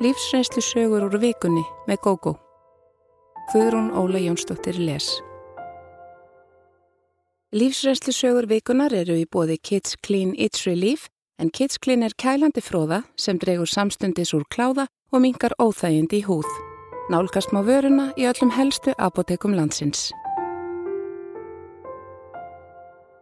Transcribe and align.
Lífsreynslu 0.00 0.62
sögur 0.64 1.02
úr 1.04 1.18
vikunni 1.20 1.60
með 1.84 1.98
GóGó. 2.00 2.30
Guðrún 3.52 3.90
Óla 3.92 4.16
Jónsdóttir 4.16 4.78
les. 4.80 5.10
Lífsreynslu 7.52 8.14
sögur 8.16 8.46
vikunar 8.48 8.94
eru 8.96 9.18
í 9.20 9.26
bóði 9.28 9.58
Kids 9.60 9.98
Clean 10.00 10.30
It's 10.40 10.64
Relief 10.64 11.10
en 11.36 11.50
Kids 11.52 11.76
Clean 11.76 12.00
er 12.00 12.14
kælandi 12.16 12.64
fróða 12.64 13.02
sem 13.20 13.36
dregur 13.36 13.68
samstundis 13.68 14.32
úr 14.32 14.46
kláða 14.48 14.86
og 15.12 15.20
mingar 15.20 15.52
óþægindi 15.60 16.22
í 16.22 16.24
húð. 16.24 16.48
Nálgast 17.12 17.52
má 17.52 17.60
vöruna 17.60 18.14
í 18.16 18.24
öllum 18.30 18.54
helstu 18.56 18.94
apotekum 18.96 19.52
landsins. 19.52 20.14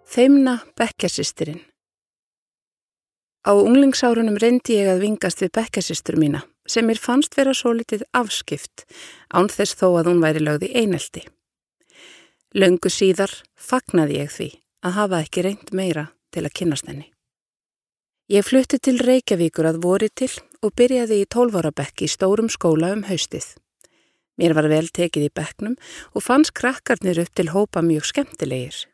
Feimna 0.07 0.61
bekkjasistirinn 0.79 1.59
Á 3.43 3.51
unglingsárunum 3.51 4.39
reyndi 4.39 4.79
ég 4.79 4.93
að 4.93 5.03
vingast 5.09 5.43
við 5.43 5.57
bekkjasistur 5.59 6.21
mína 6.23 6.45
sem 6.69 6.87
mér 6.87 7.00
fannst 7.00 7.37
vera 7.39 7.55
svo 7.57 7.73
litið 7.77 8.05
afskipt 8.16 8.87
án 9.34 9.51
þess 9.52 9.79
þó 9.80 9.88
að 9.91 10.12
hún 10.12 10.24
væri 10.24 10.45
lögði 10.45 10.73
einelti. 10.77 11.24
Laungu 12.55 12.91
síðar 12.93 13.33
fagnaði 13.56 14.23
ég 14.23 14.33
því 14.33 14.51
að 14.84 14.98
hafa 15.02 15.23
ekki 15.24 15.45
reynd 15.45 15.73
meira 15.73 16.10
til 16.33 16.45
að 16.46 16.55
kynast 16.60 16.88
henni. 16.88 17.09
Ég 18.29 18.45
flutti 18.45 18.77
til 18.77 18.98
Reykjavíkur 19.01 19.65
að 19.70 19.80
vori 19.84 20.10
til 20.12 20.30
og 20.60 20.74
byrjaði 20.77 21.23
í 21.23 21.29
tólvarabekki 21.33 22.05
í 22.05 22.12
stórum 22.12 22.51
skóla 22.52 22.93
um 22.93 23.07
haustið. 23.09 23.55
Mér 24.38 24.55
var 24.55 24.69
vel 24.71 24.87
tekið 24.93 25.27
í 25.27 25.35
bekknum 25.35 25.77
og 26.15 26.24
fanns 26.24 26.52
krakkarnir 26.55 27.19
upp 27.24 27.32
til 27.35 27.48
hópa 27.55 27.82
mjög 27.82 28.07
skemmtilegir. 28.12 28.85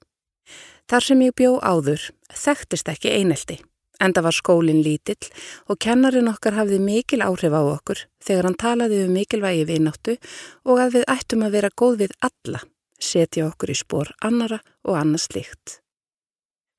Þar 0.88 1.06
sem 1.08 1.24
ég 1.24 1.34
bjó 1.36 1.56
áður 1.60 2.10
þekktist 2.30 2.88
ekki 2.92 3.12
einelti. 3.12 3.58
Enda 4.02 4.24
var 4.24 4.34
skólinn 4.34 4.82
lítill 4.82 5.30
og 5.70 5.78
kennarin 5.84 6.28
okkar 6.30 6.56
hafði 6.58 6.80
mikil 6.82 7.22
áhrif 7.22 7.54
á 7.54 7.62
okkur 7.62 8.00
þegar 8.24 8.48
hann 8.48 8.58
talaði 8.58 9.04
um 9.06 9.14
mikilvægi 9.14 9.66
viðnáttu 9.68 10.16
og 10.66 10.82
að 10.82 10.98
við 10.98 11.08
ættum 11.14 11.44
að 11.46 11.56
vera 11.58 11.70
góð 11.78 12.00
við 12.02 12.16
alla, 12.26 12.60
setja 12.98 13.46
okkur 13.46 13.70
í 13.70 13.78
spór 13.78 14.10
annara 14.20 14.58
og 14.82 14.98
annars 14.98 15.28
líkt. 15.34 15.78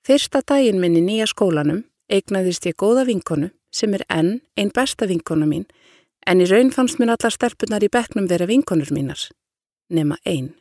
Fyrsta 0.05 0.43
daginn 0.45 0.81
minn 0.81 0.99
í 0.99 1.05
nýja 1.05 1.29
skólanum 1.31 1.85
eignaðist 2.11 2.67
ég 2.67 2.77
góða 2.77 3.07
vinkonu 3.07 3.49
sem 3.73 3.95
er 3.95 4.03
enn 4.11 4.41
einn 4.59 4.73
besta 4.75 5.07
vinkona 5.09 5.47
mín 5.49 5.65
en 6.27 6.41
í 6.41 6.49
raun 6.49 6.71
fannst 6.73 6.99
mér 6.99 7.15
allar 7.15 7.33
stelpunar 7.33 7.83
í 7.85 7.89
beknum 7.91 8.27
vera 8.29 8.47
vinkonur 8.49 8.91
mínar, 8.93 9.21
nema 9.89 10.17
einn. 10.25 10.53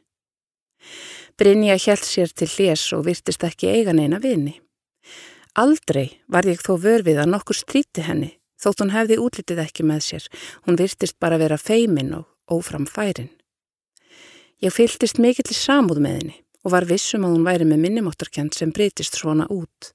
Brynja 1.39 1.77
hjælt 1.81 2.07
sér 2.07 2.31
til 2.31 2.49
hljés 2.49 2.85
og 2.95 3.07
virtist 3.09 3.45
ekki 3.45 3.71
eigan 3.73 3.99
eina 3.99 4.21
vini. 4.23 4.61
Aldrei 5.55 6.09
var 6.27 6.49
ég 6.51 6.59
þó 6.59 6.75
vörfið 6.83 7.21
að 7.23 7.31
nokkur 7.31 7.55
stríti 7.55 8.03
henni, 8.03 8.33
þótt 8.59 8.81
hún 8.83 8.91
hefði 8.91 9.21
útlitið 9.23 9.61
ekki 9.63 9.85
með 9.87 10.01
sér. 10.03 10.25
Hún 10.67 10.79
virtist 10.81 11.15
bara 11.23 11.39
vera 11.39 11.59
feimin 11.61 12.11
og 12.17 12.27
ófram 12.51 12.89
færin. 12.91 13.31
Ég 14.59 14.75
fyltist 14.75 15.21
mikill 15.23 15.47
í 15.47 15.55
samúð 15.55 16.03
með 16.03 16.19
henni 16.19 16.37
og 16.65 16.75
var 16.75 16.89
vissum 16.91 17.27
að 17.29 17.37
hún 17.37 17.47
væri 17.47 17.69
með 17.71 17.83
minnumáttarkjent 17.85 18.59
sem 18.59 18.75
breytist 18.75 19.15
svona 19.21 19.47
út. 19.53 19.93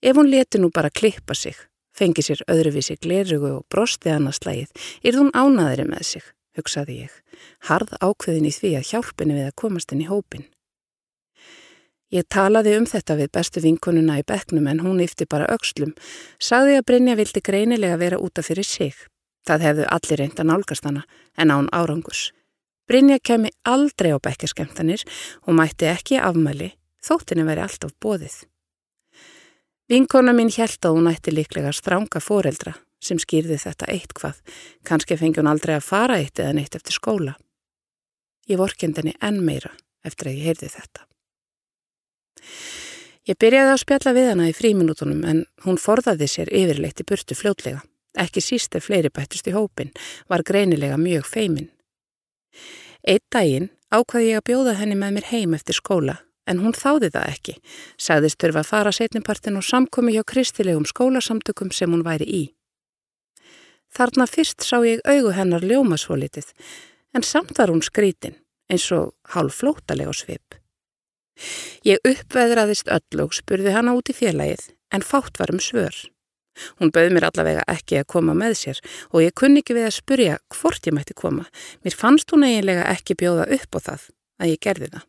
Ef 0.00 0.16
hún 0.16 0.30
leti 0.32 0.60
nú 0.62 0.70
bara 0.72 0.94
klippa 0.94 1.34
sig, 1.36 1.56
fengi 1.92 2.24
sér 2.24 2.44
öðruvísi 2.48 2.96
glerugu 3.02 3.58
og 3.58 3.64
brosti 3.68 4.14
annarslægið, 4.14 4.70
er 5.04 5.18
hún 5.18 5.34
ánaðri 5.34 5.84
með 5.90 6.04
sig, 6.14 6.28
hugsaði 6.56 7.02
ég, 7.02 7.16
harð 7.68 7.92
ákveðin 8.00 8.48
í 8.48 8.54
því 8.54 8.76
að 8.78 8.92
hjálpini 8.92 9.36
við 9.36 9.50
að 9.50 9.58
komast 9.64 9.92
inn 9.92 10.06
í 10.06 10.08
hópin. 10.08 10.46
Ég 12.08 12.24
talaði 12.32 12.72
um 12.78 12.86
þetta 12.88 13.18
við 13.18 13.30
bestu 13.36 13.60
vinkonuna 13.60 14.16
í 14.22 14.24
bekknum 14.24 14.68
en 14.70 14.80
hún 14.80 15.02
yfti 15.04 15.26
bara 15.28 15.48
aukslum. 15.52 15.92
Sagði 16.40 16.78
að 16.78 16.86
Brynja 16.88 17.16
vildi 17.18 17.42
greinilega 17.44 17.98
vera 18.00 18.20
útaf 18.22 18.48
fyrir 18.48 18.64
sig. 18.64 18.94
Það 19.44 19.64
hefðu 19.66 19.88
allir 19.92 20.20
reynda 20.22 20.46
nálgast 20.48 20.88
hana 20.88 21.04
en 21.36 21.52
án 21.52 21.68
árangus. 21.72 22.30
Brynja 22.88 23.18
kemi 23.20 23.52
aldrei 23.68 24.14
á 24.16 24.18
bekkaskemtanir 24.24 25.04
og 25.44 25.56
mætti 25.58 25.90
ekki 25.90 26.16
afmæli, 26.16 26.70
þóttinu 27.04 27.44
veri 27.44 27.64
alltaf 27.66 27.92
bóðið. 28.00 28.46
Vinkona 29.88 30.32
mín 30.36 30.52
held 30.52 30.80
að 30.84 30.96
hún 30.96 31.10
ætti 31.12 31.32
líklega 31.32 31.74
stránga 31.76 32.20
foreldra 32.24 32.74
sem 33.04 33.20
skýrði 33.20 33.60
þetta 33.60 33.88
eitt 33.92 34.16
hvað. 34.16 34.40
Kanski 34.84 35.16
fengi 35.20 35.40
hún 35.42 35.52
aldrei 35.52 35.76
að 35.76 35.84
fara 35.88 36.16
eitt 36.20 36.40
eða 36.40 36.56
neitt 36.56 36.76
eftir 36.76 36.96
skóla. 36.96 37.36
Ég 38.48 38.60
vorkend 38.60 38.96
henni 39.00 39.16
enn 39.20 39.44
meira 39.44 39.74
eftir 40.04 40.32
að 40.32 40.40
ég 40.40 40.48
heyrði 40.48 40.72
þetta. 40.72 41.07
Ég 43.28 43.36
byrjaði 43.36 43.74
að 43.74 43.82
spjalla 43.82 44.14
við 44.16 44.28
hana 44.30 44.48
í 44.48 44.56
fríminútonum 44.56 45.24
en 45.28 45.42
hún 45.66 45.80
forðaði 45.80 46.28
sér 46.32 46.52
yfirleitt 46.54 47.02
í 47.02 47.08
burtu 47.08 47.36
fljótlega. 47.36 47.82
Ekki 48.18 48.40
síst 48.42 48.74
ef 48.78 48.88
fleiri 48.88 49.10
bættust 49.12 49.50
í 49.50 49.54
hópin, 49.54 49.92
var 50.28 50.42
greinilega 50.46 50.96
mjög 50.98 51.28
feimin. 51.28 51.68
Eitt 53.04 53.26
daginn 53.30 53.68
ákvaði 53.92 54.32
ég 54.32 54.40
að 54.40 54.48
bjóða 54.48 54.78
henni 54.80 54.96
með 54.98 55.18
mér 55.18 55.28
heim 55.30 55.54
eftir 55.58 55.76
skóla 55.76 56.18
en 56.48 56.62
hún 56.64 56.72
þáði 56.72 57.10
það 57.12 57.32
ekki. 57.32 57.54
Sagðist 58.00 58.40
þurfa 58.40 58.62
að 58.64 58.70
fara 58.70 58.92
setnipartin 58.96 59.58
og 59.60 59.66
samkomi 59.68 60.14
hjá 60.16 60.24
kristilegum 60.24 60.88
skólasamtökum 60.88 61.72
sem 61.76 61.92
hún 61.92 62.06
væri 62.06 62.28
í. 62.28 62.44
Þarna 63.92 64.26
fyrst 64.28 64.64
sá 64.64 64.80
ég 64.84 65.04
augu 65.08 65.32
hennar 65.36 65.64
ljóma 65.64 65.98
svo 66.00 66.16
litið 66.16 66.50
en 67.16 67.24
samt 67.24 67.56
var 67.58 67.72
hún 67.72 67.84
skrítin 67.84 68.36
eins 68.68 68.88
og 68.92 69.14
hálf 69.32 69.60
flótalega 69.62 70.12
svip. 70.16 70.57
Ég 71.86 72.02
uppveðraðist 72.06 72.90
öll 72.92 73.24
og 73.24 73.34
spurði 73.36 73.74
hana 73.74 73.94
út 73.98 74.10
í 74.10 74.16
félagið 74.16 74.70
en 74.94 75.04
fátt 75.04 75.38
var 75.40 75.52
um 75.54 75.60
svör. 75.62 75.96
Hún 76.78 76.90
bauð 76.94 77.12
mér 77.14 77.28
allavega 77.28 77.64
ekki 77.70 78.00
að 78.00 78.08
koma 78.14 78.34
með 78.34 78.56
sér 78.62 78.80
og 79.12 79.22
ég 79.22 79.34
kunni 79.38 79.62
ekki 79.62 79.76
við 79.76 79.88
að 79.88 79.98
spurja 79.98 80.38
hvort 80.56 80.88
ég 80.88 80.96
mætti 80.96 81.14
koma. 81.18 81.46
Mér 81.84 81.94
fannst 81.98 82.32
hún 82.34 82.46
eiginlega 82.46 82.88
ekki 82.90 83.18
bjóða 83.18 83.46
upp 83.58 83.78
á 83.78 83.80
það 83.90 84.08
að 84.42 84.52
ég 84.52 84.64
gerði 84.66 84.90
það. 84.94 85.04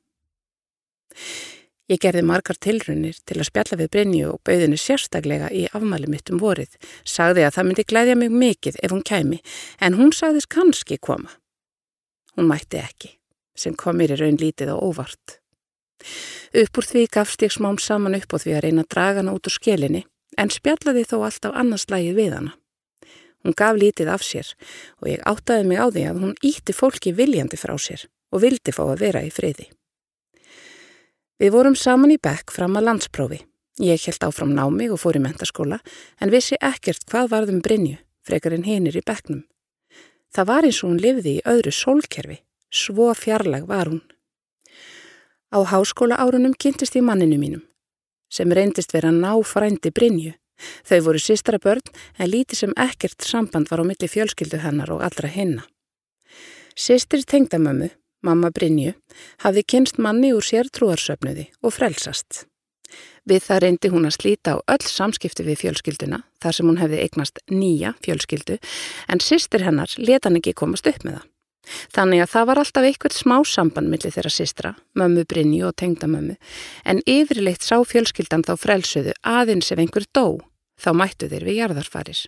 Ég 1.89 1.97
gerði 1.97 2.21
margar 2.21 2.57
tilrunir 2.61 3.17
til 3.25 3.39
að 3.39 3.47
spjalla 3.47 3.79
við 3.79 3.91
Brynju 3.95 4.25
og 4.29 4.41
bauðinu 4.45 4.77
sérstaklega 4.77 5.49
í 5.49 5.63
afmæli 5.73 6.09
mitt 6.11 6.29
um 6.29 6.41
vorið. 6.41 6.75
Sagði 7.01 7.47
að 7.47 7.55
það 7.55 7.69
myndi 7.69 7.85
glæðja 7.89 8.17
mig 8.19 8.35
mikið 8.43 8.77
ef 8.83 8.93
hún 8.93 9.05
kæmi 9.09 9.39
en 9.81 9.97
hún 9.97 10.13
sagðist 10.13 10.51
kannski 10.53 10.99
koma. 11.01 11.33
Hún 12.37 12.51
mætti 12.51 12.77
ekki 12.83 13.15
sem 13.57 13.73
kom 13.75 13.97
mér 13.97 14.13
í 14.13 14.19
raun 14.21 14.37
lítið 14.39 14.69
á 14.71 14.77
óvart. 14.77 15.38
Upp 16.63 16.79
úr 16.79 16.87
því 16.91 17.05
gafst 17.13 17.43
ég 17.45 17.53
smám 17.53 17.79
saman 17.81 18.17
upp 18.17 18.33
á 18.33 18.37
því 18.39 18.55
að 18.55 18.63
reyna 18.65 18.85
að 18.85 18.91
draga 18.95 19.21
hana 19.21 19.35
út 19.35 19.49
úr 19.49 19.55
skelinni 19.55 20.05
en 20.37 20.53
spjallaði 20.53 21.05
þó 21.09 21.17
alltaf 21.27 21.57
annars 21.57 21.87
lægið 21.91 22.19
við 22.19 22.35
hana. 22.37 22.53
Hún 23.43 23.55
gaf 23.55 23.77
lítið 23.79 24.11
af 24.11 24.23
sér 24.23 24.47
og 24.99 25.11
ég 25.11 25.23
áttaði 25.27 25.67
mig 25.67 25.79
á 25.79 25.87
því 25.87 26.05
að 26.09 26.23
hún 26.23 26.39
ítti 26.43 26.75
fólki 26.75 27.13
viljandi 27.15 27.59
frá 27.59 27.75
sér 27.79 28.07
og 28.33 28.43
vildi 28.43 28.73
fá 28.75 28.83
að 28.85 29.03
vera 29.03 29.23
í 29.23 29.31
friði. 29.31 29.69
Við 31.39 31.53
vorum 31.55 31.77
saman 31.79 32.11
í 32.11 32.19
bekk 32.19 32.51
fram 32.51 32.75
að 32.75 32.89
landsprófi. 32.89 33.39
Ég 33.79 34.03
held 34.03 34.25
áfram 34.27 34.51
námi 34.51 34.89
og 34.91 34.99
fór 34.99 35.15
í 35.15 35.23
mentaskóla 35.23 35.79
en 36.19 36.33
vissi 36.33 36.57
ekkert 36.59 37.05
hvað 37.07 37.31
varðum 37.31 37.61
Brynju, 37.63 37.95
frekar 38.27 38.57
en 38.57 38.67
hinnir 38.67 38.97
í 38.99 39.05
bekknum. 39.07 39.45
Það 40.35 40.49
var 40.51 40.67
eins 40.67 40.81
og 40.83 40.91
hún 40.91 40.99
lifði 40.99 41.37
í 41.37 41.45
öðru 41.47 41.71
sólkerfi, 41.73 42.41
svo 42.67 43.07
fjarlag 43.15 43.69
var 43.71 43.87
hún. 43.87 44.03
Á 45.49 45.59
háskóla 45.65 46.15
árunum 46.15 46.53
kynntist 46.53 46.95
ég 46.95 47.01
manninu 47.01 47.37
mínum, 47.41 47.63
sem 48.29 48.51
reyndist 48.51 48.91
vera 48.93 49.09
náfrændi 49.09 49.89
Brynju. 49.89 50.33
Þau 50.85 50.99
voru 51.05 51.19
sistra 51.23 51.57
börn 51.57 51.81
en 52.19 52.29
lítið 52.29 52.59
sem 52.59 52.73
ekkert 52.77 53.23
samband 53.25 53.69
var 53.71 53.81
á 53.81 53.85
milli 53.87 54.09
fjölskyldu 54.11 54.59
hennar 54.61 54.91
og 54.91 55.01
allra 55.01 55.29
hinna. 55.31 55.63
Sistri 56.75 57.23
tengdamömmu, 57.23 57.89
mamma 58.21 58.51
Brynju, 58.51 58.93
hafði 59.41 59.63
kynst 59.63 59.97
manni 59.97 60.33
úr 60.35 60.45
sér 60.45 60.69
trúarsöfnuði 60.69 61.47
og 61.63 61.73
frelsast. 61.73 62.45
Við 63.25 63.41
það 63.47 63.63
reyndi 63.63 63.91
hún 63.93 64.05
að 64.05 64.17
slíta 64.19 64.53
á 64.53 64.57
öll 64.69 64.85
samskipti 64.85 65.45
við 65.47 65.63
fjölskylduna 65.63 66.21
þar 66.43 66.57
sem 66.57 66.69
hún 66.69 66.79
hefði 66.81 67.01
eignast 67.05 67.41
nýja 67.49 67.95
fjölskyldu 68.05 68.57
en 69.09 69.21
sistir 69.23 69.65
hennar 69.65 69.93
leta 69.97 70.29
hann 70.29 70.39
ekki 70.41 70.53
komast 70.53 70.89
upp 70.89 71.01
með 71.05 71.19
það. 71.19 71.27
Þannig 71.95 72.23
að 72.23 72.31
það 72.33 72.49
var 72.49 72.61
alltaf 72.63 72.87
eitthvað 72.87 73.17
smá 73.17 73.37
samband 73.45 73.91
millir 73.91 74.13
þeirra 74.15 74.33
sistra, 74.33 74.73
mömmu 74.97 75.25
Brynju 75.29 75.69
og 75.69 75.77
tengdamömmu, 75.81 76.35
en 76.85 77.03
yfirleitt 77.05 77.65
sá 77.65 77.77
fjölskyldan 77.85 78.45
þá 78.47 78.53
frelsuðu 78.57 79.15
aðeins 79.21 79.71
ef 79.73 79.81
einhver 79.81 80.07
dó, 80.15 80.39
þá 80.79 80.91
mættu 80.97 81.29
þeir 81.31 81.47
við 81.47 81.59
jarðarfarir. 81.61 82.25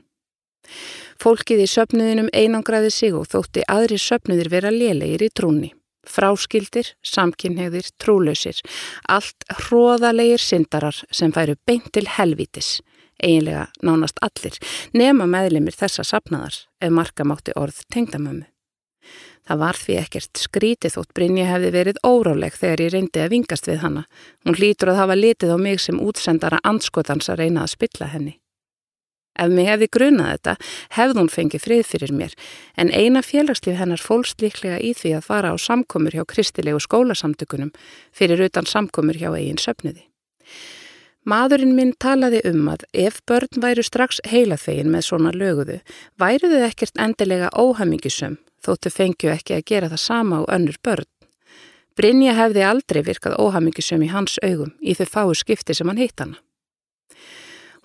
Fólkið 1.21 1.63
í 1.65 1.69
söpnuðinum 1.69 2.31
einangraði 2.33 2.91
sig 2.93 3.15
og 3.17 3.29
þótti 3.31 3.65
aðri 3.69 3.99
söpnuðir 4.01 4.49
vera 4.53 4.71
lélegir 4.73 5.25
í 5.25 5.31
trúni. 5.33 5.71
Fráskildir, 6.07 6.95
samkynhegðir, 7.05 7.91
trúlausir, 8.01 8.57
allt 9.05 9.45
hróðalegir 9.67 10.41
syndarar 10.41 10.97
sem 11.13 11.33
færu 11.33 11.53
beint 11.69 11.91
til 11.93 12.07
helvítis, 12.09 12.79
eiginlega 13.21 13.67
nánast 13.85 14.17
allir, 14.25 14.57
nema 14.97 15.29
meðlimir 15.29 15.77
þessa 15.77 16.07
sapnaðar 16.07 16.57
ef 16.81 16.95
marka 16.97 17.27
mátti 17.27 17.53
orð 17.53 17.83
tengdamömmu. 17.93 18.50
Það 19.49 19.61
var 19.63 19.79
því 19.79 19.95
ekkert 20.01 20.37
skrítið 20.37 20.93
þótt 20.95 21.13
Brynja 21.17 21.47
hefði 21.49 21.71
verið 21.73 22.01
óráleg 22.05 22.53
þegar 22.57 22.83
ég 22.85 22.93
reyndi 22.93 23.23
að 23.23 23.33
vingast 23.33 23.67
við 23.67 23.81
hana. 23.81 24.03
Hún 24.45 24.57
hlýtur 24.59 24.93
að 24.93 25.01
hafa 25.01 25.17
litið 25.17 25.55
á 25.55 25.57
mig 25.57 25.81
sem 25.81 25.97
útsendara 25.99 26.61
anskotans 26.63 27.29
að 27.31 27.41
reyna 27.41 27.65
að 27.65 27.73
spilla 27.73 28.11
henni. 28.11 28.35
Ef 29.39 29.47
mig 29.49 29.65
hefði 29.69 29.87
grunað 29.95 30.29
þetta, 30.33 30.53
hefði 30.97 31.19
hún 31.21 31.31
fengið 31.31 31.63
frið 31.63 31.85
fyrir 31.87 32.13
mér, 32.13 32.33
en 32.75 32.91
eina 32.91 33.23
félagslíf 33.23 33.79
hennar 33.79 34.03
fólst 34.03 34.43
líklega 34.43 34.77
í 34.83 34.91
því 34.93 35.15
að 35.17 35.27
fara 35.29 35.53
á 35.55 35.57
samkomur 35.57 36.13
hjá 36.13 36.25
kristilegu 36.27 36.81
skólasamtökunum 36.83 37.71
fyrir 38.11 38.43
utan 38.43 38.67
samkomur 38.67 39.17
hjá 39.17 39.31
eigin 39.31 39.61
söpniði. 39.61 40.03
Maðurinn 41.23 41.77
minn 41.77 41.95
talaði 42.01 42.41
um 42.49 42.67
að 42.73 42.83
ef 42.97 43.21
börn 43.29 43.61
væru 43.63 43.85
strax 43.85 44.19
heilaþegin 44.27 44.91
með 44.91 45.07
svona 45.07 45.31
löguðu, 45.31 45.79
væruðu 46.19 46.63
ekkert 46.67 46.97
endilega 46.99 47.53
óhamingisum 47.55 48.39
þóttu 48.65 48.91
fengju 48.93 49.33
ekki 49.33 49.57
að 49.57 49.65
gera 49.71 49.89
það 49.91 50.03
sama 50.05 50.41
á 50.41 50.51
önnur 50.55 50.77
börn. 50.83 51.09
Brynja 51.97 52.37
hefði 52.37 52.63
aldrei 52.63 53.01
virkað 53.03 53.39
óhamingisum 53.41 54.03
í 54.05 54.09
hans 54.13 54.37
augum 54.45 54.71
í 54.79 54.95
þau 54.95 55.07
fáu 55.15 55.33
skipti 55.35 55.75
sem 55.75 55.89
hann 55.91 55.99
hitt 55.99 56.19
hana. 56.23 56.39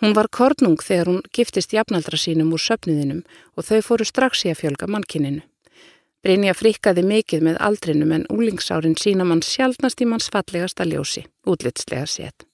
Hún 0.01 0.13
var 0.13 0.29
kornung 0.29 0.77
þegar 0.85 1.09
hún 1.09 1.23
giftist 1.33 1.73
jafnaldra 1.73 2.19
sínum 2.21 2.53
úr 2.53 2.61
söpniðinum 2.61 3.23
og 3.57 3.65
þau 3.65 3.81
fóru 3.83 4.05
strax 4.05 4.45
í 4.45 4.53
að 4.53 4.61
fjölga 4.61 4.89
mannkininu. 4.93 5.43
Brynja 6.23 6.53
frikkaði 6.59 7.05
mikið 7.07 7.45
með 7.49 7.61
aldrinum 7.63 8.13
en 8.13 8.27
úlingsárin 8.35 8.97
sína 9.01 9.25
mann 9.25 9.45
sjálfnast 9.47 10.01
í 10.03 10.09
manns 10.11 10.29
fallegasta 10.33 10.85
ljósi, 10.85 11.25
útlitslega 11.49 12.07
sétt. 12.11 12.47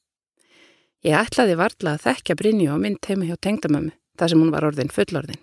Ég 1.03 1.19
ætlaði 1.19 1.57
varla 1.59 1.97
að 1.97 2.05
þekkja 2.07 2.39
Brynju 2.39 2.75
á 2.75 2.79
mynd 2.79 3.03
heima 3.09 3.27
hjá 3.27 3.35
tengdamömmu, 3.43 3.91
þar 4.19 4.31
sem 4.31 4.45
hún 4.45 4.53
var 4.55 4.69
orðin 4.69 4.93
fullorðin. 4.93 5.41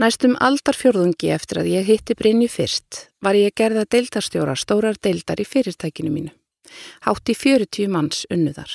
Næstum 0.00 0.32
aldarfjörðungi 0.40 1.28
eftir 1.34 1.58
að 1.60 1.66
ég 1.74 1.88
hitti 1.90 2.14
Brynju 2.16 2.46
fyrst 2.48 3.02
var 3.20 3.36
ég 3.36 3.52
gerða 3.52 3.82
deildarstjóra 3.84 4.54
stórar 4.56 4.96
deildar 4.96 5.42
í 5.42 5.44
fyrirtækinu 5.44 6.12
mínu. 6.14 6.30
Hátt 7.04 7.28
í 7.28 7.34
40 7.36 7.90
manns 7.92 8.22
unnuðar. 8.32 8.70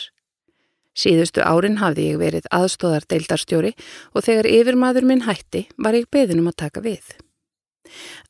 Síðustu 0.93 1.41
árin 1.41 1.79
hafði 1.81 2.11
ég 2.11 2.21
verið 2.21 2.45
aðstóðar 2.53 3.07
deildarstjóri 3.09 3.73
og 4.13 4.27
þegar 4.27 4.51
yfirmaður 4.51 5.09
minn 5.09 5.25
hætti 5.25 5.63
var 5.81 5.97
ég 5.97 6.05
beðinum 6.13 6.51
að 6.51 6.59
taka 6.61 6.85
við. 6.85 7.15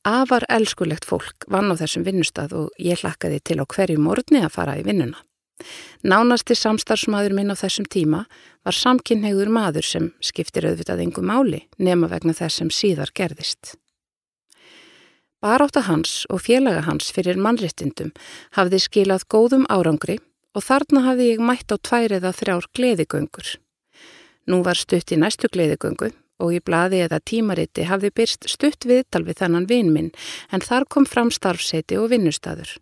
Afar 0.07 0.47
elskulegt 0.47 1.03
fólk 1.03 1.49
vann 1.51 1.67
á 1.67 1.75
þessum 1.75 2.07
vinnustad 2.07 2.55
og 2.55 2.71
ég 2.79 3.03
hlakkaði 3.03 3.41
til 3.43 3.59
á 3.59 3.65
hverju 3.67 3.99
morgni 3.99 4.39
að 4.39 4.55
fara 4.55 4.79
í 4.79 4.87
vinnuna. 4.87 5.19
Nánasti 6.05 6.55
samstarfsmaður 6.57 7.33
minn 7.37 7.53
á 7.53 7.55
þessum 7.55 7.87
tíma 7.89 8.25
var 8.65 8.75
samkynhegður 8.75 9.49
maður 9.49 9.87
sem 9.87 10.11
skiptir 10.19 10.67
auðvitað 10.67 11.01
engu 11.05 11.23
máli 11.25 11.63
nema 11.77 12.09
vegna 12.11 12.35
þess 12.35 12.61
sem 12.61 12.69
síðar 12.69 13.13
gerðist. 13.15 13.75
Baráta 15.41 15.85
hans 15.85 16.23
og 16.33 16.41
félaga 16.45 16.81
hans 16.87 17.11
fyrir 17.13 17.37
mannréttindum 17.37 18.13
hafði 18.57 18.79
skilað 18.81 19.27
góðum 19.29 19.65
árangri 19.69 20.17
og 20.55 20.63
þarna 20.65 21.03
hafði 21.05 21.31
ég 21.33 21.43
mætt 21.43 21.73
á 21.73 21.77
tvær 21.77 22.15
eða 22.17 22.31
þrjár 22.33 22.69
gleðigöngur. 22.77 23.49
Nú 24.49 24.61
var 24.65 24.79
stutt 24.79 25.11
í 25.11 25.19
næstu 25.19 25.49
gleðigöngu 25.51 26.11
og 26.41 26.51
í 26.55 26.61
bladi 26.63 27.01
eða 27.05 27.21
tímariti 27.23 27.85
hafði 27.87 28.11
byrst 28.15 28.49
stutt 28.51 28.87
viðtal 28.87 29.23
við 29.27 29.39
þennan 29.41 29.69
vinn 29.69 29.93
minn 29.93 30.11
en 30.51 30.63
þar 30.63 30.87
kom 30.89 31.07
fram 31.07 31.31
starfseiti 31.31 31.99
og 31.99 32.11
vinnustadur. 32.11 32.75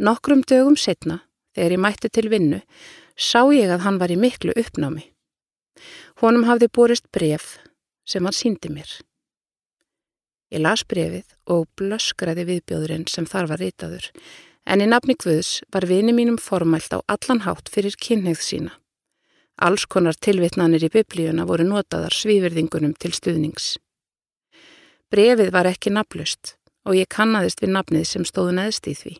Nokkrum 0.00 0.42
dögum 0.48 0.78
setna, 0.80 1.20
þegar 1.56 1.76
ég 1.76 1.82
mætti 1.84 2.10
til 2.10 2.28
vinnu, 2.32 2.60
sá 3.16 3.42
ég 3.54 3.70
að 3.70 3.84
hann 3.86 4.00
var 4.02 4.12
í 4.12 4.18
miklu 4.20 4.54
uppnámi. 4.58 5.06
Honum 6.20 6.46
hafði 6.48 6.68
borist 6.68 7.08
bref 7.12 7.56
sem 8.04 8.24
hann 8.26 8.36
síndi 8.36 8.72
mér. 8.72 8.90
Ég 10.50 10.62
las 10.64 10.82
brefið 10.82 11.26
og 11.46 11.68
blöskraði 11.78 12.46
viðbjóðurinn 12.48 13.06
sem 13.08 13.26
þar 13.28 13.52
var 13.52 13.62
ritaður 13.62 14.10
en 14.66 14.82
í 14.82 14.88
nafni 14.88 15.16
Guðs 15.18 15.60
var 15.74 15.86
vini 15.88 16.12
mínum 16.14 16.38
formælt 16.38 16.92
á 16.94 16.98
allan 17.08 17.44
hátt 17.46 17.70
fyrir 17.72 17.96
kynneið 17.96 18.42
sína. 18.44 18.72
Alls 19.60 19.84
konar 19.84 20.16
tilvitnanir 20.16 20.86
í 20.86 20.92
biblíuna 20.92 21.44
voru 21.48 21.66
notaðar 21.68 22.14
svíverðingunum 22.16 22.94
til 22.96 23.12
stuðnings. 23.16 23.76
Brefið 25.10 25.50
var 25.52 25.68
ekki 25.68 25.92
naflust 25.92 26.54
og 26.88 26.96
ég 26.96 27.10
kannadist 27.12 27.60
við 27.60 27.74
nafnið 27.76 28.06
sem 28.08 28.24
stóðu 28.24 28.54
neðst 28.56 28.86
í 28.88 28.94
því, 28.96 29.16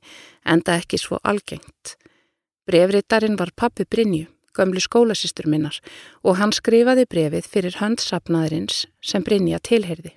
enda 0.49 0.79
ekki 0.81 1.01
svo 1.01 1.19
algengt. 1.23 1.99
Brefritarinn 2.69 3.39
var 3.41 3.53
pappi 3.57 3.85
Brynju, 3.85 4.27
gömlu 4.57 4.81
skólasistur 4.83 5.49
minnar, 5.49 5.79
og 6.25 6.37
hann 6.41 6.53
skrifaði 6.53 7.07
brefið 7.11 7.47
fyrir 7.49 7.79
handsapnaðurins 7.81 8.85
sem 9.01 9.25
Brynja 9.25 9.61
tilherði. 9.63 10.13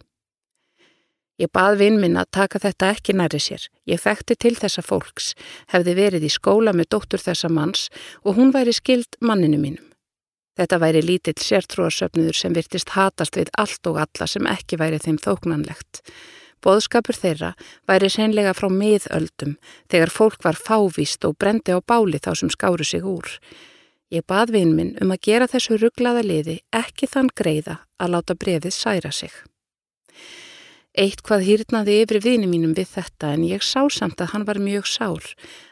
Ég 1.42 1.50
bað 1.50 1.80
vinn 1.80 1.98
minn 2.01 2.19
að 2.19 2.30
taka 2.38 2.60
þetta 2.62 2.92
ekki 2.94 3.16
næri 3.18 3.40
sér. 3.42 3.63
Ég 3.90 4.01
þekkti 4.04 4.36
til 4.38 4.54
þessa 4.60 4.84
fólks, 4.86 5.31
hefði 5.74 5.95
verið 5.98 6.28
í 6.28 6.30
skóla 6.30 6.75
með 6.78 6.92
dóttur 6.94 7.24
þessa 7.24 7.50
manns 7.50 7.88
og 8.22 8.38
hún 8.38 8.54
væri 8.54 8.75
skild 8.75 9.18
manninu 9.19 9.57
mínum. 9.57 9.89
Þetta 10.54 10.78
væri 10.78 11.01
lítill 11.01 11.39
sértrúarsöfnuður 11.42 12.38
sem 12.38 12.54
virtist 12.54 12.94
hatast 12.94 13.39
við 13.39 13.50
allt 13.57 13.89
og 13.89 13.98
alla 14.04 14.28
sem 14.30 14.46
ekki 14.46 14.78
væri 14.78 15.01
þeim 15.01 15.18
þóknanlegt. 15.24 16.04
Bóðskapur 16.63 17.18
þeirra 17.19 17.51
væri 17.89 18.10
seinlega 18.12 18.54
frá 18.56 18.69
miðöldum 18.71 19.57
þegar 19.92 20.12
fólk 20.15 20.44
var 20.45 20.56
fávist 20.56 21.25
og 21.27 21.36
brendi 21.36 21.75
á 21.75 21.83
báli 21.83 22.21
þá 22.24 22.31
sem 22.39 22.51
skáru 22.54 22.88
sig 22.88 23.04
úr. 23.04 23.27
Ég 24.13 24.24
bað 24.30 24.54
vinn 24.56 24.75
minn 24.77 24.94
um 25.01 25.12
að 25.12 25.25
gera 25.27 25.50
þessu 25.50 25.80
rugglaða 25.81 26.24
liði 26.24 26.60
ekki 26.71 27.10
þann 27.10 27.33
greiða 27.36 27.81
að 28.00 28.13
láta 28.15 28.38
brefið 28.38 28.75
særa 28.75 29.12
sig. 29.12 29.33
Eitt 30.94 31.24
hvað 31.25 31.48
hýrnaði 31.48 31.94
yfir 32.04 32.19
vini 32.21 32.48
mínum 32.48 32.75
við 32.77 32.92
þetta 32.94 33.31
en 33.33 33.45
ég 33.50 33.63
sá 33.65 33.81
samt 33.89 34.21
að 34.21 34.36
hann 34.36 34.44
var 34.45 34.60
mjög 34.62 34.86
sár, 34.86 35.30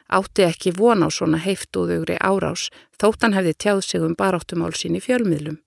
átti 0.10 0.48
ekki 0.48 0.74
von 0.74 1.06
á 1.06 1.10
svona 1.14 1.38
heiftúðugri 1.44 2.18
árás 2.18 2.72
þótt 2.98 3.28
hann 3.28 3.38
hefði 3.38 3.54
tjáð 3.54 3.82
sig 3.86 4.02
um 4.02 4.18
baráttumál 4.18 4.74
sín 4.74 4.98
í 4.98 5.04
fjölmiðlum. 5.06 5.60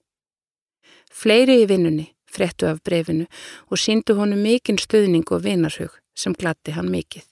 Fleiri 1.15 1.61
í 1.63 1.69
vinnunni 1.71 2.09
frettu 2.35 2.67
af 2.71 2.83
brefinu 2.85 3.29
og 3.71 3.81
síndu 3.81 4.19
honum 4.19 4.43
mikinn 4.43 4.81
stöðning 4.83 5.27
og 5.31 5.45
vinarhug 5.47 5.95
sem 6.15 6.35
glatti 6.35 6.75
hann 6.75 6.91
mikill. 6.91 7.25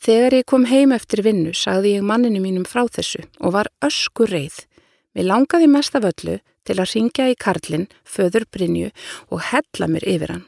Þegar 0.00 0.36
ég 0.38 0.46
kom 0.46 0.66
heim 0.70 0.92
eftir 0.94 1.22
vinnu 1.24 1.54
sagði 1.56 1.96
ég 1.96 2.04
manninu 2.06 2.42
mínum 2.42 2.66
frá 2.68 2.84
þessu 2.86 3.24
og 3.40 3.56
var 3.56 3.70
öskur 3.84 4.30
reið. 4.30 4.60
Mér 5.16 5.30
langaði 5.30 5.70
mest 5.72 5.96
af 5.96 6.06
öllu 6.06 6.36
til 6.66 6.76
að 6.76 6.92
ringja 6.92 7.26
í 7.32 7.36
Karlinn, 7.38 7.88
föður 8.04 8.44
Brynju 8.52 8.92
og 9.30 9.42
hella 9.50 9.88
mér 9.90 10.06
yfir 10.06 10.34
hann, 10.34 10.46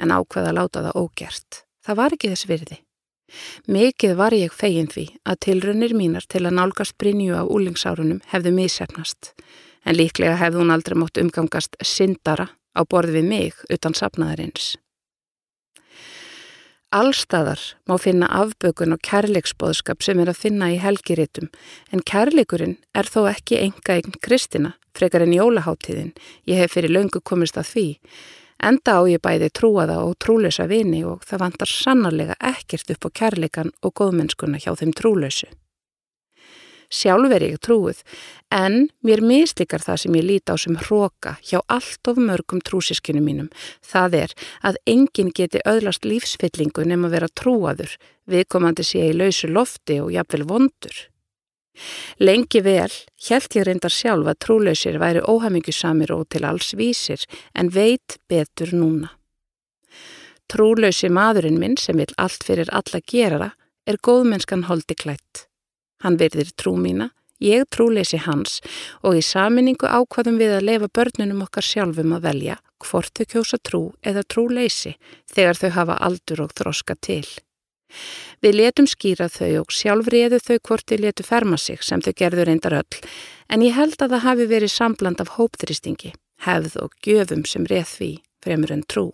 en 0.00 0.12
ákveða 0.12 0.54
láta 0.56 0.82
það 0.86 0.98
ógert. 1.00 1.62
Það 1.86 2.00
var 2.00 2.16
ekki 2.16 2.32
þess 2.32 2.48
virði. 2.50 2.78
Mikið 3.70 4.16
var 4.18 4.34
ég 4.34 4.54
fegin 4.56 4.90
því 4.90 5.06
að 5.22 5.40
tilrönnir 5.46 5.94
mínar 5.94 6.26
til 6.26 6.42
að 6.42 6.56
nálgast 6.58 6.96
Brynju 6.98 7.38
á 7.38 7.46
úlingsárunum 7.46 8.24
hefðu 8.32 8.52
mísefnast, 8.56 9.32
en 9.84 9.96
líklega 9.96 10.38
hefðu 10.40 10.64
hún 10.64 10.74
aldrei 10.74 10.98
mótt 10.98 11.20
umgangast 11.20 11.76
syndara 11.82 12.50
á 12.76 12.80
borð 12.84 13.16
við 13.16 13.28
mig 13.28 13.66
utan 13.72 13.96
sapnaðarins. 13.96 14.76
Allstaðar 16.90 17.60
má 17.86 17.94
finna 18.02 18.26
afbökun 18.34 18.96
og 18.96 19.02
kærleiksbóðskap 19.06 20.02
sem 20.02 20.18
er 20.18 20.32
að 20.32 20.40
finna 20.42 20.72
í 20.74 20.78
helgiritum 20.82 21.46
en 21.94 22.02
kærleikurinn 22.02 22.80
er 22.98 23.06
þó 23.06 23.28
ekki 23.30 23.60
enga 23.60 23.94
eign 23.94 24.16
kristina 24.18 24.72
frekar 24.98 25.22
en 25.22 25.36
jólaháttíðin. 25.36 26.10
Ég 26.50 26.58
hef 26.58 26.74
fyrir 26.74 26.90
löngu 26.90 27.22
komist 27.22 27.58
að 27.60 27.70
því. 27.70 27.86
Enda 28.60 28.98
á 28.98 29.00
ég 29.06 29.22
bæði 29.22 29.52
trúaða 29.54 30.00
og 30.02 30.18
trúlösa 30.18 30.66
vini 30.68 31.04
og 31.06 31.22
það 31.24 31.44
vantar 31.44 31.70
sannarlega 31.70 32.36
ekkert 32.42 32.90
upp 32.92 33.06
á 33.06 33.10
kærleikan 33.22 33.70
og 33.86 33.94
góðmennskuna 33.94 34.58
hjá 34.58 34.74
þeim 34.74 34.92
trúlösu. 34.92 35.46
Sjálf 36.90 37.30
er 37.30 37.44
ég 37.46 37.60
trúið, 37.62 38.00
en 38.50 38.88
mér 39.06 39.22
mislikar 39.22 39.82
það 39.84 40.00
sem 40.02 40.16
ég 40.18 40.26
líti 40.26 40.50
á 40.50 40.56
sem 40.58 40.78
hróka 40.80 41.36
hjá 41.46 41.60
allt 41.70 42.10
of 42.10 42.18
mörgum 42.18 42.58
trúsískinu 42.66 43.22
mínum. 43.22 43.50
Það 43.86 44.16
er 44.24 44.34
að 44.66 44.80
enginn 44.90 45.30
geti 45.30 45.62
öðlast 45.62 46.08
lífsfyllingu 46.08 46.82
nema 46.84 47.06
að 47.06 47.14
vera 47.14 47.30
trúaður, 47.30 47.94
viðkomandi 48.26 48.86
sé 48.86 49.06
í 49.12 49.14
lausu 49.14 49.52
lofti 49.54 50.00
og 50.02 50.10
jafnvel 50.16 50.48
vondur. 50.50 50.96
Lengi 52.18 52.60
vel 52.66 52.90
hjælt 53.22 53.54
ég 53.56 53.68
reyndar 53.68 53.94
sjálf 53.94 54.26
að 54.26 54.40
trúlausir 54.44 54.98
væri 55.00 55.22
óhamingisamir 55.22 56.10
og 56.12 56.26
til 56.34 56.44
alls 56.48 56.74
vísir 56.74 57.22
en 57.54 57.70
veit 57.70 58.18
betur 58.28 58.74
núna. 58.74 59.14
Trúlausi 60.50 61.08
maðurinn 61.14 61.60
minn 61.62 61.78
sem 61.78 61.96
vil 61.96 62.10
allt 62.18 62.42
fyrir 62.44 62.72
alla 62.74 63.00
gerara 63.06 63.52
er 63.86 64.02
góðmennskan 64.02 64.66
holdi 64.66 64.98
klætt. 64.98 65.49
Hann 66.00 66.16
verðir 66.20 66.52
trú 66.56 66.76
mína, 66.80 67.10
ég 67.40 67.66
trúleysi 67.72 68.20
hans 68.24 68.60
og 69.04 69.18
í 69.18 69.22
saminningu 69.24 69.88
ákvaðum 69.88 70.40
við 70.40 70.56
að 70.56 70.66
lefa 70.68 70.88
börnunum 70.96 71.44
okkar 71.46 71.66
sjálfum 71.66 72.16
að 72.16 72.26
velja 72.28 72.56
hvort 72.80 73.12
þau 73.16 73.26
kjósa 73.34 73.58
trú 73.60 73.82
eða 74.06 74.24
trúleysi 74.24 74.96
þegar 75.28 75.60
þau 75.60 75.70
hafa 75.76 76.00
aldur 76.08 76.44
og 76.46 76.54
þroska 76.56 76.96
til. 77.00 77.26
Við 78.40 78.56
letum 78.56 78.86
skýra 78.88 79.28
þau 79.28 79.64
og 79.64 79.74
sjálf 79.74 80.08
reðu 80.14 80.38
þau 80.40 80.58
hvort 80.68 80.86
þau 80.88 80.98
letu 81.04 81.26
ferma 81.26 81.58
sig 81.58 81.82
sem 81.84 82.00
þau 82.00 82.12
gerður 82.16 82.48
reyndar 82.48 82.78
öll 82.80 83.00
en 83.50 83.64
ég 83.66 83.74
held 83.76 83.98
að 83.98 84.14
það 84.14 84.26
hafi 84.28 84.46
verið 84.52 84.72
sambland 84.72 85.20
af 85.20 85.34
hópþristingi, 85.36 86.12
hefð 86.46 86.76
og 86.84 86.94
gjöfum 87.04 87.42
sem 87.44 87.66
reð 87.66 87.88
því 87.96 88.12
fremur 88.44 88.72
en 88.72 88.86
trú. 88.86 89.10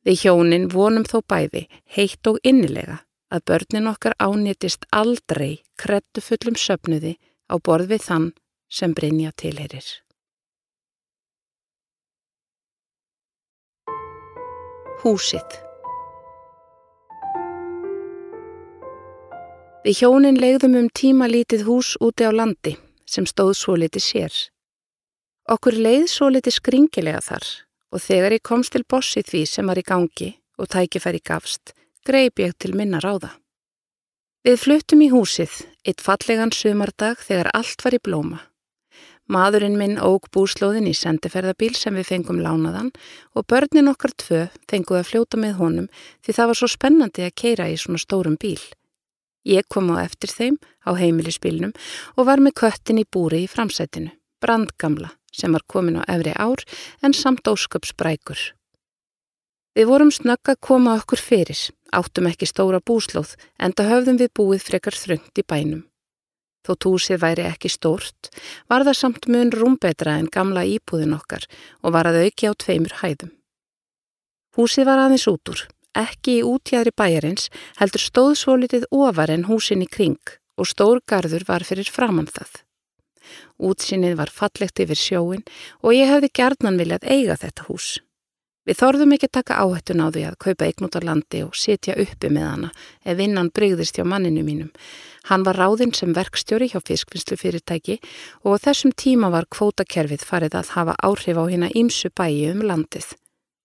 Við 0.00 0.24
hjónin 0.24 0.70
vonum 0.72 1.04
þó 1.04 1.20
bæði, 1.28 1.66
heitt 1.92 2.26
og 2.26 2.40
innilega 2.42 3.02
að 3.30 3.44
börnin 3.50 3.88
okkar 3.90 4.14
ánýttist 4.18 4.86
aldrei 4.90 5.62
krettufullum 5.80 6.58
söpnuði 6.58 7.16
á 7.50 7.54
borð 7.58 7.94
við 7.94 8.06
þann 8.08 8.28
sem 8.70 8.94
Brynja 8.94 9.32
tilherir. 9.38 9.86
Húsið 15.00 15.60
Við 19.80 20.02
hjónin 20.02 20.36
legðum 20.36 20.74
um 20.76 20.88
tíma 20.92 21.24
lítið 21.30 21.64
hús 21.64 21.94
úti 22.04 22.26
á 22.28 22.32
landi 22.36 22.74
sem 23.08 23.24
stóð 23.24 23.54
svo 23.56 23.78
litið 23.80 24.04
sér. 24.04 24.34
Okkur 25.48 25.72
leið 25.72 26.04
svo 26.12 26.28
litið 26.28 26.58
skringilega 26.58 27.22
þar 27.24 27.46
og 27.90 28.02
þegar 28.04 28.36
ég 28.36 28.44
komst 28.44 28.74
til 28.76 28.84
bossið 28.84 29.30
því 29.30 29.40
sem 29.48 29.72
var 29.72 29.80
í 29.80 29.86
gangi 29.86 30.28
og 30.60 30.68
tækifæri 30.68 31.22
gafst, 31.24 31.72
greip 32.06 32.40
ég 32.40 32.54
til 32.58 32.74
minna 32.76 33.00
ráða. 33.02 33.34
Við 34.46 34.56
fluttum 34.62 35.02
í 35.04 35.10
húsið, 35.12 35.52
eitt 35.84 36.00
fallegan 36.00 36.52
sumardag 36.54 37.20
þegar 37.20 37.50
allt 37.52 37.84
var 37.84 37.96
í 37.96 38.00
blóma. 38.00 38.38
Maðurinn 39.30 39.76
minn 39.78 39.98
óg 40.02 40.24
búslóðin 40.34 40.88
í 40.90 40.94
sendiferðabíl 40.96 41.74
sem 41.78 41.94
við 41.94 42.08
fengum 42.08 42.40
lánaðan 42.42 42.88
og 43.36 43.46
börnin 43.52 43.92
okkar 43.92 44.14
tvö 44.18 44.40
fenguð 44.70 45.02
að 45.02 45.10
fljóta 45.10 45.38
með 45.38 45.54
honum 45.60 45.88
því 46.24 46.34
það 46.38 46.50
var 46.50 46.58
svo 46.58 46.68
spennandi 46.72 47.26
að 47.28 47.36
keira 47.42 47.68
í 47.70 47.76
svona 47.78 48.02
stórum 48.02 48.38
bíl. 48.40 48.58
Ég 49.46 49.68
kom 49.70 49.92
á 49.94 50.02
eftir 50.02 50.32
þeim 50.34 50.58
á 50.82 50.90
heimilisbílnum 50.98 51.76
og 52.16 52.26
var 52.26 52.42
með 52.42 52.58
köttin 52.64 53.00
í 53.00 53.06
búri 53.06 53.44
í 53.44 53.50
framsætinu, 53.50 54.10
brandgamla 54.42 55.12
sem 55.30 55.52
var 55.54 55.62
komin 55.68 56.00
á 56.00 56.08
efri 56.10 56.34
ár 56.34 56.64
en 57.04 57.14
samt 57.14 57.46
ósköpsbrækur. 57.46 58.40
Við 59.78 59.86
vorum 59.86 60.10
snögg 60.10 60.50
að 60.50 60.58
koma 60.66 60.96
okkur 60.98 61.20
fyrir, 61.22 61.60
áttum 61.94 62.26
ekki 62.26 62.48
stóra 62.50 62.80
búslóð 62.82 63.36
en 63.62 63.74
það 63.76 63.90
höfðum 63.92 64.16
við 64.18 64.32
búið 64.34 64.64
frekar 64.66 64.96
þröngt 64.98 65.38
í 65.38 65.44
bænum. 65.46 65.84
Þó 66.66 66.72
túsið 66.84 67.20
væri 67.22 67.44
ekki 67.46 67.70
stórt, 67.72 68.32
var 68.68 68.82
það 68.84 68.98
samt 68.98 69.28
mun 69.30 69.52
rúmbetra 69.54 70.16
en 70.18 70.26
gamla 70.26 70.66
íbúðin 70.66 71.14
okkar 71.16 71.46
og 71.80 71.94
var 71.94 72.10
að 72.10 72.18
auki 72.26 72.50
á 72.50 72.52
tveimur 72.52 72.96
hæðum. 72.98 73.30
Húsið 74.58 74.90
var 74.90 75.04
aðeins 75.04 75.28
út 75.30 75.54
úr, 75.54 75.62
ekki 75.96 76.40
í 76.40 76.44
útjæðri 76.50 76.92
bæjarins, 76.98 77.46
heldur 77.78 78.02
stóð 78.02 78.34
svo 78.42 78.58
litið 78.58 78.90
ofar 78.90 79.30
en 79.30 79.46
húsin 79.46 79.86
í 79.86 79.88
kring 79.88 80.34
og 80.58 80.68
stór 80.68 80.98
gardur 81.06 81.46
var 81.46 81.64
fyrir 81.64 81.88
framann 81.88 82.28
það. 82.28 82.60
Útsinnið 83.70 84.18
var 84.18 84.34
fallegt 84.34 84.82
yfir 84.82 84.98
sjóin 84.98 85.46
og 85.80 85.94
ég 85.94 86.10
hefði 86.10 86.34
gerðnan 86.34 86.80
viljað 86.80 87.06
eiga 87.06 87.38
þetta 87.38 87.70
hús. 87.70 88.00
Við 88.68 88.76
þorðum 88.76 89.14
ekki 89.16 89.28
taka 89.32 89.56
áhættun 89.62 90.02
á 90.04 90.12
því 90.12 90.22
að 90.28 90.36
kaupa 90.44 90.66
eignút 90.68 90.96
á 90.96 91.00
landi 91.00 91.40
og 91.46 91.56
setja 91.56 91.94
uppi 91.96 92.28
með 92.28 92.44
hana 92.44 92.68
ef 93.08 93.16
vinnan 93.16 93.48
brygðist 93.56 93.96
hjá 93.96 94.04
manninu 94.04 94.44
mínum. 94.44 94.68
Hann 95.30 95.46
var 95.48 95.56
ráðinn 95.56 95.94
sem 95.96 96.12
verkstjóri 96.12 96.68
hjá 96.68 96.80
fiskvinnslu 96.84 97.38
fyrirtæki 97.40 97.96
og 98.44 98.60
á 98.60 98.62
þessum 98.68 98.92
tíma 98.92 99.32
var 99.32 99.48
kvótakerfið 99.48 100.26
farið 100.28 100.58
að 100.60 100.74
hafa 100.76 100.98
áhrif 101.00 101.40
á 101.40 101.44
hérna 101.48 101.72
ímsu 101.72 102.12
bæi 102.12 102.52
um 102.52 102.60
landið. 102.68 103.14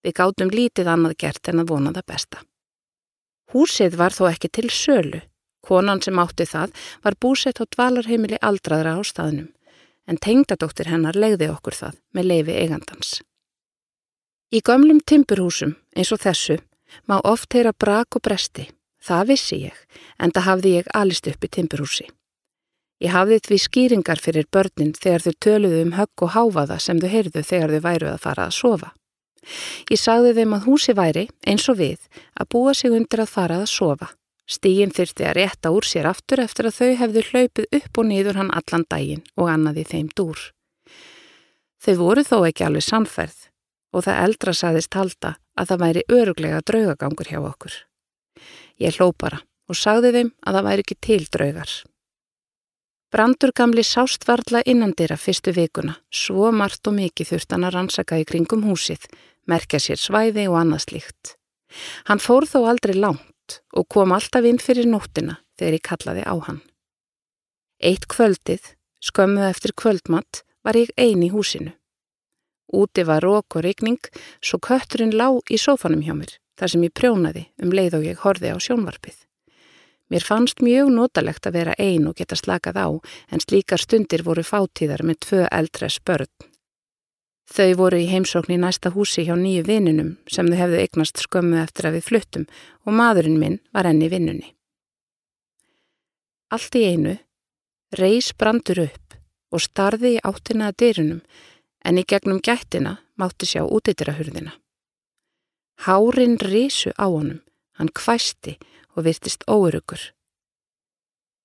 Við 0.00 0.16
gátum 0.16 0.52
lítið 0.54 0.88
annað 0.88 1.18
gert 1.20 1.52
en 1.52 1.60
að 1.60 1.70
vona 1.74 1.92
það 1.92 2.08
besta. 2.14 2.42
Húsið 3.52 4.00
var 4.00 4.16
þó 4.16 4.30
ekki 4.32 4.48
til 4.48 4.70
sölu. 4.72 5.20
Konan 5.66 6.00
sem 6.00 6.18
átti 6.18 6.46
það 6.48 6.72
var 7.04 7.20
búsett 7.20 7.60
á 7.60 7.64
dvalarheimili 7.66 8.38
aldraðra 8.40 8.96
á 8.96 9.00
staðnum 9.04 9.52
en 10.06 10.20
tengdadóttir 10.22 10.88
hennar 10.88 11.18
legði 11.18 11.50
okkur 11.50 11.74
það 11.74 11.96
með 12.14 12.30
leifi 12.30 12.54
eigandans. 12.62 13.16
Í 14.54 14.60
gömlum 14.62 15.00
timburhúsum 15.02 15.72
eins 15.98 16.12
og 16.14 16.20
þessu 16.22 16.60
má 17.10 17.16
oft 17.26 17.50
heyra 17.50 17.72
brak 17.74 18.14
og 18.14 18.22
bresti. 18.22 18.68
Það 19.02 19.24
vissi 19.30 19.56
ég, 19.64 19.78
en 20.22 20.30
það 20.30 20.46
hafði 20.46 20.70
ég 20.76 20.90
alist 20.94 21.26
upp 21.26 21.42
í 21.42 21.50
timburhúsi. 21.50 22.06
Ég 23.02 23.10
hafði 23.10 23.40
því 23.42 23.58
skýringar 23.64 24.22
fyrir 24.22 24.46
börnin 24.54 24.94
þegar 24.94 25.24
þau 25.24 25.34
töluðu 25.42 25.80
um 25.82 25.96
högg 25.98 26.22
og 26.22 26.30
háfaða 26.36 26.76
sem 26.80 27.00
þau 27.02 27.08
heyrðu 27.10 27.42
þegar 27.42 27.74
þau 27.74 27.82
væru 27.88 28.08
að 28.12 28.22
fara 28.22 28.46
að 28.46 28.54
sofa. 28.58 28.92
Ég 29.90 30.00
sagði 30.00 30.36
þeim 30.38 30.54
að 30.54 30.68
húsi 30.70 30.94
væri, 30.94 31.26
eins 31.46 31.66
og 31.70 31.80
við, 31.82 32.06
að 32.38 32.50
búa 32.54 32.74
sig 32.74 32.94
undir 32.94 33.24
að 33.26 33.34
fara 33.34 33.58
að 33.64 33.68
sofa. 33.74 34.12
Stígin 34.46 34.94
þyrti 34.94 35.26
að 35.26 35.36
rétta 35.40 35.74
úr 35.74 35.86
sér 35.86 36.06
aftur 36.06 36.44
eftir 36.44 36.70
að 36.70 36.78
þau 36.78 36.94
hefðu 37.02 37.26
hlaupið 37.32 37.78
upp 37.80 37.98
og 37.98 38.08
niður 38.12 38.40
hann 38.40 38.54
allan 38.54 38.86
daginn 38.86 39.26
og 39.34 39.50
annaði 39.50 39.84
þeim 39.90 40.08
dúr. 40.14 40.38
Þau 41.82 41.94
voru 41.98 42.26
þó 42.26 42.38
ekki 42.46 42.66
alveg 42.66 42.86
samferð 42.86 43.50
og 43.96 44.04
það 44.04 44.22
eldra 44.28 44.54
saðist 44.54 44.96
halda 44.96 45.34
að 45.56 45.72
það 45.72 45.82
væri 45.82 46.06
öruglega 46.12 46.62
draugagangur 46.68 47.30
hjá 47.32 47.40
okkur. 47.40 47.76
Ég 48.82 48.98
hló 48.98 49.12
bara 49.16 49.40
og 49.66 49.78
sagði 49.78 50.12
þeim 50.14 50.32
að 50.44 50.58
það 50.58 50.66
væri 50.68 50.84
ekki 50.84 50.98
til 51.06 51.22
draugar. 51.32 51.70
Brandur 53.14 53.52
gamli 53.56 53.84
sást 53.86 54.26
varla 54.28 54.60
innandira 54.66 55.16
fyrstu 55.16 55.54
vikuna, 55.56 55.94
svo 56.10 56.50
margt 56.52 56.86
og 56.90 56.96
mikið 56.98 57.30
þurft 57.30 57.54
hann 57.54 57.64
að 57.64 57.76
rannsaka 57.76 58.18
í 58.20 58.26
kringum 58.28 58.66
húsið, 58.66 59.06
merkja 59.46 59.80
sér 59.80 60.00
svæði 60.02 60.48
og 60.50 60.58
annað 60.60 60.84
slíkt. 60.88 61.36
Hann 62.10 62.20
fór 62.20 62.44
þó 62.50 62.66
aldrei 62.66 62.96
langt 62.98 63.60
og 63.72 63.86
kom 63.88 64.12
alltaf 64.12 64.44
inn 64.44 64.58
fyrir 64.60 64.90
nóttina 64.90 65.38
þegar 65.56 65.78
ég 65.78 65.86
kallaði 65.86 66.26
á 66.26 66.34
hann. 66.48 66.60
Eitt 67.80 68.08
kvöldið, 68.10 68.74
skömmuð 69.00 69.48
eftir 69.52 69.76
kvöldmatt, 69.78 70.42
var 70.66 70.76
ég 70.76 70.90
eini 70.98 71.30
í 71.30 71.32
húsinu. 71.32 71.72
Úti 72.72 73.04
var 73.06 73.22
rók 73.22 73.56
og 73.56 73.62
regning, 73.62 74.00
svo 74.42 74.58
kötturinn 74.58 75.14
lá 75.14 75.28
í 75.50 75.58
sófanum 75.60 76.02
hjá 76.02 76.16
mér, 76.18 76.32
þar 76.58 76.72
sem 76.72 76.88
ég 76.88 76.94
prjónaði 76.98 77.46
um 77.62 77.70
leið 77.70 78.00
og 78.00 78.08
ég 78.08 78.24
horfi 78.24 78.50
á 78.50 78.58
sjónvarpið. 78.58 79.22
Mér 80.10 80.22
fannst 80.22 80.62
mjög 80.62 80.90
notalegt 80.94 81.46
að 81.46 81.56
vera 81.58 81.78
ein 81.82 82.06
og 82.06 82.18
geta 82.18 82.38
slakað 82.38 82.78
á, 82.78 82.88
en 83.30 83.42
slíkar 83.42 83.82
stundir 83.82 84.22
voru 84.26 84.42
fátíðar 84.46 85.02
með 85.02 85.22
tvö 85.26 85.46
eldres 85.50 85.98
börn. 86.02 86.30
Þau 87.46 87.74
voru 87.78 87.98
í 88.02 88.08
heimsókn 88.10 88.56
í 88.56 88.58
næsta 88.58 88.90
húsi 88.90 89.22
hjá 89.26 89.34
nýju 89.38 89.62
vinnunum 89.66 90.16
sem 90.30 90.48
þau 90.50 90.58
hefðu 90.58 90.80
eignast 90.82 91.22
skömmu 91.22 91.60
eftir 91.62 91.86
að 91.86 91.98
við 91.98 92.06
fluttum 92.08 92.46
og 92.86 92.96
maðurinn 92.98 93.38
minn 93.38 93.60
var 93.74 93.86
enni 93.86 94.10
vinnunni. 94.10 94.50
Allt 96.50 96.74
í 96.78 96.82
einu 96.90 97.14
reys 97.98 98.32
brandur 98.34 98.82
upp 98.86 99.14
og 99.54 99.62
starði 99.62 100.16
í 100.16 100.22
áttina 100.26 100.70
að 100.70 100.78
dyrunum 100.82 101.20
en 101.86 102.00
í 102.00 102.04
gegnum 102.04 102.42
gættina 102.42 102.96
mátti 103.14 103.46
sjá 103.46 103.62
útidirahurðina. 103.62 104.56
Hárin 105.86 106.38
risu 106.40 106.90
á 106.98 107.06
honum, 107.06 107.42
hann 107.78 107.92
kvæsti 107.94 108.56
og 108.96 109.04
virtist 109.06 109.44
óurugur. 109.46 110.00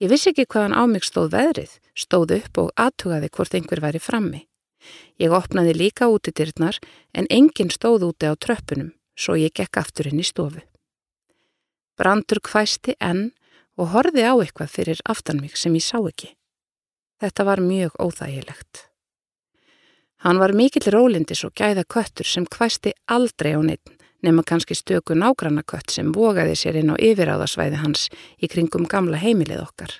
Ég 0.01 0.09
vissi 0.09 0.31
ekki 0.31 0.47
hvaðan 0.49 0.73
á 0.73 0.83
mig 0.89 1.05
stóð 1.05 1.35
veðrið, 1.35 1.73
stóð 1.93 2.37
upp 2.39 2.57
og 2.57 2.71
aðtugaði 2.79 3.29
hvort 3.29 3.53
einhver 3.53 3.83
væri 3.83 4.01
frammi. 4.01 4.47
Ég 5.21 5.29
opnaði 5.35 5.75
líka 5.77 6.09
útidirnar 6.09 6.79
en 7.13 7.29
enginn 7.29 7.69
stóð 7.69 8.07
úti 8.09 8.25
á 8.25 8.33
tröppunum, 8.33 8.95
svo 9.13 9.37
ég 9.37 9.53
gekk 9.53 9.77
aftur 9.77 10.09
inn 10.09 10.23
í 10.23 10.25
stofu. 10.25 10.63
Brandur 11.99 12.41
kvæsti 12.41 12.95
enn 12.97 13.29
og 13.77 13.91
horfi 13.93 14.25
á 14.25 14.33
eitthvað 14.33 14.73
fyrir 14.73 15.03
aftan 15.05 15.43
mig 15.43 15.53
sem 15.53 15.75
ég 15.77 15.85
sá 15.85 15.99
ekki. 16.01 16.33
Þetta 17.21 17.45
var 17.45 17.61
mjög 17.61 17.93
óþægilegt. 18.01 18.90
Hann 20.21 20.37
var 20.37 20.53
mikill 20.53 20.91
rólindis 20.93 21.41
og 21.47 21.55
gæða 21.57 21.83
köttur 21.89 22.27
sem 22.29 22.45
hvæsti 22.45 22.93
aldrei 23.09 23.55
á 23.57 23.61
neitt 23.65 23.89
nema 24.21 24.43
kannski 24.45 24.75
stöku 24.77 25.15
nágranna 25.17 25.63
kött 25.65 25.89
sem 25.89 26.11
vogaði 26.13 26.55
sér 26.55 26.77
inn 26.81 26.93
á 26.93 26.95
yfiráðasvæði 26.95 27.81
hans 27.81 28.07
í 28.37 28.49
kringum 28.51 28.85
gamla 28.85 29.17
heimilið 29.17 29.63
okkar. 29.65 29.93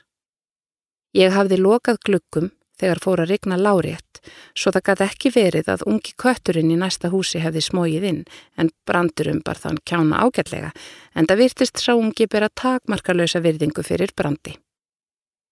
Ég 1.18 1.34
hafði 1.34 1.58
lokað 1.58 2.01
glukkum 2.06 2.51
þegar 2.78 3.01
fór 3.04 3.24
að 3.24 3.34
rigna 3.34 3.58
lárétt 3.58 4.22
svo 4.54 4.72
það 4.74 4.86
gæti 4.90 5.08
ekki 5.08 5.34
verið 5.36 5.70
að 5.74 5.86
ungi 5.90 6.13
kötturinn 6.24 6.72
í 6.74 6.78
næsta 6.78 7.10
húsi 7.13 7.42
hefði 7.42 7.66
smóið 7.66 8.10
inn 8.12 8.24
en 8.62 8.72
brandurum 8.86 9.42
bar 9.46 9.58
þann 9.58 9.82
kjána 9.86 10.22
ágætlega 10.22 10.72
en 11.16 11.28
það 11.30 11.42
virtist 11.46 11.82
sá 11.82 11.94
ungi 11.96 12.30
bera 12.30 12.50
takmarkalösa 12.50 13.42
virðingu 13.42 13.86
fyrir 13.86 14.13
brandi. 14.16 14.56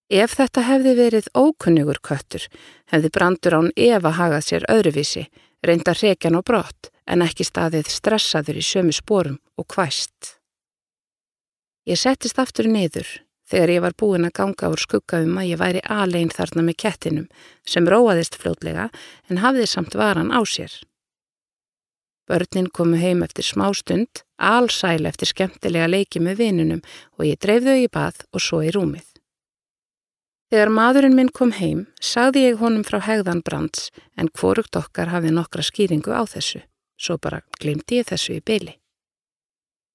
Ef 0.10 0.34
þetta 0.40 0.64
hefði 0.66 0.96
verið 0.98 1.28
ókunnugur 1.38 2.00
köttur, 2.02 2.48
hefði 2.90 3.12
brandur 3.14 3.56
án 3.60 3.68
Eva 3.78 4.10
hagað 4.18 4.46
sér 4.48 4.66
öðruvísi, 4.74 5.28
reynda 5.62 5.94
hrekjan 5.94 6.40
og 6.40 6.48
brott, 6.50 6.90
en 7.06 7.22
ekki 7.22 7.46
staðið 7.46 7.92
stressaður 7.94 8.58
í 8.58 8.66
sömu 8.66 8.96
spórum 8.96 9.38
og 9.54 9.68
hvæst. 9.70 10.40
Ég 11.86 12.02
settist 12.02 12.42
aftur 12.42 12.66
niður 12.70 13.08
þegar 13.50 13.74
ég 13.74 13.84
var 13.86 13.96
búin 13.98 14.26
að 14.26 14.36
ganga 14.42 14.70
úr 14.74 14.82
skugga 14.82 15.22
um 15.26 15.38
að 15.42 15.52
ég 15.52 15.62
væri 15.62 15.82
alein 15.86 16.34
þarna 16.34 16.66
með 16.66 16.80
kettinum 16.84 17.28
sem 17.66 17.90
róaðist 17.90 18.38
fljótlega 18.42 18.90
en 19.30 19.42
hafði 19.46 19.66
samt 19.70 19.98
varan 19.98 20.34
á 20.34 20.42
sér. 20.46 20.74
Börnin 22.30 22.70
komu 22.70 22.98
heim 23.02 23.24
eftir 23.26 23.46
smá 23.46 23.72
stund, 23.74 24.22
allsæl 24.38 25.06
eftir 25.10 25.30
skemmtilega 25.30 25.90
leiki 25.90 26.22
með 26.22 26.44
vinunum 26.44 26.84
og 27.18 27.26
ég 27.26 27.42
dreifðu 27.42 27.78
í 27.86 27.88
bað 27.90 28.22
og 28.34 28.46
svo 28.46 28.62
í 28.62 28.74
rúmið. 28.74 29.09
Þegar 30.50 30.72
maðurinn 30.74 31.14
minn 31.14 31.30
kom 31.30 31.52
heim, 31.54 31.84
sagði 32.02 32.48
ég 32.48 32.62
honum 32.64 32.82
frá 32.86 32.98
hegðan 33.06 33.44
brands 33.46 33.92
en 34.18 34.32
hvorugt 34.34 34.80
okkar 34.80 35.12
hafði 35.14 35.36
nokkra 35.36 35.62
skýringu 35.62 36.10
á 36.10 36.26
þessu. 36.26 36.64
Svo 36.98 37.20
bara 37.22 37.44
glimti 37.62 38.00
ég 38.00 38.10
þessu 38.10 38.40
í 38.40 38.42
byli. 38.42 38.74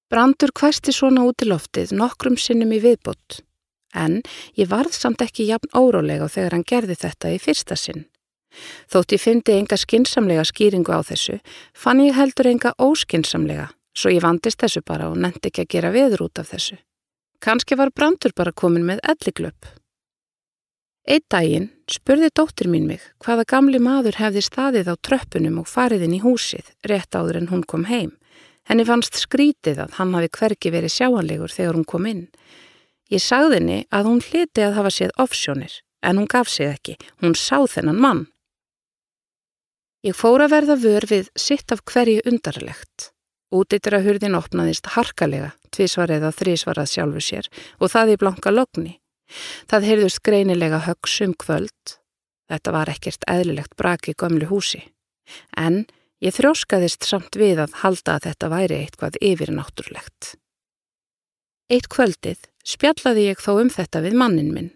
Brandur 0.07 0.53
hvæsti 0.55 0.93
svona 0.95 1.25
út 1.27 1.43
í 1.43 1.49
loftið 1.49 1.91
nokkrum 1.99 2.39
sinnum 2.39 2.71
í 2.71 2.79
viðbót. 2.79 3.41
En 3.91 4.21
ég 4.55 4.71
varð 4.71 4.95
samt 4.95 5.23
ekki 5.27 5.49
jafn 5.49 5.75
órólega 5.75 6.31
þegar 6.31 6.55
hann 6.55 6.67
gerði 6.67 6.99
þetta 7.03 7.35
í 7.35 7.39
fyrsta 7.43 7.75
sinn. 7.75 8.05
Þótt 8.87 9.15
ég 9.15 9.23
fyndi 9.27 9.59
enga 9.59 9.75
skinsamlega 9.75 10.47
skýringu 10.47 10.95
á 10.95 11.03
þessu, 11.03 11.41
fann 11.75 11.99
ég 11.99 12.15
heldur 12.15 12.47
enga 12.47 12.71
óskinsamlega, 12.79 13.73
svo 13.91 14.15
ég 14.15 14.23
vandist 14.23 14.63
þessu 14.63 14.85
bara 14.87 15.09
og 15.11 15.19
nefndi 15.19 15.51
ekki 15.51 15.65
að 15.65 15.73
gera 15.75 15.91
veður 15.91 16.29
út 16.29 16.39
af 16.39 16.53
þessu. 16.55 16.79
Kanski 17.43 17.75
var 17.75 17.91
brandur 17.91 18.31
bara 18.31 18.55
komin 18.55 18.87
með 18.87 19.03
elliglöp. 19.03 19.75
Eitt 21.05 21.27
daginn 21.29 21.67
spurði 21.85 22.31
dóttir 22.33 22.65
mín 22.65 22.87
mig 22.89 23.03
hvaða 23.21 23.43
gamli 23.51 23.77
maður 23.77 24.17
hefði 24.17 24.41
staðið 24.41 24.87
á 24.89 24.95
tröppunum 25.05 25.59
og 25.61 25.67
farið 25.69 26.07
inn 26.07 26.15
í 26.17 26.21
húsið 26.23 26.71
rétt 26.89 27.13
áður 27.13 27.43
en 27.43 27.51
hún 27.51 27.61
kom 27.61 27.85
heim. 27.85 28.15
Henni 28.65 28.87
fannst 28.87 29.19
skrítið 29.21 29.83
að 29.83 29.99
hann 29.99 30.15
hafi 30.17 30.31
hverki 30.39 30.71
verið 30.73 30.95
sjáanlegur 30.95 31.53
þegar 31.53 31.77
hún 31.77 31.85
kom 31.85 32.07
inn. 32.09 32.23
Ég 33.13 33.21
sagði 33.21 33.59
henni 33.59 33.77
að 33.93 34.09
hún 34.09 34.23
hliti 34.25 34.65
að 34.65 34.79
hafa 34.79 34.93
séð 34.95 35.13
offsjónir, 35.21 35.75
en 36.01 36.17
hún 36.17 36.31
gaf 36.31 36.49
sig 36.49 36.71
ekki. 36.71 36.97
Hún 37.21 37.37
sá 37.37 37.61
þennan 37.69 38.01
mann. 38.01 38.25
Ég 40.01 40.17
fór 40.17 40.41
að 40.41 40.57
verða 40.57 40.81
vör 40.81 41.05
við 41.09 41.29
sitt 41.37 41.69
af 41.69 41.85
hverju 41.85 42.25
undarlegt. 42.25 43.11
Útýttir 43.53 43.93
að 43.93 44.09
hurðin 44.09 44.41
opnaðist 44.41 44.89
harkalega, 44.97 45.53
tvísvarið 45.69 46.25
að 46.25 46.37
þrísvarað 46.41 46.89
sjálfu 46.89 47.21
sér 47.21 47.49
og 47.77 47.93
það 47.93 48.15
í 48.15 48.21
blanka 48.25 48.53
logni. 48.53 48.97
Það 49.69 49.87
heyrðust 49.89 50.23
greinilega 50.25 50.81
högsum 50.85 51.33
kvöld. 51.39 51.97
Þetta 52.51 52.73
var 52.75 52.91
ekkert 52.93 53.25
eðlilegt 53.29 53.75
braki 53.79 54.13
gömlu 54.13 54.49
húsi. 54.51 54.83
En 55.57 55.85
ég 56.21 56.35
þróskaðist 56.37 57.05
samt 57.07 57.37
við 57.39 57.63
að 57.65 57.79
halda 57.81 58.17
að 58.17 58.29
þetta 58.29 58.51
væri 58.53 58.81
eitthvað 58.83 59.19
yfirnáttúrlegt. 59.21 60.35
Eitt 61.73 61.89
kvöldið 61.89 62.43
spjallaði 62.65 63.29
ég 63.31 63.41
þó 63.41 63.55
um 63.57 63.71
þetta 63.73 64.03
við 64.05 64.17
mannin 64.21 64.51
minn. 64.53 64.73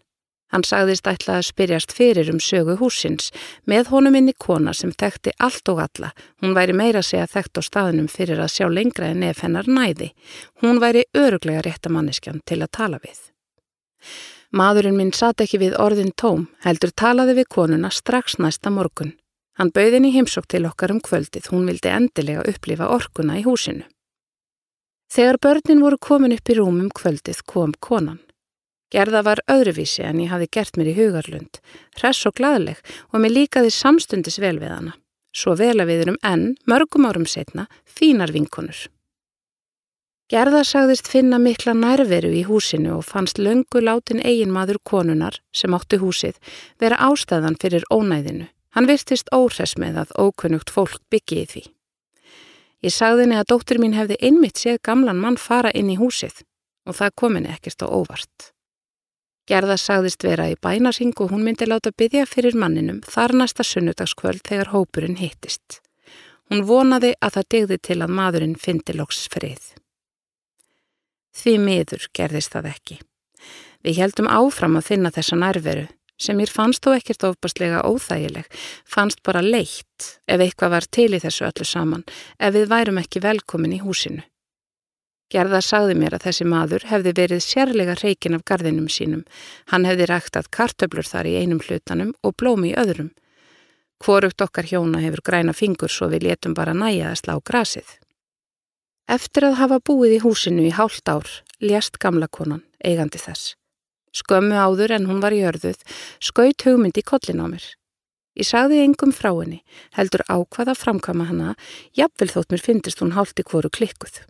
Hann 0.49 0.65
sagðist 0.65 1.05
ætla 1.05 1.35
að 1.37 1.45
spyrjast 1.51 1.91
fyrir 1.93 2.31
um 2.33 2.39
sögu 2.41 2.73
húsins 2.79 3.29
með 3.69 3.91
honum 3.93 4.17
inn 4.17 4.31
í 4.31 4.33
kona 4.33 4.73
sem 4.73 4.89
þekkti 4.89 5.35
allt 5.45 5.69
og 5.69 5.83
alla. 5.83 6.09
Hún 6.41 6.55
væri 6.57 6.73
meira 6.73 7.03
segja 7.05 7.27
þekkt 7.29 7.61
á 7.61 7.67
staðinum 7.67 8.09
fyrir 8.09 8.41
að 8.41 8.55
sjá 8.55 8.65
lengra 8.65 9.11
en 9.13 9.21
ef 9.29 9.43
hennar 9.45 9.69
næði. 9.69 10.09
Hún 10.63 10.81
væri 10.81 11.05
öruglega 11.13 11.61
réttamanniskjan 11.67 12.41
til 12.49 12.63
að 12.65 12.73
tala 12.79 13.01
við. 13.05 13.21
Maðurinn 14.49 14.97
minn 14.97 15.11
satt 15.13 15.43
ekki 15.43 15.59
við 15.61 15.75
orðin 15.77 16.09
tóm, 16.17 16.47
heldur 16.65 16.89
talaði 16.97 17.35
við 17.37 17.49
konuna 17.53 17.91
strax 17.93 18.39
næsta 18.41 18.71
morgun. 18.73 19.13
Hann 19.61 19.69
bauðin 19.75 20.07
í 20.09 20.13
heimsók 20.15 20.47
til 20.49 20.63
okkar 20.65 20.95
um 20.95 21.01
kvöldið, 21.05 21.51
hún 21.51 21.67
vildi 21.69 21.91
endilega 21.93 22.45
upplifa 22.49 22.87
orkuna 22.89 23.37
í 23.37 23.43
húsinu. 23.45 23.85
Þegar 25.13 25.37
börnin 25.41 25.83
voru 25.85 25.97
komin 26.01 26.33
upp 26.33 26.49
í 26.49 26.57
rúmum 26.57 26.89
kvöldið 26.89 27.43
kom 27.45 27.75
konan. 27.77 28.19
Gerða 28.89 29.21
var 29.25 29.41
öðruvísi 29.45 30.01
en 30.05 30.21
ég 30.23 30.33
hafi 30.33 30.47
gert 30.49 30.77
mér 30.77 30.89
í 30.89 30.97
hugarlund, 30.97 31.61
hress 31.99 32.25
og 32.25 32.37
gladleg 32.39 32.81
og 33.13 33.21
mér 33.21 33.35
líkaði 33.35 33.73
samstundis 33.73 34.39
vel 34.41 34.57
við 34.57 34.73
hana. 34.73 34.95
Svo 35.29 35.53
vel 35.53 35.75
að 35.77 35.91
við 35.91 36.05
erum 36.07 36.21
enn, 36.25 36.55
mörgum 36.65 37.05
árum 37.05 37.27
setna, 37.29 37.67
fínar 37.85 38.33
vinkonur. 38.33 38.87
Gerða 40.29 40.59
sagðist 40.61 41.07
finna 41.09 41.39
mikla 41.41 41.73
nærveru 41.73 42.29
í 42.37 42.43
húsinu 42.45 42.99
og 42.99 43.07
fannst 43.07 43.39
löngu 43.41 43.81
látin 43.81 44.19
eiginmaður 44.21 44.77
konunar 44.85 45.39
sem 45.49 45.73
átti 45.73 45.97
húsið 45.97 46.37
vera 46.77 46.99
ástæðan 47.01 47.57
fyrir 47.57 47.87
ónæðinu. 47.89 48.45
Hann 48.77 48.85
virtist 48.85 49.31
óhress 49.33 49.73
með 49.81 49.97
að 50.03 50.13
ókunnugt 50.21 50.69
fólk 50.69 51.01
byggi 51.09 51.39
í 51.41 51.47
því. 51.53 51.63
Ég 52.85 52.93
sagði 52.93 53.25
henni 53.25 53.39
að 53.39 53.49
dóttur 53.49 53.81
mín 53.81 53.97
hefði 53.97 54.19
einmitt 54.21 54.61
séð 54.61 54.77
gamlan 54.85 55.17
mann 55.17 55.39
fara 55.41 55.73
inn 55.73 55.89
í 55.89 55.97
húsið 55.97 56.43
og 56.85 56.99
það 57.01 57.17
kominni 57.23 57.49
ekkert 57.55 57.81
á 57.81 57.87
óvart. 57.89 58.53
Gerða 59.49 59.79
sagðist 59.81 60.21
vera 60.21 60.45
í 60.53 60.55
bænasing 60.61 61.17
og 61.17 61.33
hún 61.33 61.41
myndi 61.41 61.65
láta 61.65 61.89
byggja 61.89 62.29
fyrir 62.29 62.53
manninum 62.53 63.01
þar 63.01 63.33
næsta 63.41 63.65
sunnudagskvöld 63.65 64.45
þegar 64.45 64.75
hópurinn 64.77 65.17
hittist. 65.17 65.81
Hún 66.53 66.67
vonaði 66.69 67.15
að 67.17 67.39
það 67.39 67.51
degði 67.57 67.83
til 67.89 68.01
að 68.05 68.17
maðurinn 68.21 68.57
fyndi 68.61 68.93
loks 68.93 69.25
frið. 69.33 69.73
Því 71.35 71.55
miður 71.63 72.09
gerðist 72.15 72.55
það 72.55 72.71
ekki. 72.73 72.99
Við 73.85 74.01
heldum 74.01 74.27
áfram 74.27 74.77
að 74.79 74.89
finna 74.91 75.11
þessa 75.15 75.39
nærveru 75.39 75.87
sem 76.19 76.35
mér 76.35 76.51
fannst 76.51 76.83
þó 76.83 76.97
ekkert 76.97 77.23
ofbastlega 77.29 77.85
óþægileg, 77.87 78.47
fannst 78.83 79.21
bara 79.23 79.39
leitt 79.39 80.09
ef 80.27 80.41
eitthvað 80.43 80.73
var 80.73 80.87
til 80.91 81.13
í 81.15 81.21
þessu 81.23 81.45
öllu 81.47 81.67
saman, 81.67 82.03
ef 82.35 82.51
við 82.57 82.67
værum 82.73 82.99
ekki 82.99 83.23
velkomin 83.23 83.77
í 83.77 83.79
húsinu. 83.79 84.25
Gerða 85.29 85.61
sagði 85.61 85.95
mér 86.01 86.15
að 86.17 86.25
þessi 86.25 86.45
maður 86.49 86.87
hefði 86.89 87.11
verið 87.19 87.43
sérlega 87.45 87.95
reikin 88.01 88.35
af 88.35 88.43
gardinum 88.49 88.87
sínum. 88.89 89.23
Hann 89.69 89.85
hefði 89.85 90.07
ræktað 90.09 90.49
kartöblur 90.49 91.05
þar 91.05 91.29
í 91.29 91.35
einum 91.37 91.61
hlutanum 91.61 92.15
og 92.25 92.33
blómi 92.41 92.71
í 92.71 92.77
öðrum. 92.81 93.11
Hvorugt 94.01 94.41
okkar 94.41 94.65
hjóna 94.65 95.03
hefur 95.03 95.21
græna 95.29 95.53
fingur 95.53 95.93
svo 95.93 96.09
við 96.09 96.25
letum 96.31 96.55
bara 96.57 96.73
næja 96.73 97.11
að 97.11 97.19
slá 97.21 97.35
grasið. 97.45 97.85
Eftir 99.09 99.47
að 99.47 99.57
hafa 99.57 99.79
búið 99.81 100.19
í 100.19 100.21
húsinu 100.21 100.67
í 100.67 100.75
hálft 100.75 101.09
ár 101.09 101.25
lést 101.65 101.97
gamla 101.97 102.27
konan, 102.29 102.61
eigandi 102.85 103.17
þess. 103.17 103.55
Skömmu 104.13 104.53
áður 104.53 104.93
en 104.99 105.07
hún 105.09 105.21
var 105.23 105.33
í 105.33 105.41
örðuð, 105.49 105.79
skaut 106.21 106.65
hugmyndi 106.65 107.01
kollin 107.01 107.41
á 107.41 107.45
mér. 107.49 107.65
Ég 108.37 108.45
sagði 108.45 108.83
engum 108.83 109.09
frá 109.09 109.31
henni, 109.33 109.63
heldur 109.97 110.21
ákvaða 110.29 110.77
framkama 110.77 111.25
hana, 111.25 111.55
jafnvel 111.97 112.29
þótt 112.35 112.53
mér 112.53 112.63
fyndist 112.67 113.01
hún 113.01 113.15
hálft 113.17 113.41
í 113.41 113.47
hvoru 113.49 113.73
klikkuð. 113.73 114.21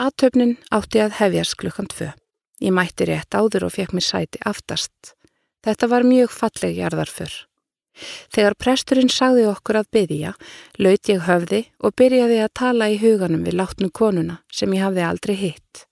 Aðtöfnin 0.00 0.56
átti 0.72 1.04
að 1.04 1.18
hefjast 1.20 1.58
klukkan 1.60 1.92
tvö. 1.92 2.14
Ég 2.64 2.72
mætti 2.72 3.06
rétt 3.12 3.36
áður 3.36 3.68
og 3.68 3.76
fekk 3.76 3.92
mér 3.92 4.08
sæti 4.08 4.40
aftast. 4.48 5.12
Þetta 5.62 5.92
var 5.92 6.08
mjög 6.08 6.32
falleg 6.32 6.80
jarðar 6.80 7.12
fyrr. 7.12 7.34
Þegar 8.32 8.56
presturinn 8.56 9.10
sagði 9.12 9.44
okkur 9.50 9.78
að 9.82 9.90
byggja, 9.96 10.32
laut 10.80 11.10
ég 11.12 11.24
höfði 11.26 11.62
og 11.84 11.94
byrjaði 12.00 12.38
að 12.44 12.54
tala 12.58 12.88
í 12.88 12.98
huganum 13.02 13.44
við 13.44 13.58
látnu 13.60 13.90
konuna 13.92 14.40
sem 14.52 14.72
ég 14.72 14.86
hafði 14.86 15.04
aldrei 15.06 15.34
hitt. 15.36 15.84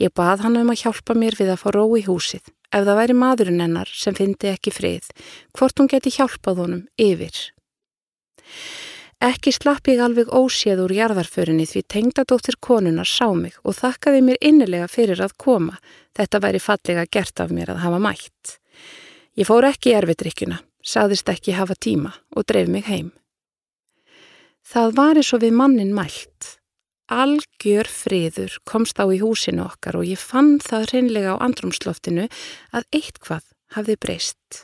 Ég 0.00 0.14
bað 0.16 0.46
hann 0.46 0.56
um 0.56 0.72
að 0.72 0.84
hjálpa 0.84 1.16
mér 1.18 1.36
við 1.36 1.52
að 1.52 1.60
fá 1.60 1.68
ró 1.76 1.84
í 1.98 2.04
húsið, 2.06 2.44
ef 2.72 2.86
það 2.86 3.00
væri 3.02 3.16
maðurinn 3.20 3.60
hennar 3.60 3.90
sem 3.92 4.16
fyndi 4.16 4.48
ekki 4.54 4.72
frið, 4.72 5.10
hvort 5.52 5.76
hún 5.80 5.90
geti 5.92 6.12
hjálpað 6.14 6.62
honum 6.64 6.86
yfir. 6.96 7.42
Ekki 9.20 9.52
slapp 9.52 9.90
ég 9.92 10.00
alveg 10.00 10.32
óséð 10.32 10.80
úr 10.86 10.94
jarðarförinni 10.96 11.66
því 11.68 11.82
tengdadóttir 11.92 12.56
konunar 12.56 13.04
sá 13.04 13.28
mig 13.36 13.58
og 13.60 13.76
þakkaði 13.76 14.22
mér 14.24 14.40
innilega 14.40 14.88
fyrir 14.88 15.20
að 15.20 15.36
koma, 15.36 15.76
þetta 16.16 16.40
væri 16.40 16.62
fallega 16.64 17.04
gert 17.04 17.44
af 17.44 17.52
mér 17.52 17.74
að 17.74 17.84
hafa 17.84 18.00
mætt. 18.00 18.56
Ég 19.36 19.44
fór 19.44 19.68
ekki 19.68 19.92
erfiðrykkuna 19.98 20.62
sagðist 20.86 21.28
ekki 21.28 21.56
hafa 21.56 21.76
tíma 21.76 22.14
og 22.36 22.46
dreif 22.48 22.68
mig 22.68 22.86
heim. 22.88 23.12
Það 24.66 24.96
var 24.96 25.20
eins 25.20 25.32
og 25.34 25.42
við 25.44 25.54
mannin 25.56 25.94
mælt. 25.96 26.56
Algjör 27.10 27.88
friður 27.90 28.54
komst 28.68 29.00
á 29.02 29.04
í 29.10 29.18
húsinu 29.18 29.64
okkar 29.66 29.98
og 29.98 30.06
ég 30.06 30.20
fann 30.20 30.60
það 30.62 30.92
hreinlega 30.92 31.34
á 31.34 31.42
andrumsloftinu 31.42 32.28
að 32.70 32.86
eitthvað 32.94 33.48
hafði 33.74 33.96
breyst. 33.98 34.62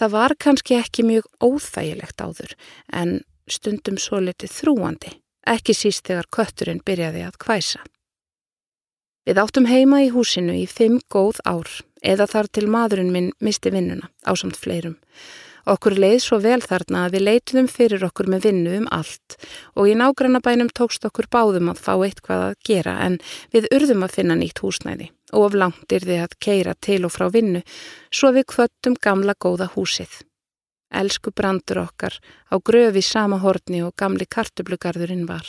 Það 0.00 0.14
var 0.16 0.34
kannski 0.40 0.78
ekki 0.78 1.04
mjög 1.06 1.28
óþægilegt 1.44 2.24
áður 2.24 2.56
en 2.90 3.20
stundum 3.46 3.98
svo 4.00 4.22
litið 4.24 4.50
þrúandi, 4.56 5.12
ekki 5.46 5.76
síst 5.76 6.08
þegar 6.08 6.30
kötturinn 6.32 6.82
byrjaði 6.84 7.26
að 7.28 7.38
kvæsa. 7.44 7.84
Við 9.24 9.38
áttum 9.40 9.64
heima 9.64 10.02
í 10.04 10.10
húsinu 10.12 10.52
í 10.52 10.66
fimm 10.68 10.98
góð 11.08 11.38
ár 11.48 11.70
eða 12.04 12.26
þar 12.28 12.48
til 12.52 12.66
maðurinn 12.68 13.12
minn 13.12 13.30
misti 13.40 13.70
vinnuna 13.72 14.10
á 14.20 14.36
samt 14.36 14.58
fleirum. 14.60 14.98
Okkur 15.64 15.96
leið 15.96 16.18
svo 16.20 16.38
vel 16.44 16.60
þarna 16.60 17.06
að 17.06 17.16
við 17.16 17.24
leituðum 17.24 17.70
fyrir 17.72 18.04
okkur 18.04 18.28
með 18.28 18.50
vinnu 18.50 18.74
um 18.82 18.90
allt 18.92 19.38
og 19.72 19.88
í 19.88 19.96
nágrannabænum 19.96 20.68
tókst 20.76 21.08
okkur 21.08 21.30
báðum 21.32 21.72
að 21.72 21.80
fá 21.86 21.94
eitthvað 21.94 22.44
að 22.50 22.58
gera 22.68 22.98
en 23.06 23.16
við 23.54 23.70
urðum 23.72 24.04
að 24.04 24.16
finna 24.18 24.36
nýtt 24.36 24.60
húsnæði 24.60 25.08
og 25.32 25.48
of 25.48 25.56
langt 25.56 25.96
er 25.96 26.04
þið 26.04 26.24
að 26.26 26.38
keira 26.44 26.76
til 26.84 27.00
og 27.08 27.16
frá 27.16 27.30
vinnu 27.32 27.64
svo 28.12 28.34
við 28.36 28.50
kvöttum 28.52 29.00
gamla 29.00 29.32
góða 29.40 29.72
húsið. 29.72 30.20
Elsku 30.92 31.32
brandur 31.32 31.86
okkar 31.88 32.20
á 32.52 32.60
gröfi 32.60 33.00
sama 33.00 33.40
horni 33.40 33.80
og 33.82 33.96
gamli 33.96 34.28
kartublugarðurinn 34.28 35.24
var. 35.26 35.48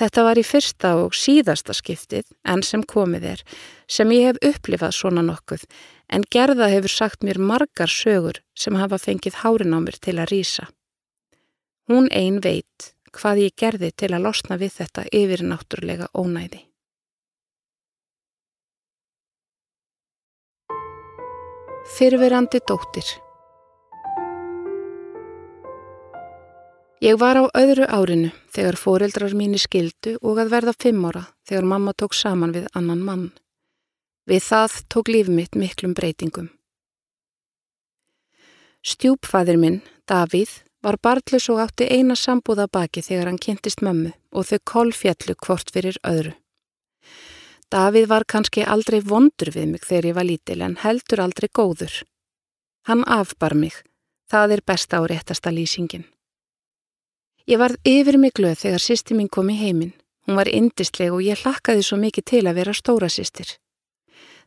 Þetta 0.00 0.22
var 0.24 0.38
í 0.40 0.42
fyrsta 0.46 0.94
og 0.96 1.12
síðasta 1.12 1.74
skiptið, 1.76 2.24
enn 2.48 2.62
sem 2.64 2.80
komið 2.88 3.26
er, 3.34 3.42
sem 3.84 4.08
ég 4.14 4.30
hef 4.30 4.38
upplifað 4.48 4.94
svona 4.96 5.24
nokkuð, 5.26 5.66
en 6.08 6.24
gerða 6.32 6.70
hefur 6.72 6.94
sagt 6.94 7.26
mér 7.26 7.36
margar 7.36 7.92
sögur 7.92 8.40
sem 8.56 8.78
hafa 8.80 8.96
fengið 8.96 9.42
hárin 9.42 9.76
á 9.76 9.78
mér 9.84 10.00
til 10.00 10.16
að 10.16 10.32
rýsa. 10.32 10.70
Hún 11.92 12.08
ein 12.16 12.40
veit 12.40 12.94
hvað 13.12 13.44
ég 13.44 13.56
gerði 13.60 13.92
til 13.92 14.14
að 14.14 14.24
losna 14.30 14.56
við 14.56 14.78
þetta 14.80 15.04
yfir 15.12 15.44
náttúrulega 15.44 16.08
ónæði. 16.16 16.64
Fyrverandi 21.98 22.62
dóttir 22.64 23.18
Ég 27.00 27.16
var 27.16 27.38
á 27.40 27.48
öðru 27.56 27.86
árinu 27.88 28.28
þegar 28.52 28.76
foreldrar 28.76 29.32
mínu 29.32 29.56
skildu 29.56 30.18
og 30.20 30.36
að 30.42 30.50
verða 30.52 30.74
fimm 30.76 31.06
ára 31.08 31.22
þegar 31.48 31.68
mamma 31.72 31.94
tók 31.96 32.12
saman 32.12 32.52
við 32.52 32.66
annan 32.76 33.00
mann. 33.00 33.30
Við 34.28 34.42
það 34.44 34.74
tók 34.92 35.08
líf 35.08 35.30
mitt 35.32 35.56
miklum 35.56 35.94
breytingum. 35.96 36.50
Stjúpfæðir 38.84 39.56
minn, 39.56 39.80
Davíð, 40.04 40.52
var 40.84 41.00
barðlus 41.00 41.48
og 41.48 41.62
átti 41.64 41.88
eina 41.88 42.16
sambúða 42.16 42.68
baki 42.68 43.00
þegar 43.00 43.32
hann 43.32 43.40
kynntist 43.40 43.80
mömmu 43.80 44.12
og 44.36 44.50
þau 44.52 44.60
kolfjallu 44.74 45.38
hvort 45.40 45.72
fyrir 45.72 45.96
öðru. 46.04 46.36
Davíð 47.72 48.12
var 48.12 48.28
kannski 48.28 48.68
aldrei 48.68 49.00
vondur 49.00 49.54
við 49.56 49.72
mig 49.72 49.88
þegar 49.88 50.12
ég 50.12 50.20
var 50.20 50.28
lítil 50.28 50.60
en 50.68 50.78
heldur 50.84 51.24
aldrei 51.24 51.48
góður. 51.48 52.00
Hann 52.84 53.08
afbar 53.08 53.56
mig, 53.56 53.72
það 54.28 54.58
er 54.58 54.68
besta 54.68 55.00
og 55.00 55.12
réttasta 55.12 55.48
lýsingin. 55.48 56.04
Ég 57.50 57.58
varð 57.58 57.80
yfir 57.82 58.14
mig 58.22 58.36
glöð 58.38 58.60
þegar 58.60 58.82
sýsti 58.84 59.16
mín 59.18 59.28
kom 59.28 59.48
í 59.50 59.56
heiminn. 59.58 59.96
Hún 60.26 60.36
var 60.38 60.46
indisleg 60.46 61.10
og 61.10 61.24
ég 61.24 61.40
hlakkaði 61.42 61.82
svo 61.82 61.96
mikið 61.98 62.26
til 62.30 62.42
að 62.46 62.60
vera 62.60 62.74
stóra 62.78 63.08
sýstir. 63.10 63.56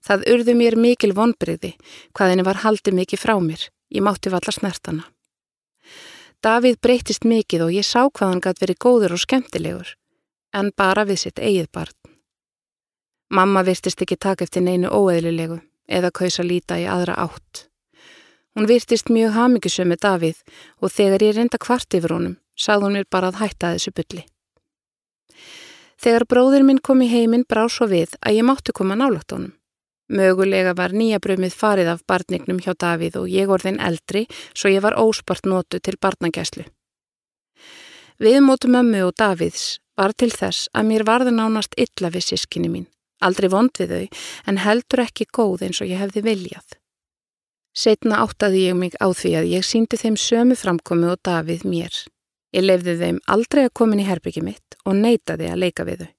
Það 0.03 0.23
urðu 0.31 0.53
mér 0.55 0.77
mikil 0.79 1.11
vonbreyði 1.17 1.73
hvað 2.15 2.31
henni 2.31 2.45
var 2.47 2.61
haldið 2.63 2.95
mikið 3.01 3.19
frá 3.19 3.33
mér. 3.43 3.65
Ég 3.91 4.05
mátti 4.07 4.31
valla 4.31 4.53
snertana. 4.55 5.03
Davíð 6.43 6.79
breytist 6.79 7.27
mikið 7.27 7.65
og 7.65 7.73
ég 7.75 7.87
sá 7.87 8.07
hvað 8.07 8.31
hann 8.31 8.41
gæti 8.43 8.63
verið 8.63 8.79
góður 8.85 9.15
og 9.15 9.21
skemmtilegur, 9.23 9.91
en 10.55 10.71
bara 10.75 11.05
við 11.07 11.19
sitt 11.21 11.39
eigið 11.39 11.69
barn. 11.75 11.95
Mamma 13.31 13.63
virtist 13.63 14.01
ekki 14.03 14.15
taka 14.15 14.47
eftir 14.47 14.63
neinu 14.63 14.91
óeðlilegu 14.91 15.59
eða 15.87 16.11
kausa 16.11 16.43
líta 16.43 16.79
í 16.79 16.87
aðra 16.87 17.15
átt. 17.27 17.67
Hún 18.55 18.67
virtist 18.67 19.11
mjög 19.11 19.35
hamigisum 19.37 19.91
með 19.91 20.03
Davíð 20.07 20.41
og 20.79 20.91
þegar 20.91 21.27
ég 21.27 21.37
reynda 21.37 21.59
kvart 21.59 21.95
yfir 21.95 22.15
honum, 22.15 22.35
sað 22.59 22.85
hún 22.85 22.97
mér 22.97 23.09
bara 23.11 23.31
að 23.31 23.41
hætta 23.41 23.73
þessu 23.75 23.93
bylli. 23.95 24.23
Þegar 26.03 26.25
bróðir 26.27 26.63
minn 26.67 26.81
kom 26.83 27.01
í 27.01 27.09
heiminn 27.11 27.45
brá 27.47 27.63
svo 27.71 27.87
við 27.87 28.17
að 28.21 28.39
ég 28.39 28.47
mátti 28.47 28.75
koma 28.75 28.95
nálagt 28.99 29.31
honum. 29.31 29.53
Mögulega 30.11 30.73
var 30.75 30.91
nýja 30.91 31.21
brömið 31.23 31.55
farið 31.55 31.93
af 31.93 32.01
barnignum 32.09 32.59
hjá 32.59 32.73
Davíð 32.75 33.21
og 33.21 33.29
ég 33.31 33.49
orðin 33.49 33.79
eldri 33.79 34.25
svo 34.51 34.69
ég 34.69 34.83
var 34.83 34.97
óspart 34.99 35.47
nótu 35.47 35.79
til 35.79 35.95
barnagæslu. 35.95 36.65
Viðmótu 38.19 38.69
mömmu 38.69 39.05
og 39.07 39.15
Davíðs 39.17 39.79
var 39.97 40.13
til 40.13 40.29
þess 40.33 40.67
að 40.75 40.89
mér 40.91 41.05
varði 41.07 41.33
nánast 41.33 41.73
illa 41.79 42.11
við 42.13 42.27
sískinni 42.27 42.69
mín, 42.69 42.87
aldrei 43.23 43.49
vond 43.49 43.73
við 43.79 43.95
þau 43.95 44.21
en 44.51 44.61
heldur 44.65 45.05
ekki 45.07 45.29
góð 45.31 45.67
eins 45.69 45.81
og 45.81 45.89
ég 45.89 46.03
hefði 46.03 46.25
viljað. 46.27 46.77
Setna 47.73 48.21
áttaði 48.21 48.67
ég 48.67 48.77
mig 48.77 48.93
á 49.01 49.07
því 49.09 49.31
að 49.39 49.49
ég 49.55 49.65
síndi 49.65 49.97
þeim 49.97 50.19
sömu 50.19 50.59
framkomi 50.59 51.09
og 51.09 51.23
Davíð 51.25 51.63
mér. 51.65 51.95
Ég 52.53 52.65
lefði 52.65 52.97
þeim 52.99 53.19
aldrei 53.33 53.63
að 53.65 53.75
komin 53.79 54.01
í 54.03 54.07
herbyggi 54.07 54.43
mitt 54.45 54.77
og 54.85 54.97
neytaði 54.99 55.49
að 55.49 55.61
leika 55.63 55.85
við 55.87 56.03
þau. 56.03 56.11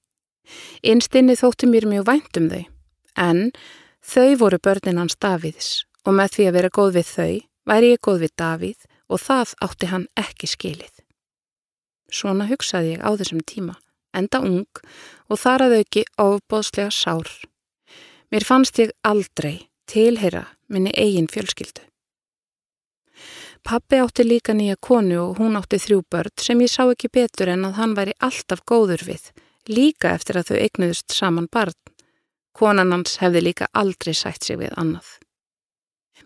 Einstinni 0.91 1.35
þótti 1.39 1.69
mér 1.69 1.87
mjög 1.89 2.07
vænt 2.09 2.39
um 2.39 2.49
þau 2.51 2.63
en 3.25 3.39
þau 4.03 4.35
voru 4.41 4.59
börnin 4.59 4.99
hans 5.01 5.15
Davíðs 5.15 5.69
og 6.05 6.17
með 6.19 6.35
því 6.35 6.47
að 6.49 6.57
vera 6.59 6.73
góð 6.77 6.91
við 6.99 7.07
þau 7.13 7.31
væri 7.71 7.93
ég 7.95 8.03
góð 8.03 8.21
við 8.25 8.35
Davíð 8.41 8.85
og 9.09 9.21
það 9.21 9.55
átti 9.65 9.89
hann 9.89 10.05
ekki 10.19 10.49
skilið. 10.49 10.93
Svona 12.11 12.47
hugsaði 12.49 12.95
ég 12.95 13.01
á 13.01 13.09
þessum 13.17 13.41
tíma, 13.47 13.79
enda 14.13 14.41
ung 14.43 14.81
og 15.29 15.41
þar 15.41 15.65
að 15.65 15.77
auki 15.79 16.05
ofbóðslega 16.21 16.91
sár. 16.93 17.29
Mér 18.29 18.45
fannst 18.45 18.79
ég 18.81 18.93
aldrei 19.07 19.67
tilheyra 19.89 20.45
minni 20.69 20.93
eigin 20.97 21.29
fjölskyldu. 21.31 21.81
Pappi 23.65 23.97
átti 23.97 24.23
líka 24.23 24.53
nýja 24.53 24.75
konu 24.77 25.15
og 25.23 25.39
hún 25.41 25.55
átti 25.57 25.79
þrjú 25.81 26.03
börn 26.13 26.33
sem 26.37 26.59
ég 26.61 26.69
sá 26.69 26.83
ekki 26.83 27.09
betur 27.09 27.49
en 27.49 27.63
að 27.65 27.77
hann 27.79 27.93
væri 27.97 28.11
alltaf 28.21 28.59
góður 28.61 29.01
við, 29.07 29.23
líka 29.65 30.11
eftir 30.13 30.37
að 30.37 30.51
þau 30.51 30.57
eignuðust 30.59 31.15
saman 31.15 31.47
barn. 31.49 31.73
Konan 32.53 32.93
hans 32.93 33.15
hefði 33.23 33.41
líka 33.47 33.65
aldrei 33.73 34.13
sætt 34.13 34.45
sig 34.45 34.59
við 34.59 34.75
annað. 34.77 35.07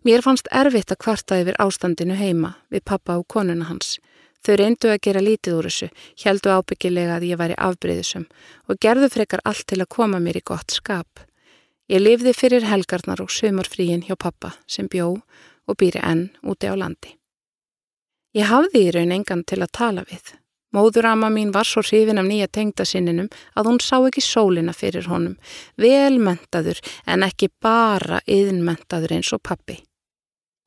Mér 0.04 0.20
fannst 0.26 0.52
erfitt 0.52 0.92
að 0.92 1.00
kvarta 1.06 1.38
yfir 1.40 1.56
ástandinu 1.64 2.18
heima 2.20 2.58
við 2.68 2.84
pappa 2.92 3.16
og 3.22 3.24
konuna 3.32 3.70
hans. 3.70 3.94
Þau 4.44 4.58
reyndu 4.60 4.92
að 4.92 5.00
gera 5.08 5.24
lítið 5.24 5.56
úr 5.62 5.70
þessu, 5.70 5.90
heldu 6.26 6.52
ábyggilega 6.52 7.22
að 7.22 7.28
ég 7.30 7.40
væri 7.40 7.56
afbreyðisum 7.56 8.26
og 8.68 8.82
gerðu 8.84 9.08
frekar 9.16 9.44
allt 9.46 9.64
til 9.72 9.80
að 9.80 9.94
koma 9.96 10.20
mér 10.20 10.42
í 10.42 10.44
gott 10.44 10.76
skap. 10.76 11.24
Ég 11.88 12.04
lifði 12.04 12.36
fyrir 12.36 12.68
helgarnar 12.68 13.24
og 13.24 13.32
sömurfríin 13.32 14.04
hjá 14.10 14.20
pappa 14.20 14.58
sem 14.68 14.92
bjó 14.92 15.16
og 15.16 15.80
býri 15.80 16.04
enn 16.04 16.28
úti 16.44 16.68
á 16.68 16.76
landi. 16.76 17.19
Ég 18.38 18.46
hafði 18.46 18.86
í 18.88 18.92
raun 18.94 19.16
engan 19.16 19.42
til 19.48 19.62
að 19.64 19.74
tala 19.74 20.06
við 20.10 20.36
Móðurama 20.70 21.32
mín 21.34 21.50
var 21.50 21.66
svo 21.66 21.82
hrifin 21.82 22.22
af 22.22 22.28
nýja 22.28 22.46
tengdasinninum 22.54 23.30
að 23.58 23.70
hún 23.72 23.80
sá 23.82 23.96
ekki 23.98 24.22
sólina 24.22 24.74
fyrir 24.78 25.08
honum, 25.10 25.40
velmentaður 25.82 26.78
en 27.10 27.26
ekki 27.26 27.50
bara 27.62 28.20
yðnmentaður 28.30 29.16
eins 29.18 29.32
og 29.34 29.42
pappi. 29.42 29.80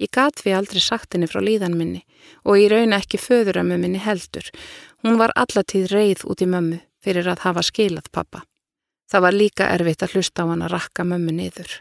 Ég 0.02 0.10
gat 0.10 0.42
við 0.42 0.56
aldrei 0.58 0.82
sagt 0.82 1.14
henni 1.14 1.28
frá 1.30 1.38
líðan 1.38 1.78
minni 1.78 2.02
og 2.42 2.58
ég 2.58 2.72
rauna 2.72 2.98
ekki 2.98 3.20
föðurammu 3.22 3.78
minni 3.78 4.02
heldur. 4.02 4.48
Hún 5.06 5.20
var 5.22 5.30
allatíð 5.38 5.86
reið 5.94 6.26
út 6.26 6.42
í 6.42 6.50
mömmu 6.50 6.80
fyrir 7.02 7.30
að 7.30 7.46
hafa 7.46 7.62
skilað 7.62 8.10
pappa. 8.10 8.42
Það 9.06 9.26
var 9.28 9.38
líka 9.38 9.70
erfitt 9.70 10.02
að 10.02 10.16
hlusta 10.16 10.42
á 10.42 10.50
hann 10.50 10.66
að 10.66 10.74
rakka 10.74 11.06
mömmu 11.06 11.38
niður. 11.38 11.78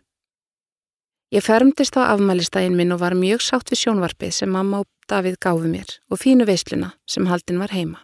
Ég 1.31 1.43
fermtist 1.43 1.95
á 1.95 2.11
afmælistægin 2.11 2.75
minn 2.75 2.91
og 2.91 2.99
var 2.99 3.13
mjög 3.15 3.39
sátt 3.39 3.69
við 3.71 3.79
sjónvarpið 3.85 4.33
sem 4.35 4.49
mamma 4.51 4.81
og 4.83 4.87
Davíð 5.07 5.37
gáfi 5.39 5.69
mér 5.71 5.93
og 6.11 6.19
fínu 6.19 6.43
veisluna 6.43 6.89
sem 7.07 7.29
haldin 7.31 7.61
var 7.61 7.71
heima. 7.71 8.01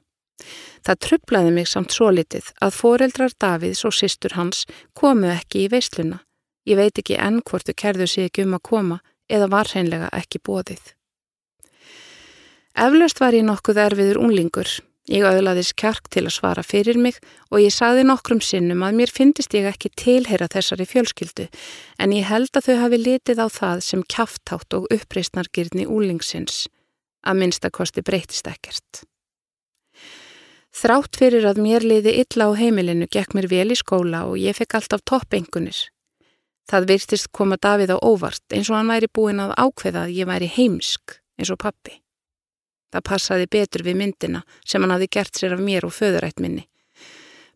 Það 0.88 1.02
trublaði 1.04 1.52
mig 1.52 1.68
samt 1.68 1.92
svo 1.92 2.08
litið 2.16 2.54
að 2.63 2.78
foreldrar 2.78 3.36
Davids 3.36 3.84
og 3.84 3.96
sýstur 3.98 4.38
hans 4.40 4.63
komu 4.96 5.28
ekki 5.34 5.66
í 5.66 5.72
veisluna. 5.74 6.22
Ég 6.63 6.80
veit 6.80 7.00
ekki 7.04 7.20
enn 7.20 7.42
hvort 7.44 7.68
þau 7.68 7.76
kerðu 7.84 8.08
sig 8.08 8.30
ekki 8.30 8.48
um 8.48 8.56
að 8.56 8.63
koma 8.70 9.02
eða 9.28 9.52
var 9.52 9.68
hreinlega 9.74 10.08
ekki 10.16 10.40
bóðið. 10.40 10.94
Eflaust 12.80 13.20
var 13.20 13.36
ég 13.36 13.44
nokkuð 13.44 13.82
erfiður 13.90 14.22
unglingur. 14.24 14.72
Ég 15.08 15.24
auðlaðis 15.24 15.72
kjark 15.80 16.10
til 16.12 16.26
að 16.26 16.34
svara 16.36 16.63
fyrir 16.67 16.98
mig 17.00 17.15
og 17.48 17.62
ég 17.63 17.72
saði 17.72 18.04
nokkrum 18.04 18.41
sinnum 18.43 18.82
að 18.84 18.98
mér 19.00 19.12
finnist 19.15 19.54
ég 19.56 19.70
ekki 19.70 19.93
tilheyra 19.96 20.50
þessari 20.52 20.84
fjölskyldu 20.89 21.46
en 22.04 22.15
ég 22.15 22.28
held 22.28 22.52
að 22.52 22.65
þau 22.67 22.80
hafi 22.82 23.00
litið 23.00 23.39
á 23.39 23.48
það 23.48 23.84
sem 23.88 24.02
kjáftátt 24.04 24.76
og 24.76 24.89
uppreistnargirni 24.91 25.88
úlingsins. 25.88 26.65
Að 27.24 27.39
minnstakosti 27.39 28.04
breytist 28.04 28.48
ekkert. 28.52 29.06
Þrátt 30.76 31.15
fyrir 31.17 31.48
að 31.48 31.62
mér 31.63 31.86
liði 31.88 32.17
illa 32.22 32.50
á 32.52 32.60
heimilinu 32.60 33.08
gekk 33.08 33.32
mér 33.34 33.48
vel 33.50 33.72
í 33.72 33.80
skóla 33.80 34.26
og 34.28 34.36
ég 34.38 34.60
fekk 34.60 34.76
alltaf 34.78 35.06
toppengunir. 35.08 35.80
Það 36.67 36.89
virtist 36.91 37.32
koma 37.32 37.56
Davíð 37.56 37.96
á 37.96 37.98
óvart 38.04 38.43
eins 38.52 38.67
og 38.67 38.76
hann 38.76 38.91
væri 38.91 39.08
búin 39.08 39.39
að 39.39 39.56
ákveða 39.56 40.04
að 40.04 40.20
ég 40.20 40.28
væri 40.28 40.52
heimsk 40.52 41.15
eins 41.39 41.54
og 41.56 41.63
pappi. 41.63 41.96
Það 42.93 43.06
passaði 43.10 43.52
betur 43.52 43.84
við 43.84 44.00
myndina 44.02 44.43
sem 44.65 44.82
hann 44.84 44.95
hafi 44.95 45.10
gert 45.12 45.36
sér 45.36 45.58
af 45.58 45.63
mér 45.63 45.88
og 45.88 45.95
föðurætt 45.95 46.39
minni. 46.43 46.67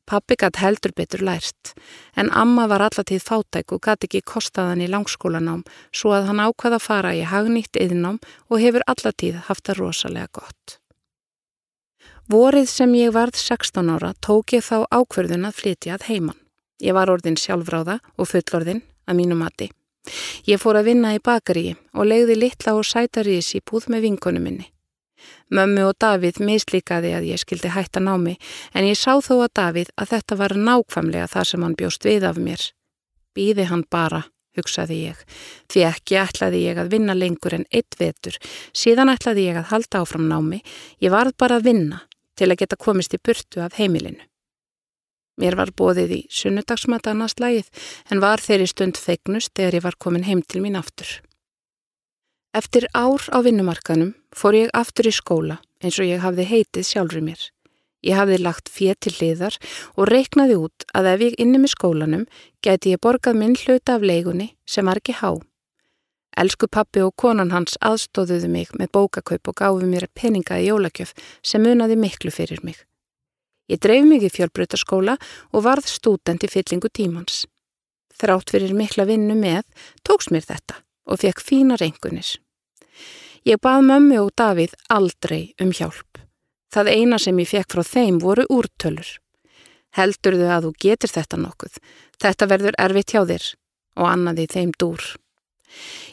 Pappi 0.06 0.36
gatt 0.36 0.58
heldur 0.60 0.92
betur 0.98 1.22
lært 1.24 1.72
en 2.20 2.32
amma 2.36 2.66
var 2.68 2.84
allatíð 2.84 3.24
fátæk 3.24 3.72
og 3.76 3.82
gatt 3.86 4.04
ekki 4.08 4.24
kostaðan 4.28 4.82
í 4.84 4.90
langskólanám 4.92 5.62
svo 5.96 6.12
að 6.18 6.28
hann 6.32 6.42
ákvaða 6.44 6.80
að 6.82 6.88
fara 6.88 7.14
í 7.16 7.22
hagnýtt 7.24 7.80
yðnám 7.80 8.20
og 8.50 8.60
hefur 8.60 8.84
allatíð 8.92 9.38
haft 9.48 9.68
það 9.70 9.84
rosalega 9.84 10.28
gott. 10.36 10.78
Vorið 12.32 12.68
sem 12.70 12.96
ég 12.96 13.14
varð 13.16 13.40
16 13.40 13.94
ára 13.94 14.12
tók 14.20 14.56
ég 14.56 14.66
þá 14.66 14.84
ákverðun 14.92 15.48
að 15.48 15.58
flytja 15.62 15.96
að 15.96 16.08
heiman. 16.10 16.40
Ég 16.82 16.98
var 16.98 17.12
orðin 17.14 17.38
sjálfráða 17.38 18.00
og 18.18 18.30
fullorðin 18.32 18.84
að 19.08 19.18
mínu 19.22 19.38
mati. 19.38 19.70
Ég 20.50 20.60
fór 20.62 20.80
að 20.80 20.92
vinna 20.92 21.14
í 21.16 21.22
bakaríi 21.24 21.76
og 21.94 22.08
legði 22.10 22.38
litla 22.40 22.76
og 22.78 22.88
sætarís 22.88 23.54
í 23.56 23.62
búð 23.62 23.92
með 23.94 24.08
vinkonu 24.08 24.42
minni. 24.42 24.72
Mömmu 25.52 25.88
og 25.90 25.98
Davíð 26.02 26.42
mislíkaði 26.46 27.14
að 27.18 27.28
ég 27.32 27.42
skildi 27.42 27.72
hætta 27.74 28.04
námi 28.04 28.38
en 28.74 28.88
ég 28.88 29.00
sá 29.00 29.18
þó 29.20 29.42
að 29.44 29.54
Davíð 29.60 29.92
að 29.98 30.14
þetta 30.16 30.38
var 30.40 30.56
nákvæmlega 30.58 31.32
það 31.32 31.50
sem 31.50 31.66
hann 31.66 31.78
bjóst 31.80 32.08
við 32.08 32.28
af 32.30 32.40
mér. 32.40 32.68
Býði 33.36 33.68
hann 33.72 33.84
bara, 33.92 34.24
hugsaði 34.58 34.98
ég, 35.12 35.20
því 35.72 35.86
ekki 35.88 36.20
ætlaði 36.20 36.66
ég 36.66 36.82
að 36.82 36.92
vinna 36.96 37.16
lengur 37.16 37.56
en 37.56 37.68
eitt 37.72 37.96
vetur, 38.00 38.36
síðan 38.76 39.14
ætlaði 39.14 39.48
ég 39.48 39.62
að 39.62 39.72
halda 39.72 40.04
áfram 40.04 40.28
námi, 40.28 40.60
ég 41.00 41.14
varð 41.14 41.38
bara 41.40 41.62
að 41.62 41.70
vinna 41.72 42.04
til 42.36 42.52
að 42.52 42.60
geta 42.64 42.80
komist 42.80 43.16
í 43.16 43.22
burtu 43.24 43.64
af 43.64 43.80
heimilinu. 43.80 44.24
Mér 45.40 45.56
var 45.58 45.72
bóðið 45.74 46.12
í 46.14 46.22
sunnudagsmata 46.30 47.16
annars 47.16 47.38
lægið 47.42 47.70
en 48.12 48.22
var 48.22 48.44
þeirri 48.44 48.68
stund 48.70 49.00
feignust 49.00 49.56
þegar 49.58 49.80
ég 49.80 49.86
var 49.88 49.98
komin 49.98 50.28
heim 50.28 50.44
til 50.44 50.62
mín 50.62 50.78
aftur. 50.78 51.22
Eftir 52.52 52.84
ár 52.92 53.24
á 53.32 53.40
vinnumarkanum 53.40 54.12
fór 54.36 54.58
ég 54.60 54.72
aftur 54.76 55.08
í 55.08 55.12
skóla 55.16 55.62
eins 55.80 55.96
og 56.04 56.08
ég 56.10 56.20
hafði 56.20 56.44
heitið 56.50 56.84
sjálfur 56.84 57.24
mér. 57.24 57.40
Ég 58.04 58.18
hafði 58.20 58.40
lagt 58.42 58.68
fér 58.68 58.98
til 59.00 59.14
liðar 59.22 59.56
og 59.96 60.10
reiknaði 60.12 60.58
út 60.60 60.84
að 60.92 61.08
ef 61.14 61.24
ég 61.30 61.38
inni 61.40 61.62
með 61.64 61.72
skólanum 61.78 62.26
gæti 62.60 62.92
ég 62.92 63.00
borgað 63.00 63.40
minn 63.40 63.56
hluta 63.56 63.96
af 63.96 64.04
leigunni 64.04 64.50
sem 64.68 64.84
var 64.84 65.00
ekki 65.00 65.16
há. 65.22 65.40
Elsku 66.44 66.68
pappi 66.68 67.06
og 67.06 67.16
konan 67.16 67.56
hans 67.56 67.80
aðstóðuðu 67.80 68.52
mig 68.52 68.76
með 68.76 68.92
bókakaup 69.00 69.48
og 69.48 69.60
gáfi 69.64 69.88
mér 69.88 70.10
peninga 70.12 70.60
í 70.60 70.68
jólakjöf 70.68 71.16
sem 71.40 71.64
munaði 71.64 71.96
miklu 72.04 72.36
fyrir 72.36 72.60
mig. 72.68 72.76
Ég 73.72 73.80
dreif 73.80 74.04
mig 74.04 74.28
í 74.28 74.36
fjölbreytaskóla 74.36 75.16
og 75.56 75.64
varð 75.64 75.88
stúdent 75.88 76.44
í 76.44 76.52
fyllingu 76.52 76.92
tímans. 76.92 77.46
þrátt 78.22 78.52
fyrir 78.52 78.76
mikla 78.76 79.08
vinnu 79.08 79.34
með, 79.34 79.64
tóks 80.04 80.28
mér 80.30 80.44
þetta 80.46 80.84
og 81.12 81.22
fekk 81.22 81.44
fína 81.44 81.78
reyngunis. 81.80 82.38
Ég 83.46 83.60
bað 83.62 83.88
mömmu 83.88 84.20
og 84.22 84.36
Davíð 84.38 84.76
aldrei 84.94 85.54
um 85.62 85.72
hjálp. 85.74 86.22
Það 86.72 86.92
eina 86.94 87.18
sem 87.20 87.40
ég 87.42 87.50
fekk 87.50 87.74
frá 87.74 87.84
þeim 87.84 88.20
voru 88.22 88.46
úrtölur. 88.54 89.18
Heldur 89.98 90.38
þau 90.40 90.52
að 90.56 90.68
þú 90.68 90.72
getur 90.86 91.12
þetta 91.12 91.40
nokkuð. 91.42 91.80
Þetta 92.22 92.48
verður 92.48 92.78
erfitt 92.80 93.12
hjá 93.12 93.26
þér 93.28 93.48
og 94.00 94.08
annaði 94.08 94.48
þeim 94.54 94.72
dúr. 94.80 95.04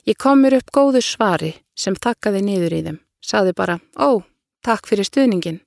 Ég 0.09 0.19
kom 0.19 0.43
mér 0.43 0.59
upp 0.59 0.73
góðu 0.75 1.03
svari 1.05 1.53
sem 1.79 1.95
þakkaði 1.95 2.43
niður 2.47 2.75
í 2.75 2.83
þeim. 2.89 2.99
Saði 3.23 3.53
bara, 3.55 3.79
ó, 3.99 4.23
takk 4.65 4.89
fyrir 4.89 5.07
stuðningin. 5.07 5.61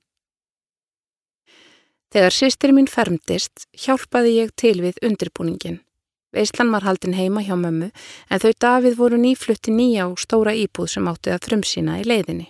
Þegar 2.12 2.34
sýstir 2.36 2.72
mín 2.76 2.88
fermdist, 2.90 3.68
hjálpaði 3.72 4.34
ég 4.42 4.52
til 4.56 4.74
við 4.82 4.98
undirbúningin. 5.06 5.78
Veislan 6.32 6.72
var 6.72 6.86
haldin 6.86 7.12
heima 7.12 7.42
hjá 7.44 7.56
mömmu 7.60 7.90
en 8.30 8.40
þau 8.40 8.52
Davíð 8.64 8.96
voru 8.96 9.18
nýflutti 9.20 9.72
nýja 9.74 10.08
og 10.08 10.20
stóra 10.20 10.54
íbúð 10.56 10.94
sem 10.94 11.08
átti 11.10 11.32
að 11.34 11.44
frumsýna 11.48 11.98
í 12.00 12.06
leiðinni. 12.08 12.48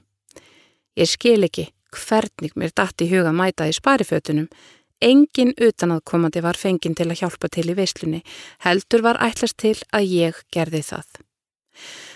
Ég 0.94 1.10
skil 1.10 1.42
ekki 1.42 1.70
hvernig 1.92 2.54
mér 2.54 2.70
dætt 2.76 3.02
í 3.02 3.10
huga 3.10 3.32
mæta 3.34 3.66
í 3.68 3.74
sparifötunum. 3.74 4.46
Engin 5.02 5.50
utanaðkomandi 5.58 6.44
var 6.44 6.54
fenginn 6.54 6.94
til 6.94 7.08
að 7.10 7.24
hjálpa 7.24 7.50
til 7.50 7.66
í 7.72 7.74
veislunni, 7.74 8.22
heldur 8.62 9.02
var 9.02 9.18
ætlast 9.18 9.58
til 9.58 9.74
að 9.90 10.06
ég 10.06 10.38
gerði 10.54 10.84
það. 10.86 11.08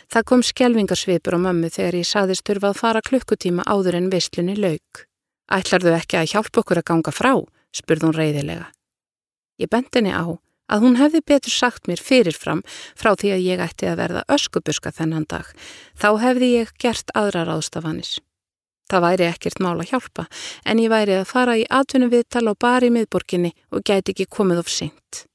Það 0.07 0.27
kom 0.31 0.45
skjelvingarsvipur 0.47 1.35
á 1.35 1.39
mömmu 1.49 1.73
þegar 1.75 1.99
ég 1.99 2.07
saðist 2.07 2.47
þurfa 2.47 2.71
að 2.71 2.79
fara 2.79 3.03
klukkutíma 3.03 3.67
áður 3.67 3.99
en 3.99 4.11
veislunni 4.13 4.55
lauk. 4.55 5.03
Ætlar 5.51 5.83
þau 5.83 5.95
ekki 5.99 6.21
að 6.21 6.31
hjálpa 6.31 6.63
okkur 6.63 6.83
að 6.83 6.89
ganga 6.93 7.15
frá? 7.15 7.33
spurði 7.75 8.07
hún 8.07 8.17
reyðilega. 8.17 8.71
Ég 9.59 9.69
bent 9.73 9.91
henni 9.99 10.15
á 10.15 10.31
að 10.73 10.83
hún 10.85 10.99
hefði 11.01 11.23
betur 11.27 11.55
sagt 11.55 11.87
mér 11.91 12.03
fyrirfram 12.03 12.63
frá 12.99 13.15
því 13.15 13.33
að 13.37 13.45
ég 13.47 13.63
ætti 13.67 13.91
að 13.91 14.01
verða 14.03 14.25
öskubuska 14.37 14.93
þennan 14.95 15.29
dag, 15.31 15.47
þá 15.95 16.09
hefði 16.23 16.53
ég 16.53 16.73
gert 16.83 17.13
aðra 17.15 17.47
ráðstafanis. 17.49 18.19
Það 18.87 19.03
væri 19.03 19.27
ekkert 19.27 19.63
mál 19.63 19.79
að 19.81 19.89
hjálpa, 19.91 20.27
en 20.65 20.79
ég 20.79 20.93
væri 20.93 21.17
að 21.19 21.31
fara 21.31 21.57
í 21.59 21.65
atvinnum 21.71 22.13
viðtal 22.13 22.53
bara 22.55 22.87
í 22.87 22.93
miðborginni 22.95 23.51
og 23.75 23.83
gæti 23.83 24.15
ekki 24.15 24.29
komið 24.31 24.63
of 24.63 24.71
seint. 24.71 25.27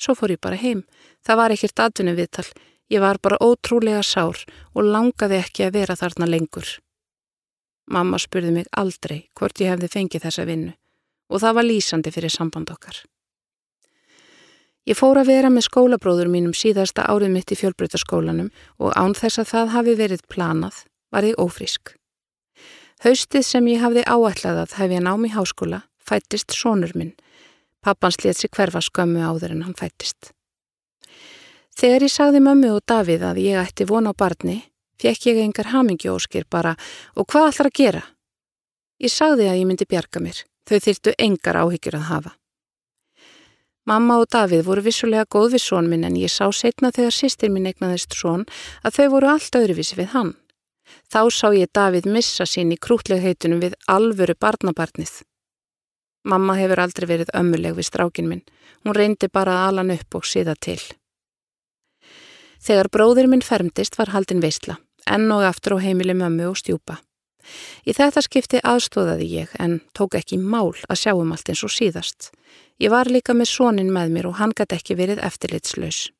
Svo 0.00 0.14
fór 0.16 0.32
ég 0.32 0.40
bara 0.40 0.56
heim. 0.60 0.84
Það 1.24 1.40
var 1.40 1.52
ekkert 1.52 1.82
atvinnum 1.84 2.16
viðtal. 2.16 2.46
Ég 2.92 3.02
var 3.02 3.18
bara 3.20 3.40
ótrúlega 3.42 4.02
sár 4.04 4.44
og 4.72 4.86
langaði 4.86 5.40
ekki 5.42 5.66
að 5.66 5.76
vera 5.80 5.96
þarna 5.98 6.28
lengur. 6.30 6.68
Mamma 7.90 8.18
spurði 8.18 8.52
mig 8.54 8.70
aldrei 8.72 9.26
hvort 9.38 9.60
ég 9.60 9.74
hefði 9.74 9.90
fengið 9.90 10.26
þessa 10.26 10.46
vinnu 10.46 10.72
og 11.26 11.42
það 11.42 11.58
var 11.58 11.66
lýsandi 11.66 12.12
fyrir 12.14 12.30
samband 12.30 12.70
okkar. 12.70 13.02
Ég 14.86 14.94
fór 14.94 15.18
að 15.18 15.32
vera 15.32 15.50
með 15.50 15.66
skólabróður 15.66 16.28
mínum 16.30 16.54
síðasta 16.54 17.08
árið 17.10 17.32
mitt 17.34 17.50
í 17.50 17.58
fjölbreytaskólanum 17.58 18.52
og 18.78 18.92
án 18.94 19.16
þess 19.18 19.42
að 19.42 19.50
það 19.50 19.72
hafi 19.74 19.94
verið 19.98 20.22
planað 20.30 20.84
var 21.10 21.26
ég 21.26 21.40
ófrísk. 21.42 21.96
Haustið 23.02 23.42
sem 23.44 23.66
ég 23.72 23.82
hafði 23.82 24.06
áætlað 24.06 24.62
að 24.62 24.76
hef 24.78 24.94
ég 24.94 25.02
námi 25.02 25.32
í 25.32 25.34
háskóla 25.34 25.82
fættist 26.06 26.54
sónur 26.54 26.94
minn. 26.94 27.16
Pappans 27.82 28.22
let 28.22 28.38
sér 28.38 28.52
hverfa 28.54 28.82
skömmu 28.82 29.26
áður 29.26 29.56
en 29.56 29.66
hann 29.66 29.76
fættist. 29.78 30.30
Þegar 31.76 32.06
ég 32.06 32.14
sagði 32.14 32.40
mömmu 32.46 32.72
og 32.78 32.86
Davíð 32.88 33.26
að 33.26 33.42
ég 33.42 33.60
ætti 33.60 33.84
von 33.90 34.08
á 34.08 34.14
barni, 34.16 34.62
fekk 35.02 35.28
ég 35.32 35.42
engar 35.42 35.74
hamingjóskir 35.74 36.46
bara 36.48 36.76
og 37.18 37.26
hvað 37.26 37.50
ætlar 37.50 37.70
að 37.72 37.78
gera? 37.82 38.02
Ég 39.02 39.12
sagði 39.12 39.50
að 39.50 39.60
ég 39.60 39.68
myndi 39.68 39.84
bjarga 39.84 40.22
mér, 40.24 40.38
þau 40.64 40.78
þyrtu 40.86 41.16
engar 41.18 41.58
áhyggjur 41.66 41.98
að 41.98 42.10
hafa. 42.14 42.36
Mamma 43.86 44.16
og 44.18 44.26
Davíð 44.34 44.64
voru 44.66 44.82
vissulega 44.82 45.28
góð 45.30 45.52
við 45.54 45.62
són 45.62 45.86
minn 45.86 46.02
en 46.08 46.16
ég 46.18 46.32
sá 46.32 46.48
setna 46.50 46.90
þegar 46.90 47.14
sýstir 47.14 47.52
minn 47.54 47.68
eignaðist 47.70 48.16
són 48.18 48.42
að 48.82 48.96
þau 48.96 49.06
voru 49.12 49.30
allt 49.30 49.58
öðruvísi 49.60 49.98
við 50.00 50.10
hann. 50.14 50.32
Þá 51.06 51.20
sá 51.30 51.46
ég 51.54 51.70
Davíð 51.70 52.08
missa 52.10 52.46
sín 52.50 52.74
í 52.74 52.80
krútlegheitunum 52.82 53.62
við 53.62 53.78
alvöru 53.86 54.34
barnabarnið. 54.42 55.22
Mamma 56.26 56.56
hefur 56.58 56.82
aldrei 56.82 57.06
verið 57.12 57.30
ömmuleg 57.38 57.76
við 57.78 57.86
strákin 57.86 58.26
minn. 58.26 58.42
Hún 58.82 58.98
reyndi 58.98 59.30
bara 59.30 59.60
að 59.60 59.68
alan 59.68 59.94
upp 59.94 60.18
og 60.18 60.26
síða 60.26 60.56
til. 60.58 60.80
Þegar 62.58 62.90
bróðir 62.90 63.30
minn 63.30 63.46
fermdist 63.46 63.94
var 64.00 64.10
haldin 64.10 64.42
veistla, 64.42 64.80
enn 65.06 65.30
og 65.30 65.46
aftur 65.46 65.78
á 65.78 65.84
heimili 65.86 66.16
mömmu 66.18 66.50
og 66.50 66.58
stjúpa. 66.58 66.98
Í 67.86 67.94
þetta 67.94 68.22
skipti 68.24 68.58
aðstóðaði 68.66 69.28
ég 69.30 69.52
en 69.62 69.78
tók 69.94 70.16
ekki 70.18 70.40
mál 70.42 70.74
að 70.88 70.98
sjá 71.04 71.12
um 71.14 71.30
allt 71.30 71.52
eins 71.52 71.62
og 71.62 71.70
síðast. 71.70 72.32
Ég 72.82 72.92
var 72.92 73.08
líka 73.08 73.32
með 73.32 73.48
sónin 73.54 73.92
með 73.92 74.12
mér 74.12 74.28
og 74.28 74.38
hann 74.40 74.52
gæti 74.56 74.76
ekki 74.76 74.96
verið 74.98 75.22
eftirlitslaus. 75.24 76.10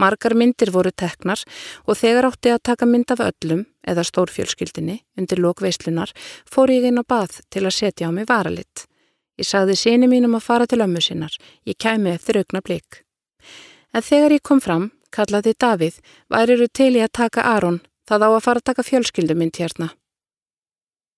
Margar 0.00 0.34
myndir 0.38 0.70
voru 0.74 0.90
teknar 0.90 1.42
og 1.86 1.98
þegar 1.98 2.30
átti 2.30 2.52
að 2.54 2.62
taka 2.70 2.86
mynd 2.86 3.10
af 3.14 3.22
öllum, 3.26 3.64
eða 3.86 4.04
stórfjölskyldinni, 4.06 5.00
undir 5.18 5.42
lókveislunar, 5.42 6.12
fór 6.46 6.70
ég 6.70 6.86
inn 6.88 7.02
á 7.02 7.04
bað 7.04 7.40
til 7.50 7.66
að 7.66 7.76
setja 7.76 8.08
á 8.08 8.10
mig 8.14 8.28
varalitt. 8.30 8.86
Ég 9.38 9.46
sagði 9.46 9.76
síni 9.76 10.08
mínum 10.10 10.36
að 10.38 10.46
fara 10.46 10.66
til 10.66 10.80
ömmu 10.84 11.02
sinnar, 11.02 11.34
ég 11.66 11.78
kæmi 11.78 12.14
eftir 12.14 12.40
augna 12.40 12.62
blik. 12.62 13.02
En 13.94 14.02
þegar 14.02 14.36
ég 14.36 14.44
kom 14.46 14.60
fram, 14.60 14.90
kallaði 15.10 15.54
Davíð, 15.58 16.00
væriru 16.30 16.68
til 16.68 16.94
ég 16.96 17.08
að 17.08 17.16
taka 17.20 17.46
Aron, 17.46 17.80
það 18.08 18.26
á 18.26 18.28
að 18.30 18.44
fara 18.46 18.62
að 18.62 18.68
taka 18.70 18.86
fjölskyldumynd 18.86 19.58
hérna. 19.58 19.90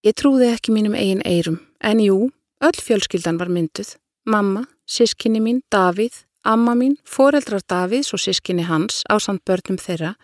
Ég 0.03 0.17
trúði 0.19 0.53
ekki 0.53 0.75
mínum 0.75 0.97
eigin 0.99 1.25
eirum, 1.25 1.61
en 1.81 2.01
jú, 2.03 2.31
öll 2.63 2.79
fjölskyldan 2.79 3.39
var 3.39 3.53
mynduð. 3.53 3.97
Mamma, 4.25 4.69
sískinni 4.87 5.41
mín, 5.43 5.63
Davíð, 5.73 6.23
amma 6.47 6.77
mín, 6.79 6.95
foreldrar 7.03 7.65
Davíðs 7.67 8.13
og 8.15 8.21
sískinni 8.23 8.63
hans 8.69 9.03
á 9.11 9.19
samt 9.19 9.43
börnum 9.43 9.81
þeirra 9.83 10.15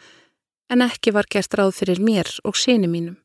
en 0.70 0.84
ekki 0.84 1.10
var 1.16 1.26
gert 1.26 1.56
ráð 1.58 1.72
fyrir 1.80 1.98
mér 1.98 2.30
og 2.46 2.54
síni 2.54 2.86
mínum. 2.86 3.16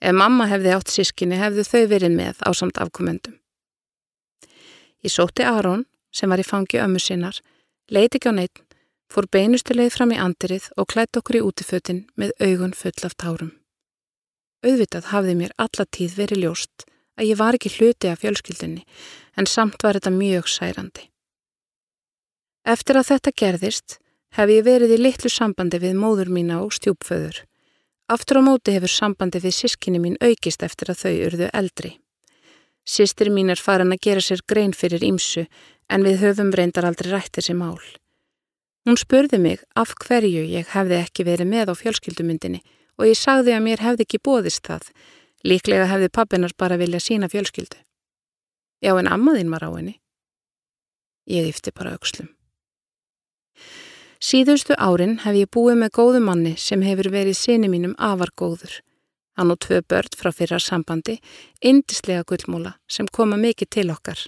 Ef 0.00 0.16
mamma 0.16 0.46
hefði 0.48 0.72
átt 0.72 0.88
sískinni 0.88 1.36
hefðu 1.36 1.66
þau 1.68 1.84
verið 1.92 2.16
með 2.16 2.40
á 2.40 2.50
samt 2.56 2.80
afkomendum. 2.80 3.36
Ég 5.04 5.12
sótti 5.12 5.44
Aron 5.44 5.84
sem 6.08 6.32
var 6.32 6.40
í 6.40 6.46
fangi 6.46 6.80
ömmu 6.80 7.00
sinnar, 7.00 7.36
leiti 7.92 8.16
ekki 8.16 8.32
á 8.32 8.34
neitt, 8.40 8.64
fór 9.12 9.28
beinustileið 9.28 9.92
fram 9.92 10.14
í 10.16 10.20
andirið 10.24 10.70
og 10.80 10.88
klætt 10.88 11.20
okkur 11.20 11.36
í 11.36 11.44
útifötin 11.44 12.06
með 12.16 12.32
augun 12.40 12.72
full 12.72 12.96
af 13.04 13.16
tárum. 13.20 13.52
Auðvitað 14.64 15.12
hafði 15.12 15.36
mér 15.36 15.52
alla 15.60 15.84
tíð 15.84 16.16
verið 16.16 16.46
ljóst 16.46 16.88
að 17.20 17.28
ég 17.28 17.40
var 17.40 17.56
ekki 17.56 17.72
hluti 17.76 18.08
af 18.08 18.24
fjölskyldunni 18.24 18.86
en 19.36 19.46
samt 19.46 19.82
var 19.82 19.98
þetta 19.98 20.12
mjög 20.14 20.48
særandi. 20.50 21.06
Eftir 22.66 22.98
að 23.00 23.08
þetta 23.10 23.32
gerðist 23.42 23.98
hef 24.36 24.50
ég 24.52 24.66
verið 24.66 24.94
í 24.96 24.98
litlu 25.00 25.30
sambandi 25.32 25.80
við 25.82 25.96
móður 25.98 26.30
mína 26.34 26.60
og 26.64 26.74
stjúpföður. 26.76 27.44
Aftur 28.10 28.40
á 28.40 28.42
móti 28.42 28.74
hefur 28.74 28.92
sambandi 28.92 29.40
við 29.42 29.56
sískinni 29.56 30.00
mín 30.02 30.18
aukist 30.20 30.62
eftir 30.66 30.90
að 30.92 31.02
þau 31.04 31.14
urðu 31.28 31.50
eldri. 31.54 31.92
Sistir 32.84 33.30
mín 33.30 33.52
er 33.52 33.60
farin 33.60 33.94
að 33.94 34.02
gera 34.06 34.24
sér 34.24 34.42
grein 34.46 34.74
fyrir 34.74 35.04
ímsu 35.06 35.46
en 35.88 36.04
við 36.06 36.24
höfum 36.24 36.50
reyndar 36.54 36.88
aldrei 36.88 37.12
rætt 37.12 37.36
þessi 37.38 37.54
mál. 37.54 37.78
Hún 38.88 38.98
spurði 38.98 39.38
mig 39.38 39.62
af 39.76 39.94
hverju 40.00 40.42
ég 40.48 40.74
hefði 40.74 40.98
ekki 40.98 41.26
verið 41.28 41.50
með 41.52 41.72
á 41.72 41.74
fjölskyldumyndinni 41.80 42.62
og 42.98 43.06
ég 43.06 43.18
sagði 43.18 43.54
að 43.54 43.66
mér 43.66 43.82
hefði 43.84 44.06
ekki 44.06 44.22
bóðist 44.24 44.66
það 44.66 44.88
Líklega 45.40 45.86
hefði 45.88 46.10
pappinar 46.12 46.52
bara 46.58 46.76
vilja 46.76 47.00
sína 47.00 47.28
fjölskyldu. 47.32 47.78
Já, 48.80 48.94
en 48.96 49.08
ammaðinn 49.08 49.52
var 49.52 49.64
á 49.64 49.70
henni. 49.76 50.00
Ég 51.28 51.50
yfti 51.52 51.72
bara 51.76 51.94
aukslum. 51.96 52.30
Síðustu 54.20 54.76
árin 54.76 55.18
hef 55.24 55.36
ég 55.36 55.48
búið 55.52 55.78
með 55.80 55.94
góðu 55.96 56.20
manni 56.24 56.54
sem 56.60 56.82
hefur 56.84 57.10
verið 57.12 57.38
sinni 57.38 57.70
mínum 57.72 57.94
afar 57.96 58.32
góður. 58.36 58.80
Hann 59.36 59.52
og 59.52 59.60
tvö 59.64 59.80
börn 59.88 60.16
frá 60.16 60.32
fyrra 60.34 60.58
sambandi, 60.60 61.20
indislega 61.64 62.26
gullmóla 62.28 62.74
sem 62.88 63.08
koma 63.08 63.38
mikið 63.40 63.70
til 63.76 63.88
okkar. 63.94 64.20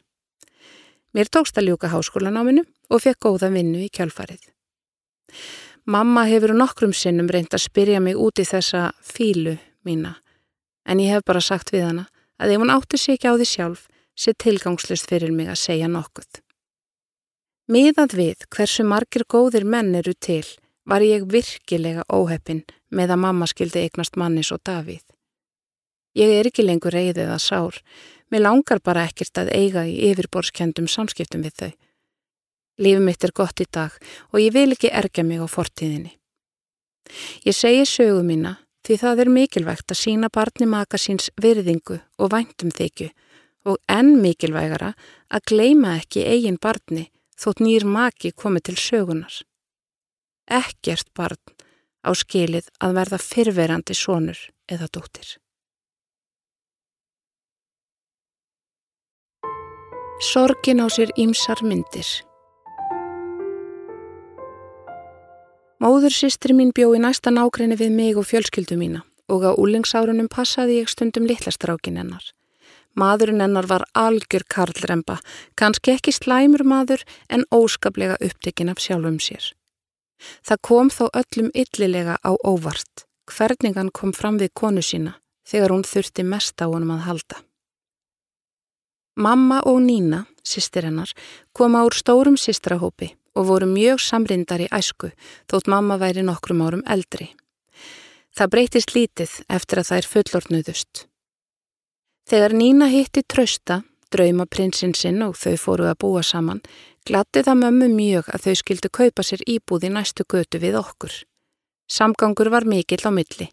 Mér 1.12 1.28
tókst 1.28 1.58
að 1.60 1.68
ljúka 1.68 1.92
háskólanáminu 1.92 2.64
og 2.88 3.02
fekk 3.04 3.20
góða 3.26 3.52
vinnu 3.52 3.82
í 3.84 3.90
kjálfarið. 3.92 4.46
Mamma 5.84 6.24
hefur 6.30 6.54
nokkrum 6.54 6.92
sinnum 6.94 7.28
reynd 7.28 7.52
að 7.52 7.64
spyrja 7.66 8.00
mig 8.00 8.16
út 8.16 8.38
í 8.38 8.46
þessa 8.46 8.92
fílu 9.02 9.56
mína 9.82 10.14
en 10.86 11.00
ég 11.02 11.10
hef 11.10 11.24
bara 11.26 11.42
sagt 11.42 11.72
við 11.74 11.88
hana 11.88 12.04
að 12.38 12.54
ef 12.54 12.62
hún 12.62 12.70
átti 12.74 12.98
sig 12.98 13.16
ekki 13.16 13.30
á 13.30 13.34
því 13.34 13.48
sjálf 13.50 13.88
sé 14.18 14.34
tilgangslust 14.38 15.08
fyrir 15.08 15.32
mig 15.32 15.50
að 15.50 15.60
segja 15.60 15.88
nokkuð. 15.90 16.42
Miðað 17.72 18.16
við 18.18 18.46
hversu 18.50 18.84
margir 18.84 19.24
góðir 19.24 19.64
menn 19.64 19.94
eru 19.94 20.14
til 20.14 20.44
var 20.84 21.04
ég 21.06 21.28
virkilega 21.30 22.02
óheppin 22.10 22.64
með 22.90 23.14
að 23.14 23.22
mamma 23.24 23.46
skildi 23.46 23.84
eignast 23.86 24.18
mannis 24.18 24.50
og 24.52 24.60
Davíð. 24.66 25.04
Ég 26.18 26.32
er 26.40 26.48
ekki 26.50 26.64
lengur 26.66 26.92
reyðið 26.92 27.30
að 27.32 27.40
sár, 27.40 27.78
mér 28.28 28.44
langar 28.44 28.82
bara 28.84 29.06
ekkert 29.08 29.38
að 29.38 29.52
eiga 29.54 29.86
í 29.88 29.94
yfirborskjöndum 30.10 30.90
samskiptum 30.90 31.46
við 31.46 31.54
þau. 31.62 31.70
Lífið 32.82 33.06
mitt 33.06 33.24
er 33.24 33.32
gott 33.36 33.62
í 33.62 33.68
dag 33.70 33.96
og 34.32 34.42
ég 34.42 34.52
vil 34.52 34.72
ekki 34.74 34.90
erga 34.92 35.24
mig 35.24 35.40
á 35.40 35.46
fortíðinni. 35.48 36.12
Ég 37.46 37.56
segi 37.56 37.86
sögu 37.88 38.22
mína 38.26 38.58
því 38.82 38.98
það 38.98 39.22
er 39.22 39.30
mikilvægt 39.32 39.92
að 39.94 40.00
sína 40.02 40.28
barni 40.32 40.66
maka 40.66 40.98
síns 40.98 41.30
virðingu 41.40 42.00
og 42.18 42.32
væntum 42.34 42.72
þykju 42.74 43.12
og 43.68 43.78
enn 43.90 44.16
mikilvægara 44.22 44.92
að 45.30 45.46
gleima 45.52 45.96
ekki 46.00 46.24
eigin 46.26 46.58
barni 46.62 47.08
þótt 47.38 47.62
nýr 47.62 47.86
maki 47.86 48.32
komi 48.32 48.60
til 48.60 48.76
sögunar. 48.78 49.42
Ekkert 50.50 51.08
barn 51.14 51.38
á 52.02 52.10
skilið 52.18 52.68
að 52.82 52.98
verða 52.98 53.18
fyrverandi 53.22 53.94
sonur 53.94 54.38
eða 54.70 54.90
dóttir. 54.90 55.38
Sorgin 60.22 60.82
á 60.82 60.86
sér 60.86 61.10
ímsar 61.18 61.64
myndir. 61.66 62.06
Móður 65.82 66.14
sýstri 66.14 66.54
mín 66.54 66.70
bjó 66.70 66.92
í 66.94 67.00
næsta 67.02 67.32
nákrenni 67.34 67.74
við 67.74 67.90
mig 67.96 68.18
og 68.20 68.28
fjölskyldu 68.30 68.78
mína 68.78 69.02
og 69.32 69.42
á 69.42 69.50
úlingsárunum 69.58 70.28
passaði 70.30 70.78
ég 70.78 70.90
stundum 70.92 71.26
litlastrákin 71.26 71.98
hennar. 71.98 72.22
Maðurinn 72.98 73.40
hennar 73.40 73.66
var 73.70 73.86
algjör 73.96 74.44
karlremba, 74.48 75.18
kannski 75.56 75.94
ekki 75.94 76.12
slæmur 76.12 76.64
maður 76.64 77.04
en 77.32 77.46
óskaplega 77.54 78.18
upptekinn 78.20 78.72
af 78.72 78.82
sjálfum 78.82 79.18
sér. 79.22 79.52
Það 80.44 80.60
kom 80.68 80.90
þó 80.92 81.06
öllum 81.10 81.48
yllilega 81.56 82.18
á 82.20 82.30
óvart, 82.44 83.06
hvernig 83.26 83.78
hann 83.78 83.90
kom 83.90 84.12
fram 84.12 84.38
við 84.38 84.52
konu 84.54 84.84
sína 84.84 85.16
þegar 85.48 85.74
hún 85.74 85.86
þurfti 85.86 86.22
mest 86.22 86.60
á 86.62 86.68
honum 86.68 86.94
að 86.94 87.06
halda. 87.08 87.40
Mamma 89.16 89.60
og 89.68 89.82
Nína, 89.84 90.22
sýstir 90.40 90.86
hennar, 90.88 91.10
koma 91.52 91.82
úr 91.84 91.96
stórum 91.96 92.38
sýstrahópi 92.40 93.10
og 93.36 93.48
voru 93.48 93.68
mjög 93.68 94.00
samrindar 94.00 94.62
í 94.64 94.70
æsku 94.72 95.10
þótt 95.50 95.68
mamma 95.68 95.98
væri 96.00 96.24
nokkrum 96.24 96.62
árum 96.64 96.84
eldri. 96.88 97.32
Það 98.32 98.52
breytist 98.54 98.94
lítið 98.96 99.32
eftir 99.52 99.82
að 99.82 99.88
það 99.90 99.98
er 99.98 100.08
fullortnuðust. 100.14 101.06
Þegar 102.28 102.54
Nína 102.54 102.86
hitti 102.92 103.24
trösta, 103.26 103.82
drauma 104.12 104.46
prinsinn 104.46 104.94
sinn 104.94 105.22
og 105.26 105.34
þau 105.40 105.56
fóru 105.58 105.88
að 105.90 105.98
búa 106.04 106.22
saman, 106.22 106.62
glatti 107.06 107.42
það 107.42 107.60
mömmu 107.64 107.88
mjög 107.96 108.30
að 108.30 108.46
þau 108.46 108.54
skildu 108.60 108.90
kaupa 108.92 109.24
sér 109.26 109.42
íbúð 109.48 109.88
í 109.88 109.92
næstu 109.96 110.26
götu 110.28 110.60
við 110.62 110.78
okkur. 110.78 111.12
Samgangur 111.90 112.50
var 112.52 112.64
mikill 112.64 113.02
á 113.04 113.10
milli. 113.10 113.48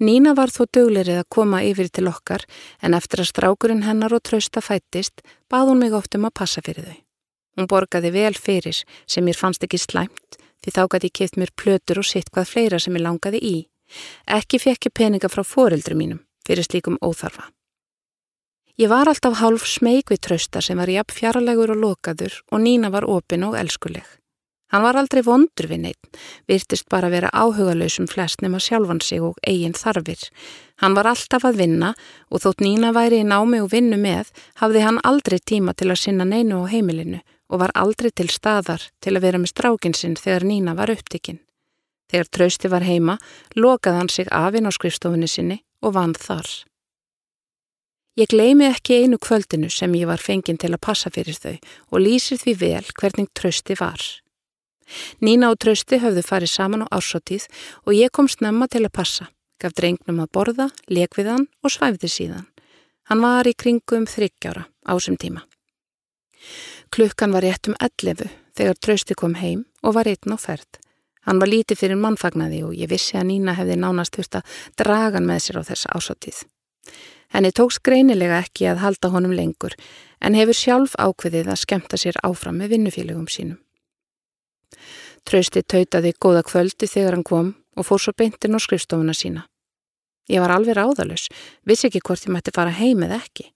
Nína 0.00 0.34
var 0.36 0.50
þó 0.52 0.64
döglerið 0.72 1.20
að 1.22 1.30
koma 1.32 1.60
yfir 1.64 1.90
til 1.92 2.08
okkar 2.08 2.44
en 2.82 2.96
eftir 2.96 3.22
að 3.22 3.30
strákurinn 3.30 3.84
hennar 3.84 4.14
og 4.16 4.24
trösta 4.24 4.62
fættist 4.64 5.22
bað 5.48 5.70
hún 5.70 5.82
mig 5.84 5.94
oft 5.96 6.16
um 6.16 6.26
að 6.28 6.36
passa 6.40 6.64
fyrir 6.64 6.88
þau. 6.88 6.98
Hún 7.58 7.68
borgaði 7.70 8.12
vel 8.14 8.34
fyrir 8.34 8.82
sem 9.06 9.24
mér 9.24 9.38
fannst 9.38 9.64
ekki 9.66 9.80
slæmt 9.80 10.38
því 10.64 10.74
þá 10.74 10.82
gæti 10.94 11.10
ég 11.10 11.16
kipt 11.20 11.38
mér 11.40 11.54
plötur 11.54 12.00
og 12.02 12.08
sitt 12.08 12.32
hvað 12.32 12.50
fleira 12.52 12.80
sem 12.82 12.96
ég 12.96 13.04
langaði 13.04 13.42
í. 13.44 13.56
Ekki 14.26 14.60
fekk 14.62 14.90
ég 14.90 14.96
peninga 15.00 15.30
frá 15.32 15.44
foreldru 15.44 15.96
mínum 15.96 16.24
fyrir 16.48 16.64
slíkum 16.64 17.00
óþarfa. 17.04 17.50
Ég 18.78 18.86
var 18.86 19.08
alltaf 19.10 19.40
hálf 19.40 19.64
smeg 19.66 20.06
við 20.06 20.20
trösta 20.22 20.60
sem 20.62 20.78
var 20.78 20.86
jafn 20.86 21.10
fjarlægur 21.10 21.72
og 21.74 21.80
lokaður 21.82 22.36
og 22.52 22.60
Nína 22.62 22.92
var 22.94 23.08
opin 23.10 23.42
og 23.48 23.56
elskuleg. 23.58 24.04
Hann 24.70 24.84
var 24.84 24.94
aldrei 25.00 25.24
vondur 25.26 25.66
við 25.66 25.80
neitt, 25.82 26.18
virtist 26.46 26.86
bara 26.92 27.08
vera 27.10 27.32
áhugalösum 27.34 28.06
flest 28.06 28.44
nema 28.44 28.60
sjálfan 28.62 29.00
sig 29.02 29.24
og 29.24 29.40
eigin 29.42 29.74
þarfir. 29.74 30.22
Hann 30.78 30.94
var 30.94 31.10
alltaf 31.10 31.48
að 31.48 31.58
vinna 31.64 31.90
og 32.30 32.44
þótt 32.44 32.62
Nína 32.62 32.92
væri 32.94 33.24
í 33.24 33.26
námi 33.26 33.64
og 33.64 33.72
vinnu 33.74 33.98
með, 33.98 34.30
hafði 34.62 34.86
hann 34.86 35.02
aldrei 35.02 35.40
tíma 35.40 35.74
til 35.74 35.90
að 35.90 36.02
sinna 36.04 36.28
neinu 36.28 36.62
á 36.62 36.70
heimilinu 36.70 37.18
og 37.50 37.64
var 37.64 37.74
aldrei 37.74 38.12
til 38.14 38.30
staðar 38.30 38.86
til 39.02 39.16
að 39.16 39.24
vera 39.26 39.42
með 39.42 39.56
strákinsinn 39.56 40.18
þegar 40.20 40.46
Nína 40.46 40.78
var 40.78 40.94
upptikinn. 40.94 41.42
Þegar 42.12 42.30
trausti 42.30 42.70
var 42.70 42.86
heima, 42.86 43.18
lokaði 43.56 44.04
hann 44.04 44.12
sig 44.12 44.30
afinn 44.30 44.68
á 44.68 44.72
skrifstofunni 44.72 45.26
sinni 45.26 45.64
og 45.82 45.98
vann 45.98 46.14
þar. 46.14 46.67
Ég 48.18 48.26
gleimi 48.26 48.66
ekki 48.66 48.96
einu 49.04 49.14
kvöldinu 49.22 49.68
sem 49.70 49.92
ég 49.94 50.08
var 50.10 50.18
fenginn 50.18 50.58
til 50.58 50.72
að 50.72 50.82
passa 50.82 51.10
fyrir 51.14 51.36
þau 51.38 51.52
og 51.92 52.00
lýsir 52.02 52.40
því 52.40 52.54
vel 52.58 52.88
hvernig 52.98 53.28
trausti 53.30 53.76
var. 53.78 54.02
Nína 55.22 55.52
og 55.52 55.60
Trausti 55.62 56.00
höfðu 56.02 56.24
farið 56.26 56.50
saman 56.50 56.82
á 56.82 56.90
ársóttíð 56.98 57.46
og 57.84 57.94
ég 57.94 58.10
kom 58.10 58.26
snemma 58.26 58.66
til 58.66 58.82
að 58.86 58.96
passa, 58.98 59.28
gaf 59.62 59.76
drengnum 59.76 60.18
að 60.24 60.32
borða, 60.34 60.66
leik 60.90 61.14
við 61.14 61.30
hann 61.30 61.46
og 61.62 61.74
svæfði 61.74 62.10
síðan. 62.10 62.48
Hann 63.06 63.22
var 63.22 63.46
í 63.46 63.54
kringum 63.54 64.08
þryggjára 64.10 64.66
á 64.66 64.92
sem 64.98 65.14
tíma. 65.14 65.44
Klukkan 66.90 67.36
var 67.36 67.46
rétt 67.46 67.70
um 67.70 67.78
11 67.78 68.26
þegar 68.58 68.82
Trausti 68.82 69.14
kom 69.14 69.36
heim 69.38 69.66
og 69.84 69.94
var 69.94 70.10
einn 70.10 70.34
á 70.34 70.38
ferð. 70.40 70.80
Hann 71.28 71.38
var 71.38 71.52
lítið 71.52 71.84
fyrir 71.84 72.02
mannfagnaði 72.02 72.64
og 72.66 72.74
ég 72.74 72.90
vissi 72.90 73.14
að 73.20 73.30
Nína 73.30 73.54
hefði 73.54 73.78
nánast 73.78 74.16
þurft 74.16 74.40
að 74.40 74.58
draga 74.80 75.20
hann 75.20 75.28
með 75.28 75.44
sér 75.44 75.60
á 75.60 75.68
þessa 75.70 75.94
ásóttíð. 75.94 76.46
Henni 77.34 77.52
tóks 77.52 77.78
greinilega 77.84 78.40
ekki 78.42 78.68
að 78.70 78.82
halda 78.82 79.10
honum 79.12 79.34
lengur 79.36 79.76
en 80.24 80.36
hefur 80.38 80.56
sjálf 80.56 80.96
ákveðið 80.96 81.50
að 81.52 81.62
skemta 81.62 82.00
sér 82.00 82.16
áfram 82.24 82.56
með 82.60 82.74
vinnufélögum 82.74 83.28
sínum. 83.28 83.58
Trausti 85.28 85.62
tautaði 85.62 86.14
góða 86.16 86.42
kvöldi 86.48 86.88
þegar 86.88 87.18
hann 87.18 87.26
kom 87.26 87.52
og 87.76 87.86
fór 87.86 88.00
svo 88.00 88.14
beintin 88.16 88.56
á 88.56 88.58
skrifstofuna 88.60 89.14
sína. 89.14 89.44
Ég 90.28 90.40
var 90.40 90.52
alveg 90.52 90.76
ráðalus, 90.76 91.28
vissi 91.64 91.88
ekki 91.88 92.02
hvort 92.04 92.26
ég 92.26 92.32
mætti 92.32 92.52
fara 92.54 92.72
heim 92.72 93.04
eða 93.04 93.20
ekki. 93.20 93.48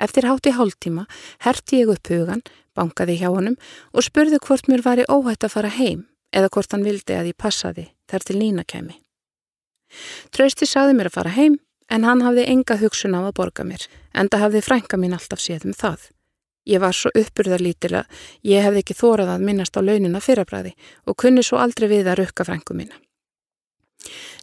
Eftir 0.00 0.24
hátti 0.28 0.52
hálftíma 0.56 1.06
herti 1.44 1.82
ég 1.82 1.92
upp 1.92 2.08
hugan, 2.08 2.42
bankaði 2.76 3.18
hjá 3.20 3.28
honum 3.28 3.56
og 3.92 4.04
spurði 4.04 4.40
hvort 4.40 4.68
mér 4.68 4.84
var 4.84 5.00
í 5.00 5.08
óhætt 5.08 5.44
að 5.44 5.56
fara 5.56 5.72
heim 5.76 6.06
eða 6.32 6.48
hvort 6.52 6.72
hann 6.72 6.86
vildi 6.86 7.16
að 7.16 7.32
ég 7.32 7.40
passaði 7.40 7.90
þar 8.08 8.24
til 8.24 8.38
Nína 8.40 8.64
kemi. 8.64 8.96
Trausti 10.32 10.68
saði 10.68 10.96
mér 10.96 11.10
að 11.10 11.16
fara 11.18 11.34
heim 11.34 11.58
en 11.90 12.06
hann 12.06 12.22
hafði 12.24 12.46
enga 12.54 12.78
hugsun 12.80 13.18
á 13.18 13.20
að 13.20 13.36
borga 13.40 13.66
mér, 13.66 13.84
enda 14.14 14.40
hafði 14.40 14.62
frænka 14.64 14.96
mín 14.96 15.16
alltaf 15.16 15.42
séð 15.42 15.68
um 15.68 15.76
það. 15.76 16.08
Ég 16.68 16.80
var 16.80 16.94
svo 16.94 17.10
uppurðarlítil 17.16 17.94
að 18.02 18.24
ég 18.46 18.64
hefði 18.64 18.82
ekki 18.84 18.96
þórað 18.98 19.34
að 19.34 19.44
minnast 19.48 19.76
á 19.76 19.80
launina 19.82 20.20
fyrrabræði 20.20 20.74
og 21.08 21.16
kunni 21.16 21.42
svo 21.42 21.58
aldrei 21.58 21.88
við 21.90 22.10
að 22.12 22.20
rukka 22.22 22.46
frængu 22.46 22.76
mína. 22.76 22.96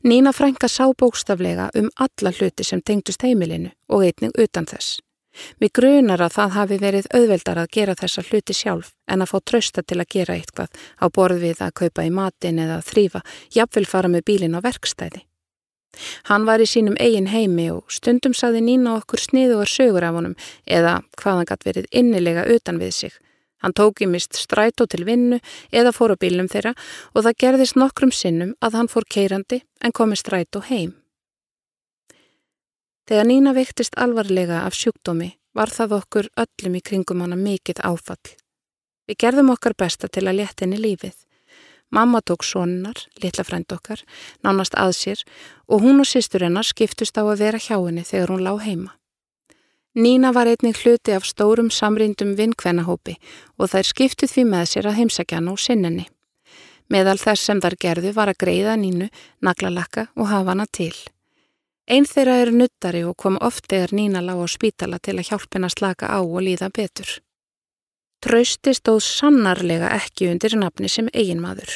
Nína 0.04 0.34
frænga 0.34 0.70
sá 0.70 0.86
bókstaflega 0.94 1.70
um 1.76 1.90
alla 1.96 2.32
hluti 2.32 2.64
sem 2.64 2.82
tengdust 2.82 3.24
heimilinu 3.24 3.72
og 3.90 4.06
einning 4.06 4.34
utan 4.38 4.66
þess. 4.66 5.00
Við 5.62 5.74
grunar 5.80 6.22
að 6.26 6.34
það 6.34 6.54
hafi 6.58 6.78
verið 6.82 7.10
auðveldar 7.14 7.62
að 7.62 7.72
gera 7.78 7.96
þessa 7.98 8.24
hluti 8.30 8.56
sjálf 8.58 8.94
en 9.08 9.22
að 9.22 9.32
fá 9.32 9.38
trösta 9.52 9.84
til 9.84 10.00
að 10.02 10.12
gera 10.16 10.38
eitthvað 10.38 10.70
á 10.98 11.06
borð 11.14 11.44
við 11.46 11.62
að 11.62 11.76
kaupa 11.82 12.06
í 12.06 12.14
matin 12.14 12.62
eða 12.64 12.80
að 12.80 12.88
þrýfa, 12.92 13.22
jafnvel 13.54 13.86
fara 13.86 14.10
með 14.10 14.26
bílin 14.30 14.58
á 14.58 14.60
verkstæði. 14.66 15.22
Hann 16.30 16.48
var 16.48 16.64
í 16.64 16.68
sínum 16.70 16.98
eigin 17.00 17.30
heimi 17.32 17.70
og 17.74 17.86
stundum 17.94 18.36
saði 18.38 18.64
Nína 18.66 18.98
okkur 19.00 19.22
sniðugar 19.22 19.72
sögur 19.72 20.08
af 20.08 20.18
honum 20.18 20.36
eða 20.66 21.00
hvað 21.20 21.40
hann 21.40 21.50
gætt 21.52 21.68
verið 21.68 21.90
innilega 21.92 22.46
utan 22.54 22.82
við 22.82 22.94
sig. 23.00 23.18
Hann 23.64 23.74
tók 23.74 24.04
í 24.06 24.08
mist 24.10 24.38
strætó 24.38 24.86
til 24.86 25.04
vinnu 25.08 25.40
eða 25.74 25.94
fór 25.96 26.14
á 26.14 26.18
bílum 26.22 26.50
þeirra 26.52 26.76
og 27.14 27.24
það 27.26 27.40
gerðist 27.44 27.78
nokkrum 27.80 28.14
sinnum 28.14 28.54
að 28.62 28.78
hann 28.78 28.92
fór 28.92 29.08
keirandi 29.10 29.64
en 29.82 29.96
komi 29.96 30.18
strætó 30.20 30.62
heim. 30.70 30.94
Þegar 33.08 33.30
Nína 33.30 33.54
veiktist 33.56 33.96
alvarlega 33.98 34.66
af 34.68 34.76
sjúkdómi 34.76 35.32
var 35.58 35.72
það 35.74 35.96
okkur 36.02 36.28
öllum 36.44 36.76
í 36.78 36.84
kringum 36.84 37.24
hana 37.24 37.38
mikið 37.40 37.82
áfall. 37.88 38.36
Við 39.08 39.20
gerðum 39.24 39.54
okkar 39.54 39.74
besta 39.80 40.10
til 40.12 40.28
að 40.28 40.42
létta 40.42 40.66
henni 40.66 40.78
lífið. 40.84 41.16
Mamma 41.89 42.19
tók 42.21 42.43
sonunar, 42.43 42.97
litla 43.23 43.43
frend 43.47 43.71
okkar, 43.71 44.02
nánast 44.43 44.76
að 44.76 44.91
sér 44.97 45.23
og 45.67 45.82
hún 45.86 46.04
og 46.04 46.08
sýstur 46.10 46.43
hennar 46.43 46.67
skiptust 46.67 47.15
á 47.15 47.23
að 47.23 47.39
vera 47.39 47.62
hjá 47.62 47.78
henni 47.80 48.04
þegar 48.04 48.34
hún 48.34 48.43
lág 48.43 48.60
heima. 48.65 48.91
Nína 49.97 50.34
var 50.34 50.45
einnig 50.52 50.78
hluti 50.84 51.15
af 51.15 51.26
stórum 51.26 51.71
samrindum 51.71 52.36
vinkvennahópi 52.38 53.15
og 53.58 53.71
þær 53.71 53.88
skiptuð 53.88 54.34
því 54.34 54.43
með 54.52 54.65
sér 54.69 54.89
að 54.91 54.97
heimsækja 55.00 55.39
hann 55.39 55.50
á 55.50 55.56
sinninni. 55.58 56.06
Meðal 56.91 57.17
þess 57.17 57.47
sem 57.47 57.62
þar 57.63 57.76
gerðu 57.80 58.12
var 58.15 58.30
að 58.32 58.41
greiða 58.43 58.76
Nínu, 58.80 59.08
naglalakka 59.41 60.08
og 60.15 60.30
hafa 60.30 60.54
hana 60.54 60.67
til. 60.71 60.93
Einn 61.88 62.06
þeirra 62.06 62.36
er 62.43 62.52
nuttari 62.52 63.02
og 63.08 63.15
kom 63.17 63.39
oft 63.41 63.71
eða 63.71 63.95
Nína 63.95 64.21
lág 64.21 64.43
á 64.43 64.47
spítala 64.52 65.00
til 65.00 65.17
að 65.17 65.32
hjálpina 65.32 65.71
slaka 65.71 66.12
á 66.12 66.19
og 66.19 66.43
líða 66.43 66.69
betur. 66.69 67.08
Trausti 68.28 68.74
stóð 68.76 68.98
sannarlega 69.06 69.88
ekki 69.96 70.26
undir 70.28 70.58
nafni 70.60 70.90
sem 70.92 71.06
eiginmaður. 71.16 71.70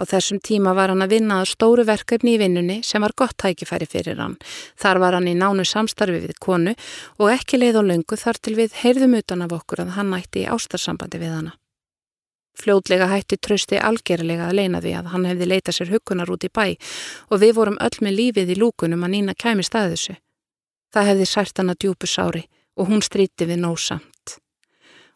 Á 0.00 0.08
þessum 0.08 0.38
tíma 0.40 0.72
var 0.72 0.88
hann 0.88 1.04
að 1.04 1.12
vinna 1.18 1.42
að 1.42 1.50
stóru 1.50 1.84
verkefni 1.84 2.38
í 2.38 2.38
vinnunni 2.40 2.78
sem 2.86 3.04
var 3.04 3.12
gott 3.18 3.36
tækifæri 3.36 3.84
fyrir 3.92 4.16
hann. 4.22 4.38
Þar 4.80 5.02
var 5.02 5.18
hann 5.18 5.28
í 5.28 5.34
nánu 5.36 5.66
samstarfi 5.68 6.22
við 6.22 6.40
konu 6.40 6.72
og 7.18 7.28
ekki 7.34 7.60
leið 7.60 7.82
og 7.82 7.88
löngu 7.90 8.20
þar 8.22 8.40
til 8.40 8.56
við 8.56 8.80
heyrðum 8.80 9.18
utan 9.20 9.44
af 9.44 9.54
okkur 9.58 9.84
að 9.84 9.94
hann 9.98 10.16
ætti 10.16 10.46
í 10.46 10.48
ástarsambandi 10.48 11.20
við 11.20 11.34
hana. 11.36 11.56
Fljótlega 12.56 13.12
hætti 13.12 13.36
Trausti 13.36 13.76
algerlega 13.76 14.48
að 14.48 14.60
leina 14.62 14.80
því 14.80 14.96
að 15.02 15.12
hann 15.12 15.28
hefði 15.28 15.52
leitað 15.52 15.76
sér 15.76 15.92
hugunar 15.92 16.32
út 16.32 16.48
í 16.48 16.48
bæ 16.48 16.68
og 17.28 17.42
við 17.44 17.58
vorum 17.60 17.82
öll 17.84 17.98
með 18.00 18.20
lífið 18.22 18.54
í 18.56 18.62
lúkunum 18.64 19.04
að 19.04 19.18
Nína 19.18 19.36
kæmi 19.36 19.66
staðið 19.66 19.98
þessu. 19.98 20.20
Það 20.88 21.10
hefði 21.12 21.32
sært 21.36 21.60
hann 21.60 21.74
að 21.74 21.82
djúpu 21.84 22.08
sári 22.08 22.48
og 22.80 22.88
hún 22.88 23.04
stríti 23.04 23.44
við 23.44 23.66
nósamt. 23.66 24.08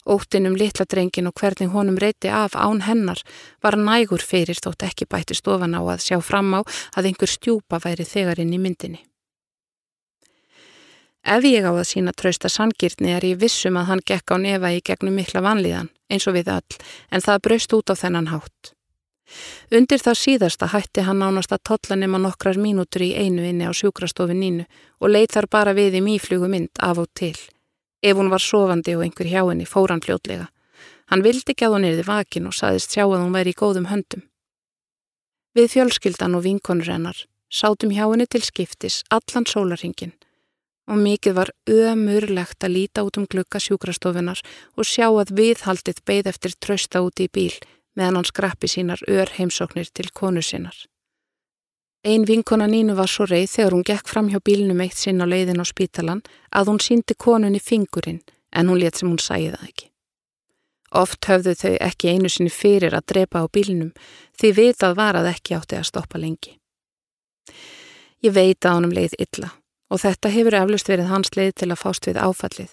Óttin 0.05 0.47
um 0.49 0.57
litla 0.59 0.85
drengin 0.89 1.29
og 1.29 1.39
hvernig 1.39 1.71
honum 1.71 1.97
reyti 1.97 2.27
af 2.27 2.57
án 2.59 2.83
hennar 2.83 3.21
var 3.63 3.77
nægur 3.79 4.19
fyrir 4.19 4.59
þótt 4.59 4.83
ekki 4.89 5.07
bætti 5.07 5.37
stofan 5.37 5.77
á 5.79 5.81
að 5.81 6.03
sjá 6.03 6.19
fram 6.21 6.53
á 6.57 6.61
að 6.97 7.07
einhver 7.07 7.31
stjúpa 7.31 7.79
væri 7.79 8.03
þegar 8.03 8.43
inn 8.43 8.53
í 8.53 8.59
myndinni. 8.59 9.01
Ef 11.23 11.45
ég 11.47 11.63
á 11.63 11.71
að 11.71 11.87
sína 11.87 12.11
trausta 12.11 12.49
sangirtni 12.51 13.13
er 13.15 13.23
ég 13.23 13.39
vissum 13.39 13.79
að 13.79 13.87
hann 13.89 14.03
gekk 14.03 14.35
á 14.35 14.37
nefa 14.43 14.73
í 14.75 14.81
gegnum 14.83 15.15
mikla 15.15 15.39
vanlíðan 15.39 15.87
eins 16.11 16.27
og 16.27 16.35
við 16.35 16.51
öll, 16.51 16.79
en 17.11 17.23
það 17.23 17.43
braust 17.47 17.73
út 17.73 17.93
á 17.93 17.95
þennan 17.95 18.27
hátt. 18.27 18.73
Undir 19.71 20.03
það 20.03 20.19
síðasta 20.19 20.69
hætti 20.73 21.05
hann 21.07 21.23
nánast 21.23 21.53
að 21.55 21.63
totla 21.69 21.95
nema 21.95 22.19
nokkrar 22.21 22.59
mínútur 22.59 23.05
í 23.07 23.13
einu 23.15 23.47
inni 23.47 23.65
á 23.65 23.71
sjúkrastofin 23.71 24.43
nínu 24.43 24.65
og 24.99 25.13
leitt 25.15 25.33
þar 25.33 25.47
bara 25.49 25.73
við 25.77 25.99
í 25.99 26.05
mýflugu 26.05 26.51
mynd 26.51 26.83
af 26.83 26.99
og 27.01 27.09
til. 27.15 27.37
Ef 28.03 28.17
hún 28.19 28.29
var 28.29 28.43
sofandi 28.43 28.97
og 28.97 29.05
einhver 29.05 29.29
hjá 29.31 29.41
henni 29.47 29.65
fór 29.65 29.93
hann 29.93 30.03
fljótlega. 30.03 30.49
Hann 31.09 31.23
vildi 31.23 31.53
ekki 31.53 31.67
að 31.67 31.77
hún 31.77 31.87
erði 31.87 32.07
vakin 32.07 32.49
og 32.49 32.55
saðist 32.57 32.91
sjá 32.91 33.05
að 33.05 33.21
hún 33.21 33.35
væri 33.35 33.53
í 33.53 33.59
góðum 33.59 33.87
höndum. 33.87 34.25
Við 35.55 35.71
fjölskyldan 35.75 36.35
og 36.35 36.43
vinkonur 36.47 36.91
hennar 36.91 37.19
sátum 37.53 37.93
hjá 37.93 38.07
henni 38.07 38.25
til 38.25 38.41
skiptis 38.41 39.03
allan 39.13 39.45
sólarhingin 39.45 40.15
og 40.89 40.99
mikið 40.99 41.35
var 41.37 41.51
ömurlegt 41.69 42.65
að 42.65 42.75
líta 42.75 43.03
út 43.07 43.19
um 43.21 43.27
glukka 43.29 43.61
sjúkrastofunar 43.61 44.41
og 44.75 44.87
sjá 44.89 45.07
að 45.07 45.35
viðhaldið 45.37 46.01
beigð 46.07 46.31
eftir 46.33 46.57
trösta 46.59 47.03
úti 47.05 47.29
í 47.29 47.31
bíl 47.37 47.53
meðan 47.95 48.19
hann 48.19 48.27
skrappi 48.27 48.67
sínar 48.67 49.03
ör 49.07 49.29
heimsóknir 49.37 49.93
til 49.93 50.09
konu 50.11 50.41
sinnar. 50.41 50.75
Ein 52.05 52.25
vinkona 52.27 52.65
Nínu 52.67 52.97
var 52.97 53.07
svo 53.07 53.23
reið 53.23 53.47
þegar 53.47 53.73
hún 53.77 53.85
gekk 53.87 54.09
fram 54.11 54.27
hjá 54.27 54.41
bílnum 54.43 54.81
eitt 54.83 54.97
sinn 54.99 55.23
á 55.23 55.25
leiðin 55.25 55.63
á 55.63 55.65
spítalan 55.65 56.19
að 56.51 56.73
hún 56.73 56.81
síndi 56.83 57.15
konunni 57.15 57.61
fingurinn 57.63 58.19
en 58.51 58.67
hún 58.67 58.81
let 58.81 58.99
sem 58.99 59.07
hún 59.07 59.21
sæði 59.23 59.53
það 59.53 59.69
ekki. 59.69 59.87
Oft 60.99 61.29
höfðu 61.31 61.53
þau 61.61 61.71
ekki 61.87 62.11
einu 62.11 62.33
sinni 62.33 62.51
fyrir 62.51 62.97
að 62.97 63.07
drepa 63.13 63.45
á 63.47 63.47
bílnum 63.47 63.93
því 64.35 64.51
vitað 64.59 64.97
var 64.99 65.15
að 65.15 65.31
ekki 65.31 65.55
átti 65.55 65.79
að 65.79 65.87
stoppa 65.93 66.19
lengi. 66.19 66.57
Ég 68.19 68.35
veit 68.35 68.59
að 68.67 68.75
honum 68.81 68.97
leið 68.99 69.15
illa 69.23 69.53
og 69.87 70.03
þetta 70.03 70.35
hefur 70.35 70.59
eflust 70.59 70.91
verið 70.91 71.07
hans 71.07 71.31
leið 71.39 71.55
til 71.55 71.71
að 71.71 71.81
fást 71.85 72.07
við 72.09 72.19
áfallið, 72.19 72.71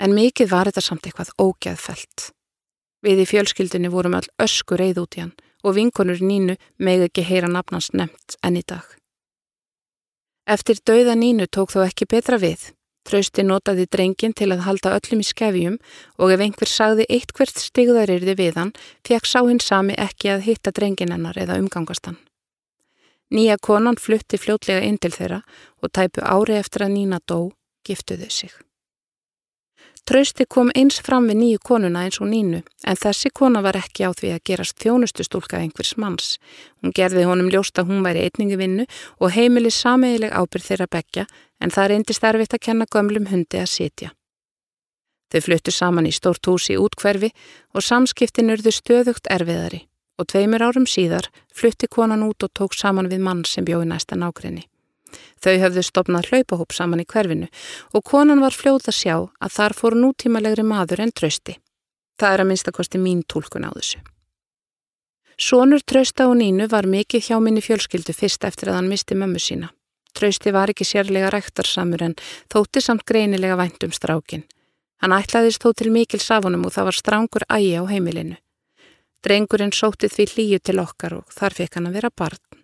en 0.00 0.16
mikið 0.16 0.48
var 0.48 0.70
þetta 0.70 0.88
samt 0.88 1.06
eitthvað 1.06 1.32
ógæðfælt. 1.42 2.30
Við 3.04 3.24
í 3.24 3.28
fjölskyldunni 3.28 3.90
vorum 3.92 4.14
all 4.16 4.28
ösku 4.40 4.78
reið 4.80 5.02
út 5.02 5.18
í 5.18 5.26
hann 5.26 5.36
og 5.62 5.76
vinkonur 5.78 6.20
Nínu 6.22 6.58
megði 6.78 7.08
ekki 7.08 7.24
heyra 7.28 7.50
nafnans 7.50 7.92
nefnt 7.94 8.36
enn 8.42 8.58
í 8.60 8.64
dag. 8.66 8.84
Eftir 10.46 10.80
dauða 10.84 11.14
Nínu 11.18 11.46
tók 11.46 11.74
þó 11.74 11.84
ekki 11.86 12.08
betra 12.10 12.38
við. 12.42 12.72
Trausti 13.06 13.42
notaði 13.42 13.88
drengin 13.90 14.34
til 14.34 14.52
að 14.54 14.64
halda 14.66 14.92
öllum 14.94 15.22
í 15.22 15.26
skefjum 15.26 15.78
og 16.22 16.34
ef 16.34 16.42
einhver 16.44 16.70
sagði 16.70 17.06
eitt 17.10 17.32
hvert 17.34 17.58
stigðarirði 17.58 18.36
við 18.38 18.58
hann, 18.60 18.74
fekk 19.06 19.26
sá 19.26 19.40
hinn 19.42 19.62
sami 19.62 19.96
ekki 19.98 20.30
að 20.34 20.44
hitta 20.46 20.74
drengin 20.74 21.14
hennar 21.14 21.38
eða 21.38 21.58
umgangast 21.58 22.06
hann. 22.06 22.20
Nýja 23.32 23.56
konan 23.58 23.98
flutti 23.98 24.38
fljótlega 24.38 24.84
inn 24.86 25.00
til 25.02 25.10
þeirra 25.14 25.40
og 25.82 25.90
tæpu 25.90 26.22
ári 26.22 26.58
eftir 26.60 26.86
að 26.86 26.94
Nína 26.98 27.18
dó, 27.26 27.50
giftuðu 27.86 28.30
sig. 28.30 28.52
Trausti 30.02 30.44
kom 30.50 30.72
eins 30.74 30.96
fram 31.06 31.28
við 31.30 31.36
nýju 31.38 31.58
konuna 31.62 32.00
eins 32.02 32.18
og 32.18 32.26
Nínu 32.26 32.58
en 32.90 32.98
þessi 32.98 33.30
kona 33.30 33.60
var 33.62 33.76
ekki 33.78 34.02
á 34.02 34.10
því 34.10 34.32
að 34.34 34.40
gerast 34.50 34.80
þjónustustúlka 34.82 35.60
einhvers 35.60 35.92
manns. 35.94 36.32
Hún 36.82 36.90
gerði 36.96 37.22
honum 37.28 37.50
ljóst 37.52 37.78
að 37.78 37.92
hún 37.92 38.02
væri 38.02 38.24
eitningi 38.26 38.58
vinnu 38.58 38.88
og 39.20 39.30
heimili 39.36 39.70
sameigileg 39.70 40.34
ábyrð 40.34 40.66
þeirra 40.66 40.88
begja 40.90 41.26
en 41.62 41.70
það 41.70 41.88
reyndist 41.92 42.26
erfitt 42.26 42.58
að 42.58 42.64
kenna 42.66 42.88
gömlum 42.90 43.30
hundi 43.30 43.62
að 43.62 43.70
sitja. 43.70 44.10
Þau 45.30 45.40
fluttu 45.46 45.70
saman 45.70 46.10
í 46.10 46.12
stórt 46.12 46.50
hús 46.50 46.66
í 46.74 46.80
útkverfi 46.82 47.30
og 47.70 47.86
samskiptin 47.86 48.50
urðu 48.56 48.74
stöðugt 48.74 49.30
erfiðari 49.30 49.84
og 50.18 50.28
tveimur 50.34 50.66
árum 50.66 50.90
síðar 50.90 51.30
flutti 51.54 51.86
konan 51.86 52.26
út 52.26 52.42
og 52.42 52.50
tók 52.58 52.74
saman 52.74 53.06
við 53.06 53.22
mann 53.22 53.46
sem 53.46 53.64
bjóði 53.64 53.86
næsta 53.94 54.18
nákrenni. 54.18 54.66
Þau 55.42 55.54
höfðu 55.64 55.82
stopnað 55.86 56.30
hlaupahóp 56.30 56.72
saman 56.72 57.02
í 57.02 57.08
hverfinu 57.08 57.48
og 57.92 58.04
konan 58.04 58.42
var 58.44 58.56
fljóð 58.56 58.88
að 58.92 58.98
sjá 59.00 59.16
að 59.18 59.54
þar 59.56 59.76
fór 59.78 59.98
nútímalegri 59.98 60.64
maður 60.66 61.04
en 61.06 61.12
trösti. 61.12 61.58
Það 62.20 62.34
er 62.34 62.42
að 62.44 62.50
minnstakosti 62.52 63.00
mín 63.02 63.22
tólkun 63.26 63.66
á 63.66 63.70
þessu. 63.74 64.02
Sónur 65.42 65.82
trösta 65.82 66.28
og 66.30 66.36
nínu 66.38 66.68
var 66.70 66.86
mikið 66.86 67.28
hjá 67.28 67.38
minni 67.40 67.62
fjölskyldu 67.64 68.14
fyrst 68.14 68.44
eftir 68.44 68.70
að 68.70 68.78
hann 68.78 68.90
misti 68.92 69.16
mömmu 69.18 69.40
sína. 69.42 69.72
Trösti 70.12 70.52
var 70.52 70.70
ekki 70.70 70.84
sérlega 70.84 71.30
rektarsamur 71.32 72.04
en 72.04 72.14
þótti 72.52 72.82
samt 72.84 73.06
greinilega 73.08 73.56
vænt 73.56 73.82
um 73.86 73.94
strákin. 73.96 74.44
Hann 75.02 75.16
ætlaðist 75.16 75.64
þó 75.64 75.72
til 75.74 75.90
mikil 75.90 76.20
safunum 76.22 76.68
og 76.68 76.74
það 76.76 76.88
var 76.90 76.98
strángur 77.00 77.46
ægi 77.48 77.72
á 77.80 77.82
heimilinu. 77.90 78.36
Drengurinn 79.24 79.74
sótti 79.74 80.10
því 80.12 80.28
hlýju 80.34 80.58
til 80.62 80.78
okkar 80.82 81.16
og 81.20 81.32
þar 81.32 81.56
fekk 81.58 81.78
hann 81.78 81.88
að 81.90 81.96
vera 81.98 82.10
barn. 82.14 82.61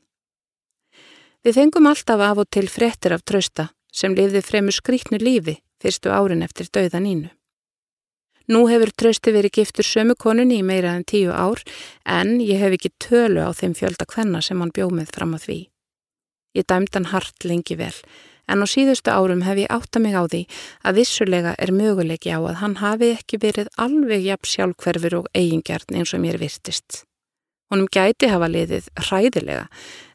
Við 1.49 1.57
fengum 1.57 1.86
alltaf 1.88 2.20
af 2.20 2.38
og 2.42 2.49
til 2.53 2.66
frettir 2.68 3.14
af 3.14 3.22
trösta 3.24 3.70
sem 3.88 4.12
lifði 4.12 4.42
fremur 4.44 4.74
skrítnu 4.76 5.16
lífi 5.16 5.55
fyrstu 5.80 6.11
árin 6.12 6.44
eftir 6.44 6.68
dauða 6.68 7.01
nínu. 7.01 7.30
Nú 8.53 8.66
hefur 8.68 8.92
trösti 8.92 9.32
verið 9.32 9.55
giftur 9.57 9.88
sömu 9.88 10.18
konunni 10.20 10.59
í 10.61 10.66
meira 10.66 10.92
en 10.92 11.07
tíu 11.09 11.32
ár 11.32 11.64
en 12.05 12.34
ég 12.44 12.61
hef 12.61 12.76
ekki 12.76 12.92
tölu 13.01 13.49
á 13.49 13.57
þeim 13.57 13.72
fjölda 13.80 14.05
hvenna 14.12 14.44
sem 14.44 14.61
hann 14.61 14.74
bjóð 14.76 14.92
með 14.99 15.16
fram 15.16 15.32
að 15.38 15.46
því. 15.46 15.59
Ég 16.61 16.68
dæmd 16.68 17.01
hann 17.01 17.11
hart 17.14 17.49
lengi 17.49 17.80
vel 17.80 17.96
en 18.44 18.61
á 18.61 18.66
síðustu 18.68 19.09
árum 19.09 19.49
hef 19.49 19.64
ég 19.64 19.72
átta 19.72 20.05
mig 20.05 20.20
á 20.20 20.28
því 20.28 20.44
að 20.84 21.01
vissulega 21.01 21.57
er 21.57 21.72
möguleiki 21.72 22.28
á 22.28 22.44
að 22.44 22.61
hann 22.61 22.80
hafi 22.84 23.14
ekki 23.16 23.40
verið 23.40 23.72
alveg 23.80 24.34
jafn 24.34 24.53
sjálfhverfur 24.53 25.22
og 25.22 25.32
eigingjarn 25.32 25.96
eins 25.96 26.12
og 26.12 26.26
mér 26.28 26.44
virtist. 26.44 27.08
Honum 27.69 27.89
gæti 27.93 28.31
hafa 28.33 28.49
liðið 28.49 28.89
hræðilega 28.97 29.66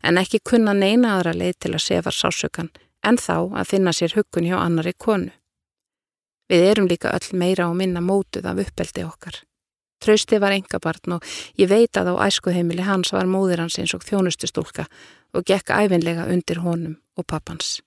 en 0.04 0.18
ekki 0.18 0.42
kunna 0.42 0.74
neina 0.74 1.18
aðra 1.18 1.36
leið 1.38 1.56
til 1.62 1.74
að 1.76 1.86
sefa 1.86 2.14
sásökan 2.14 2.72
en 3.06 3.20
þá 3.22 3.54
að 3.60 3.70
finna 3.70 3.94
sér 3.94 4.16
huggun 4.18 4.48
hjá 4.50 4.58
annari 4.58 4.94
konu. 4.98 5.32
Við 6.50 6.66
erum 6.72 6.90
líka 6.90 7.14
öll 7.14 7.38
meira 7.38 7.70
og 7.70 7.78
minna 7.78 8.02
mótuð 8.02 8.50
af 8.50 8.60
uppeldi 8.66 9.06
okkar. 9.06 9.40
Trausti 10.04 10.40
var 10.42 10.52
engabarn 10.52 11.16
og 11.16 11.34
ég 11.60 11.70
veit 11.72 11.96
að 11.96 12.12
á 12.18 12.28
æskuheimili 12.28 12.84
hans 12.84 13.14
var 13.16 13.30
móðir 13.30 13.64
hans 13.64 13.80
eins 13.80 13.94
og 13.96 14.04
þjónustustúlka 14.04 14.90
og 15.34 15.48
gekk 15.48 15.72
æfinlega 15.72 16.28
undir 16.34 16.60
honum 16.66 17.00
og 17.16 17.28
pappans. 17.28 17.80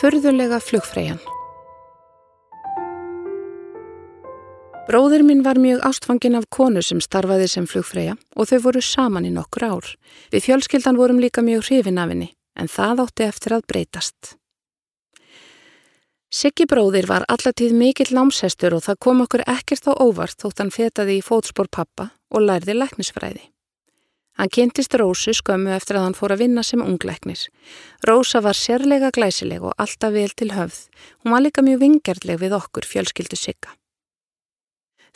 Förðulega 0.00 0.58
flugfræjan 0.60 1.20
Bróðir 4.86 5.24
minn 5.26 5.40
var 5.42 5.58
mjög 5.58 5.80
ástfangin 5.82 6.36
af 6.38 6.44
konu 6.46 6.78
sem 6.78 7.00
starfaði 7.02 7.48
sem 7.50 7.64
flugfræja 7.66 8.12
og 8.38 8.46
þau 8.46 8.58
voru 8.68 8.82
saman 8.86 9.24
í 9.26 9.32
nokkur 9.34 9.64
ár. 9.66 9.86
Við 10.30 10.44
fjölskyldan 10.44 10.98
vorum 11.00 11.18
líka 11.18 11.42
mjög 11.42 11.64
hrifin 11.66 11.98
af 11.98 12.12
henni 12.12 12.28
en 12.54 12.70
það 12.70 13.02
átti 13.02 13.24
eftir 13.26 13.54
að 13.56 13.64
breytast. 13.72 14.36
Siggi 16.30 16.68
bróðir 16.70 17.08
var 17.10 17.26
allatíð 17.26 17.74
mikill 17.74 18.14
námshestur 18.14 18.76
og 18.76 18.84
það 18.84 19.00
kom 19.02 19.24
okkur 19.24 19.42
ekkert 19.50 19.88
á 19.90 19.92
óvart 19.98 20.38
þótt 20.38 20.62
hann 20.62 20.70
fetaði 20.74 21.16
í 21.18 21.24
fótspór 21.24 21.66
pappa 21.66 22.12
og 22.30 22.46
lærði 22.46 22.76
læknisfræði. 22.78 23.42
Hann 24.38 24.52
kynntist 24.52 24.94
Rósu 24.94 25.34
skömmu 25.34 25.72
eftir 25.74 25.98
að 25.98 26.06
hann 26.06 26.18
fór 26.18 26.36
að 26.36 26.44
vinna 26.44 26.62
sem 26.62 26.84
ungleiknir. 26.84 27.42
Rósa 28.06 28.38
var 28.44 28.54
sérlega 28.54 29.10
glæsileg 29.10 29.66
og 29.66 29.74
alltaf 29.82 30.14
vel 30.14 30.30
til 30.30 30.52
höfð. 30.54 30.78
Hún 31.24 31.34
var 31.34 31.42
líka 31.42 31.66
mjög 31.66 31.82
vingerleg 31.82 32.38
við 32.44 32.54
okkur 32.60 32.86
fjölskyldu 32.86 33.40
sigga. 33.40 33.74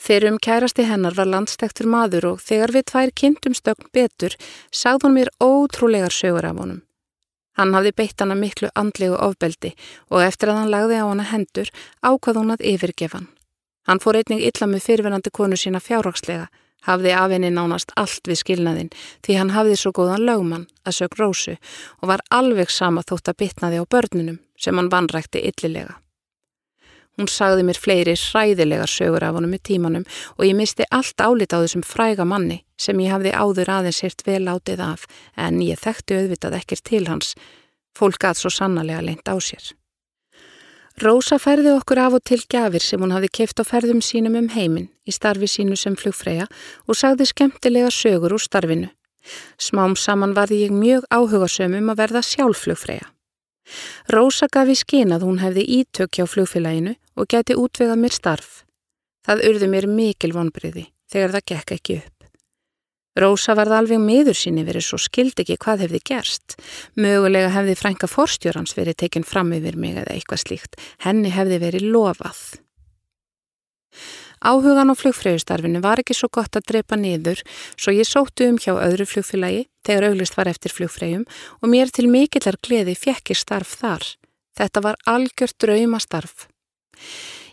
Þegar 0.01 0.31
um 0.31 0.39
kærasti 0.41 0.87
hennar 0.89 1.17
var 1.19 1.29
landstektur 1.29 1.89
maður 1.91 2.31
og 2.33 2.45
þegar 2.45 2.73
við 2.77 2.87
tvær 2.91 3.11
kynntum 3.23 3.57
stögn 3.57 3.91
betur 3.93 4.37
sagði 4.73 5.07
hún 5.07 5.19
mér 5.19 5.33
ótrúlegar 5.45 6.15
sögur 6.15 6.49
af 6.49 6.57
honum. 6.57 6.81
Hann 7.59 7.75
hafði 7.77 7.93
beitt 7.99 8.23
hana 8.23 8.39
miklu 8.39 8.71
andlegu 8.79 9.19
ofbeldi 9.21 9.75
og 10.09 10.25
eftir 10.25 10.49
að 10.49 10.63
hann 10.63 10.73
lagði 10.73 11.03
á 11.03 11.05
hana 11.05 11.27
hendur 11.29 11.69
ákvað 12.01 12.41
hún 12.41 12.55
að 12.55 12.65
yfirgefa 12.73 13.19
hann. 13.19 13.29
Hann 13.89 14.01
fór 14.01 14.21
einning 14.21 14.41
illa 14.41 14.69
með 14.71 14.87
fyrirvenandi 14.87 15.33
konu 15.37 15.59
sína 15.61 15.81
fjárrakslega 15.85 16.49
hafði 16.87 17.13
af 17.13 17.33
henni 17.35 17.51
nánast 17.53 17.93
allt 18.01 18.29
við 18.29 18.41
skilnaðinn 18.41 18.93
því 19.27 19.37
hann 19.37 19.53
hafði 19.57 19.77
svo 19.81 19.93
góðan 19.97 20.25
lögmann 20.29 20.69
að 20.85 20.97
sög 21.01 21.19
rósu 21.21 21.57
og 22.01 22.13
var 22.13 22.25
alveg 22.31 22.73
sama 22.73 23.05
þótt 23.05 23.33
að 23.33 23.41
bitnaði 23.45 23.83
á 23.83 23.85
börnunum 23.85 24.39
sem 24.57 24.77
hann 24.77 24.93
vannrækti 24.93 25.45
yllilega. 25.51 25.99
Hún 27.19 27.29
sagði 27.29 27.65
mér 27.67 27.79
fleiri 27.81 28.15
hræðilegar 28.17 28.91
sögur 28.91 29.25
af 29.27 29.35
honum 29.37 29.57
í 29.57 29.61
tímanum 29.61 30.07
og 30.37 30.45
ég 30.47 30.57
misti 30.57 30.87
allt 30.91 31.21
álit 31.21 31.53
á 31.53 31.59
þessum 31.59 31.83
fræga 31.85 32.25
manni 32.25 32.63
sem 32.81 33.01
ég 33.03 33.13
hafði 33.13 33.35
áður 33.35 33.73
aðeins 33.77 34.01
hirt 34.05 34.25
vel 34.27 34.47
átið 34.49 34.85
af 34.87 35.05
en 35.37 35.61
ég 35.65 35.81
þekkti 35.83 36.21
auðvitað 36.21 36.57
ekkert 36.63 36.85
til 36.87 37.05
hans. 37.11 37.35
Fólk 37.99 38.25
að 38.25 38.41
svo 38.41 38.55
sannarlega 38.55 39.03
leint 39.05 39.29
á 39.29 39.37
sér. 39.43 39.75
Rósa 41.01 41.39
færði 41.41 41.75
okkur 41.79 41.99
af 42.03 42.17
og 42.19 42.25
til 42.29 42.41
gafir 42.51 42.85
sem 42.85 43.01
hún 43.01 43.13
hafði 43.15 43.31
keift 43.39 43.61
á 43.61 43.65
ferðum 43.65 44.03
sínum 44.05 44.37
um 44.37 44.51
heiminn 44.53 44.91
í 45.09 45.13
starfi 45.17 45.49
sínu 45.49 45.79
sem 45.79 45.97
flugfræja 45.97 46.49
og 46.87 46.99
sagði 46.99 47.29
skemmtilega 47.31 47.93
sögur 47.95 48.35
úr 48.37 48.43
starfinu. 48.43 48.91
Smám 49.61 49.97
saman 49.97 50.35
varði 50.37 50.65
ég 50.67 50.75
mjög 50.77 51.07
áhugasöm 51.13 51.77
um 51.79 51.93
að 51.93 52.05
verða 52.05 52.23
sjálfflugfræja. 52.25 53.09
Rósa 54.13 54.49
gaf 54.53 54.71
í 54.71 54.77
skinn 54.79 55.15
að 55.15 55.27
hún 55.29 55.43
hefði 55.43 55.67
ítök 55.81 56.19
hjá 56.19 56.27
flugfélaginu 56.29 56.97
og 57.17 57.29
geti 57.31 57.57
útvegað 57.59 58.01
mér 58.03 58.17
starf. 58.17 58.63
Það 59.27 59.45
urði 59.51 59.69
mér 59.75 59.87
mikil 59.91 60.33
vonbriði 60.35 60.89
þegar 61.11 61.37
það 61.37 61.47
gekk 61.53 61.77
ekki 61.77 62.01
upp. 62.01 62.17
Rósa 63.21 63.57
varð 63.59 63.75
alveg 63.75 63.99
meður 64.01 64.39
síni 64.39 64.63
verið 64.65 64.87
svo 64.87 64.99
skild 65.03 65.41
ekki 65.43 65.59
hvað 65.61 65.85
hefði 65.85 66.01
gerst. 66.13 66.55
Mögulega 66.95 67.51
hefði 67.57 67.75
frænka 67.77 68.09
forstjórans 68.09 68.77
verið 68.79 69.01
tekinn 69.03 69.27
fram 69.27 69.51
yfir 69.57 69.77
mig 69.77 69.99
eða 69.99 70.15
eitthvað 70.15 70.45
slíkt. 70.45 70.79
Henni 71.03 71.33
hefði 71.35 71.59
verið 71.65 71.89
lofað. 71.91 72.43
Áhugan 74.41 74.89
á 74.89 74.97
flugfröðustarfinu 74.97 75.83
var 75.85 76.01
ekki 76.01 76.17
svo 76.17 76.31
gott 76.33 76.57
að 76.57 76.71
drepa 76.73 76.97
niður 76.97 77.43
svo 77.77 77.93
ég 77.93 78.09
sóttu 78.09 78.47
um 78.49 78.57
hjá 78.57 78.73
öðru 78.73 79.05
flugfélagi 79.05 79.67
þegar 79.85 80.07
auglist 80.09 80.39
var 80.39 80.49
eftir 80.49 80.73
flugfröðum 80.73 81.27
og 81.61 81.69
mér 81.69 81.93
til 81.93 82.09
mikillar 82.09 82.57
gleði 82.65 82.97
fekk 82.97 83.35
ég 83.35 83.41
starf 83.41 83.77
þar. 83.83 84.07
Þetta 84.57 84.85
var 84.87 84.97
algjört 85.05 85.61
draumastarf. 85.61 86.49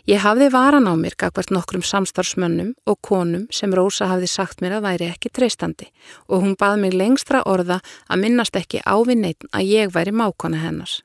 Ég 0.08 0.22
hafði 0.24 0.48
varan 0.48 0.88
á 0.88 0.96
mér 0.96 1.12
gagvart 1.20 1.52
nokkrum 1.52 1.84
samstarfsmönnum 1.84 2.72
og 2.88 2.96
konum 3.04 3.44
sem 3.52 3.74
Rósa 3.76 4.08
hafði 4.08 4.30
sagt 4.32 4.62
mér 4.64 4.78
að 4.78 4.86
væri 4.86 5.08
ekki 5.12 5.28
treystandi 5.28 5.90
og 6.24 6.40
hún 6.40 6.56
bað 6.56 6.80
mig 6.80 6.96
lengstra 6.96 7.42
orða 7.44 7.82
að 8.08 8.22
minnast 8.24 8.56
ekki 8.56 8.80
ávinn 8.88 9.26
neitt 9.26 9.44
að 9.52 9.68
ég 9.68 9.92
væri 9.92 10.16
mákona 10.16 10.62
hennars. 10.64 11.02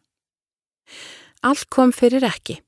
Allt 1.43 1.67
kom 1.67 1.91
fyrir 1.91 2.23
ekki. 2.23 2.61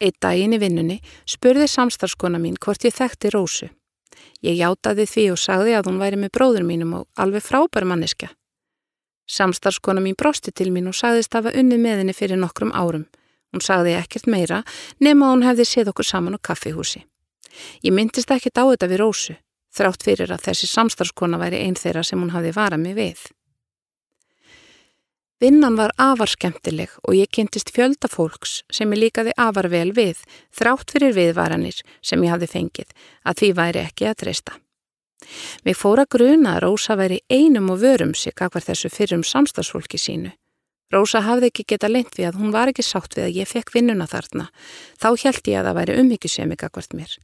Eitt 0.00 0.18
daginn 0.22 0.54
í 0.54 0.60
vinnunni 0.62 1.00
spurði 1.26 1.66
samstarfskona 1.68 2.38
mín 2.38 2.58
hvort 2.62 2.84
ég 2.86 2.94
þekkti 2.94 3.32
Rósu. 3.34 3.70
Ég 4.42 4.58
játaði 4.60 5.06
því 5.10 5.24
og 5.34 5.40
sagði 5.42 5.74
að 5.78 5.90
hún 5.90 6.02
væri 6.02 6.18
með 6.18 6.34
bróður 6.38 6.66
mínum 6.66 6.94
og 7.00 7.08
alveg 7.18 7.42
frábær 7.42 7.86
manniska. 7.86 8.30
Samstarfskona 9.28 10.00
mín 10.00 10.16
brosti 10.18 10.54
til 10.54 10.70
mín 10.72 10.88
og 10.88 10.96
sagðist 10.96 11.34
að 11.34 11.50
hafa 11.50 11.60
unni 11.60 11.78
með 11.82 12.02
henni 12.04 12.14
fyrir 12.16 12.38
nokkrum 12.38 12.70
árum 12.72 13.08
Hún 13.52 13.64
sagði 13.64 13.96
ekkert 13.96 14.28
meira 14.28 14.62
nema 15.00 15.30
hún 15.32 15.44
hefði 15.46 15.64
séð 15.68 15.92
okkur 15.92 16.06
saman 16.06 16.36
á 16.36 16.40
kaffihúsi. 16.50 17.04
Ég 17.82 17.94
myndist 17.96 18.30
ekkert 18.30 18.60
á 18.60 18.64
þetta 18.68 18.90
við 18.90 19.00
Rósu, 19.02 19.36
þrátt 19.72 20.04
fyrir 20.04 20.32
að 20.34 20.44
þessi 20.50 20.68
samstarfskona 20.68 21.40
væri 21.40 21.62
einn 21.64 21.78
þeirra 21.78 22.04
sem 22.04 22.20
hún 22.20 22.34
hafði 22.34 22.52
varað 22.56 22.84
mig 22.84 22.98
við. 22.98 23.22
Vinnan 25.38 25.76
var 25.78 25.92
afar 26.02 26.30
skemmtileg 26.30 26.96
og 27.06 27.14
ég 27.14 27.30
kynntist 27.30 27.70
fjölda 27.74 28.10
fólks 28.10 28.62
sem 28.74 28.90
ég 28.94 29.04
líkaði 29.04 29.36
afar 29.38 29.68
vel 29.70 29.92
við, 29.94 30.18
þrátt 30.50 30.90
fyrir 30.96 31.14
viðvaranir 31.14 31.78
sem 32.02 32.24
ég 32.26 32.34
hafði 32.34 32.50
fengið, 32.54 32.90
að 33.22 33.38
því 33.38 33.52
væri 33.60 33.84
ekki 33.84 34.08
að 34.10 34.18
treysta. 34.24 34.58
Mér 35.66 35.78
fóra 35.78 36.04
gruna 36.10 36.56
að 36.56 36.64
Rósa 36.66 36.98
væri 36.98 37.22
einum 37.30 37.70
og 37.70 37.80
vörum 37.82 38.14
sig 38.14 38.34
akkvar 38.34 38.66
þessu 38.66 38.90
fyrrum 38.90 39.24
samstagsfólki 39.26 39.98
sínu 39.98 40.34
Rósa 40.92 41.20
hafði 41.20 41.50
ekki 41.50 41.66
geta 41.68 41.88
leint 41.90 42.14
við 42.16 42.30
að 42.30 42.38
hún 42.40 42.52
var 42.54 42.70
ekki 42.70 42.84
sátt 42.86 43.16
við 43.16 43.26
að 43.26 43.38
ég 43.42 43.48
fekk 43.50 43.74
vinnuna 43.74 44.06
þarna. 44.08 44.46
Þá 44.96 45.08
held 45.20 45.50
ég 45.50 45.58
að 45.60 45.66
það 45.68 45.78
væri 45.78 45.96
umhyggjusemi 46.02 46.56
akkvært 46.56 46.96
mér. 46.96 47.16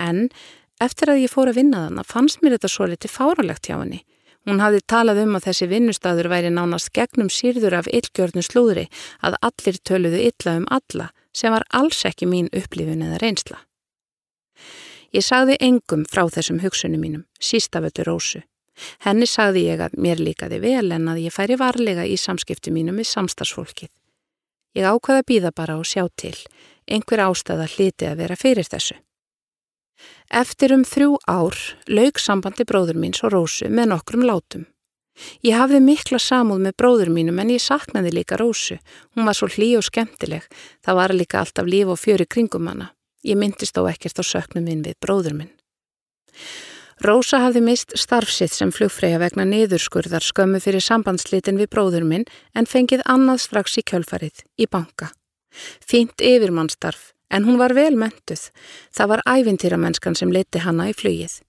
En 0.00 0.22
eftir 0.80 1.12
að 1.12 1.20
ég 1.26 1.32
fór 1.32 1.52
að 1.52 1.58
vinna 1.60 1.82
þarna 1.84 2.04
fannst 2.08 2.40
mér 2.40 2.56
þetta 2.56 2.70
svo 2.72 2.88
litið 2.88 3.12
fáralegt 3.12 3.68
hjá 3.68 3.76
henni. 3.76 4.00
Hún 4.44 4.60
hafði 4.60 4.82
talað 4.84 5.22
um 5.24 5.36
að 5.38 5.46
þessi 5.48 5.68
vinnustadur 5.70 6.28
væri 6.28 6.50
nánast 6.52 6.92
gegnum 6.96 7.30
sírður 7.32 7.78
af 7.80 7.88
illgjörnu 7.88 8.42
slúðri 8.44 8.88
að 9.24 9.38
allir 9.40 9.78
töluðu 9.88 10.20
illa 10.28 10.56
um 10.60 10.66
alla 10.68 11.10
sem 11.34 11.52
var 11.54 11.64
alls 11.72 12.04
ekki 12.04 12.28
mín 12.28 12.50
upplifun 12.52 13.06
eða 13.06 13.20
reynsla. 13.22 13.62
Ég 15.14 15.24
sagði 15.24 15.56
engum 15.62 16.04
frá 16.10 16.26
þessum 16.28 16.60
hugsunum 16.60 17.00
mínum, 17.00 17.24
sístafötu 17.40 18.04
Rósu. 18.04 18.42
Henni 19.06 19.26
sagði 19.30 19.68
ég 19.68 19.82
að 19.84 19.94
mér 20.02 20.20
líkaði 20.20 20.58
vel 20.60 20.90
en 20.92 21.08
að 21.08 21.22
ég 21.24 21.34
færi 21.34 21.56
varlega 21.56 22.04
í 22.04 22.16
samskiptu 22.18 22.72
mínu 22.74 22.92
með 22.96 23.12
samstagsfólkið. 23.12 23.92
Ég 24.74 24.90
ákvaði 24.90 25.22
að 25.22 25.28
býða 25.30 25.52
bara 25.54 25.78
og 25.78 25.86
sjá 25.86 26.02
til. 26.18 26.34
Einhver 26.90 27.22
ástæða 27.28 27.68
hliti 27.76 28.08
að 28.10 28.24
vera 28.24 28.36
fyrir 28.36 28.66
þessu. 28.66 28.98
Eftir 30.34 30.74
um 30.74 30.84
þrjú 30.88 31.18
ár 31.28 31.58
laug 31.86 32.20
sambandi 32.20 32.66
bróður 32.66 32.98
míns 32.98 33.22
og 33.24 33.34
Rósu 33.34 33.68
með 33.70 33.92
nokkrum 33.92 34.24
látum. 34.26 34.66
Ég 35.46 35.54
hafði 35.54 35.78
mikla 35.84 36.18
samúð 36.18 36.64
með 36.64 36.76
bróður 36.80 37.10
mínum 37.14 37.38
en 37.38 37.52
ég 37.54 37.62
saknaði 37.62 38.10
líka 38.16 38.38
Rósu. 38.40 38.80
Hún 39.14 39.28
var 39.28 39.38
svo 39.38 39.46
hlý 39.52 39.76
og 39.78 39.86
skemmtileg. 39.86 40.46
Það 40.82 40.98
var 40.98 41.14
líka 41.14 41.40
alltaf 41.40 41.68
líf 41.70 41.92
og 41.92 42.00
fjöri 42.00 42.26
kringum 42.26 42.66
hana. 42.66 42.90
Ég 43.24 43.38
myndist 43.38 43.76
þó 43.76 43.86
ekkert 43.92 44.18
á 44.20 44.24
söknum 44.26 44.66
minn 44.66 44.82
við 44.82 44.98
bróður 45.00 45.38
minn. 45.38 45.52
Rósa 47.04 47.40
hafði 47.42 47.62
mist 47.64 47.94
starfsitt 47.98 48.54
sem 48.54 48.70
flugfræja 48.74 49.18
vegna 49.22 49.46
niðurskurðar 49.48 50.22
skömmu 50.22 50.60
fyrir 50.62 50.82
sambandslitin 50.82 51.58
við 51.58 51.70
bróður 51.74 52.06
minn 52.06 52.26
en 52.54 52.68
fengið 52.70 53.02
annað 53.10 53.42
strax 53.44 53.78
í 53.80 53.86
kjölfarið, 53.86 54.44
í 54.58 54.66
banka. 54.70 55.10
Fínt 55.82 56.22
yfirmannstarf, 56.22 57.13
en 57.34 57.48
hún 57.48 57.58
var 57.58 57.74
vel 57.74 57.96
mentuð. 57.98 58.46
Það 58.94 59.10
var 59.12 59.24
ævintýramennskan 59.26 60.16
sem 60.18 60.32
leti 60.32 60.62
hanna 60.62 60.88
í 60.92 60.94
flugið. 60.96 61.40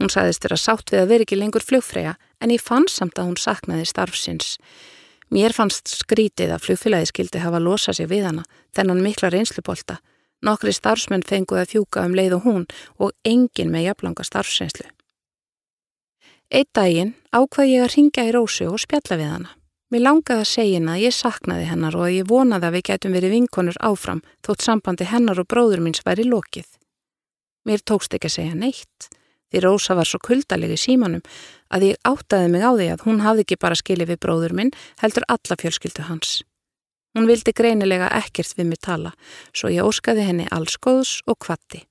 Hún 0.00 0.10
sagðist 0.10 0.44
vera 0.46 0.58
sátt 0.58 0.90
við 0.90 1.04
að 1.04 1.10
vera 1.12 1.26
ekki 1.26 1.38
lengur 1.38 1.62
flugfræja 1.62 2.16
en 2.42 2.54
ég 2.54 2.62
fann 2.62 2.88
samt 2.90 3.18
að 3.20 3.28
hún 3.30 3.38
saknaði 3.38 3.86
starfsins. 3.86 4.56
Mér 5.34 5.54
fannst 5.56 5.92
skrítið 5.92 6.54
að 6.54 6.64
flugfélagi 6.66 7.10
skildi 7.10 7.42
hafa 7.42 7.60
losað 7.62 8.00
sig 8.00 8.10
við 8.10 8.26
hana, 8.28 8.44
þennan 8.74 9.02
mikla 9.04 9.30
reynslupolta. 9.32 10.00
Nokkri 10.44 10.74
starfsmenn 10.76 11.24
fenguði 11.24 11.62
að 11.62 11.72
fjúka 11.72 12.04
um 12.04 12.16
leið 12.16 12.36
og 12.38 12.44
hún 12.48 12.66
og 12.98 13.14
engin 13.24 13.72
með 13.72 13.88
jafnlanga 13.88 14.26
starfsreynslu. 14.26 14.88
Eitt 16.52 16.70
daginn 16.76 17.14
ákvað 17.32 17.70
ég 17.70 17.84
að 17.84 17.94
ringja 17.94 18.26
í 18.28 18.34
Rósu 18.34 18.68
og 18.68 18.82
spjalla 18.82 19.16
við 19.18 19.30
hana. 19.32 19.54
Mér 19.94 20.08
langaði 20.08 20.42
að 20.42 20.48
segja 20.50 20.78
henn 20.80 20.88
að 20.90 21.02
ég 21.04 21.12
saknaði 21.14 21.66
hennar 21.70 21.94
og 21.94 22.08
að 22.08 22.14
ég 22.16 22.24
vonaði 22.26 22.66
að 22.66 22.72
við 22.74 22.82
getum 22.88 23.12
verið 23.14 23.30
vinkonur 23.36 23.76
áfram 23.78 24.24
þótt 24.42 24.64
sambandi 24.66 25.06
hennar 25.06 25.38
og 25.38 25.46
bróður 25.46 25.84
míns 25.84 26.02
væri 26.02 26.24
lokið. 26.26 26.66
Mér 27.62 27.84
tókst 27.86 28.16
ekki 28.18 28.26
að 28.26 28.34
segja 28.34 28.56
neitt 28.58 29.06
því 29.54 29.62
Rósa 29.62 29.94
var 29.94 30.10
svo 30.10 30.18
kuldaleg 30.18 30.74
í 30.74 30.80
símanum 30.82 31.22
að 31.70 31.86
ég 31.92 32.10
áttaði 32.10 32.50
mig 32.50 32.66
á 32.66 32.74
því 32.74 32.90
að 32.90 33.06
hún 33.06 33.22
hafði 33.22 33.46
ekki 33.46 33.60
bara 33.62 33.78
skilið 33.78 34.10
við 34.10 34.22
bróður 34.26 34.58
minn 34.58 34.74
heldur 34.98 35.30
alla 35.30 35.60
fjölskyldu 35.62 36.10
hans. 36.10 36.42
Hún 37.14 37.30
vildi 37.30 37.54
greinilega 37.54 38.10
ekkert 38.18 38.58
við 38.58 38.72
mig 38.74 38.82
tala 38.82 39.14
svo 39.54 39.70
ég 39.70 39.86
óskaði 39.86 40.26
henni 40.26 40.50
alls 40.50 40.74
góðs 40.74 41.20
og 41.30 41.38
kvatti. 41.38 41.86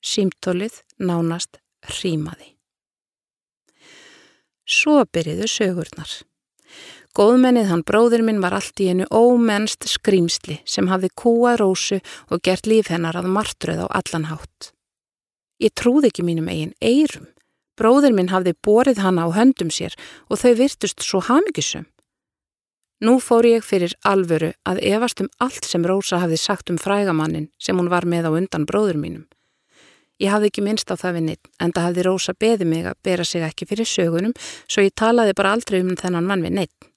Símtólið 0.00 0.80
nánast 0.96 1.60
hrímaði. 1.92 2.54
Svo 4.64 5.02
byrjiðu 5.04 5.44
sögurnar. 5.44 6.22
Góðmennið 7.14 7.68
hann 7.70 7.84
bróður 7.86 8.24
minn 8.26 8.40
var 8.42 8.56
allt 8.56 8.80
í 8.82 8.88
einu 8.90 9.04
ómennst 9.14 9.86
skrýmsli 9.86 10.56
sem 10.66 10.88
hafði 10.90 11.12
kúað 11.14 11.60
rósu 11.60 11.98
og 12.26 12.40
gert 12.42 12.66
líf 12.66 12.88
hennar 12.90 13.14
að 13.14 13.28
martröð 13.30 13.84
á 13.86 13.88
allan 14.00 14.26
hátt. 14.32 14.72
Ég 15.62 15.70
trúði 15.78 16.10
ekki 16.10 16.24
mínum 16.26 16.48
eigin 16.50 16.72
eirum. 16.82 17.28
Bróður 17.78 18.16
minn 18.16 18.32
hafði 18.34 18.56
borið 18.66 18.98
hanna 19.04 19.26
á 19.26 19.34
höndum 19.36 19.70
sér 19.70 19.94
og 20.26 20.40
þau 20.42 20.56
virtust 20.58 21.06
svo 21.06 21.20
hamigisum. 21.22 21.86
Nú 22.98 23.20
fór 23.22 23.46
ég 23.46 23.62
fyrir 23.62 23.94
alvöru 24.02 24.50
að 24.66 24.80
efast 24.82 25.22
um 25.22 25.30
allt 25.38 25.68
sem 25.68 25.86
Rósa 25.86 26.18
hafði 26.18 26.38
sagt 26.42 26.72
um 26.72 26.80
frægamannin 26.82 27.46
sem 27.62 27.78
hún 27.78 27.92
var 27.94 28.08
með 28.10 28.26
á 28.26 28.30
undan 28.34 28.66
bróður 28.66 28.98
mínum. 28.98 29.28
Ég 30.18 30.34
hafði 30.34 30.50
ekki 30.50 30.66
minnst 30.66 30.90
á 30.90 30.98
það 30.98 31.14
við 31.18 31.24
neitt, 31.28 31.46
en 31.62 31.74
það 31.74 31.86
hafði 31.88 32.06
Rósa 32.08 32.34
beði 32.34 32.66
mig 32.70 32.90
að 32.90 32.98
bera 33.06 33.26
sig 33.26 33.46
ekki 33.46 33.70
fyrir 33.70 33.86
sögunum, 33.86 34.34
svo 34.66 34.82
ég 34.82 34.94
talaði 34.98 35.34
bara 35.38 35.54
aldrei 35.54 35.80
um 35.82 35.94
þennan 35.98 36.26
mann 36.26 36.42
við 36.46 36.58
neitt. 36.58 36.93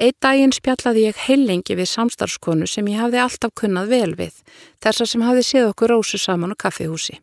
Eitt 0.00 0.16
daginn 0.24 0.54
spjallaði 0.56 1.08
ég 1.10 1.18
heilengi 1.26 1.76
við 1.76 1.90
samstarfskonu 1.90 2.66
sem 2.66 2.86
ég 2.88 3.02
hafði 3.02 3.20
alltaf 3.20 3.52
kunnað 3.60 3.90
vel 3.92 4.14
við, 4.16 4.38
þessar 4.80 5.10
sem 5.10 5.24
hafði 5.26 5.42
séð 5.44 5.68
okkur 5.72 5.92
Rósu 5.92 6.20
saman 6.20 6.54
á 6.54 6.56
kaffihúsi. 6.56 7.18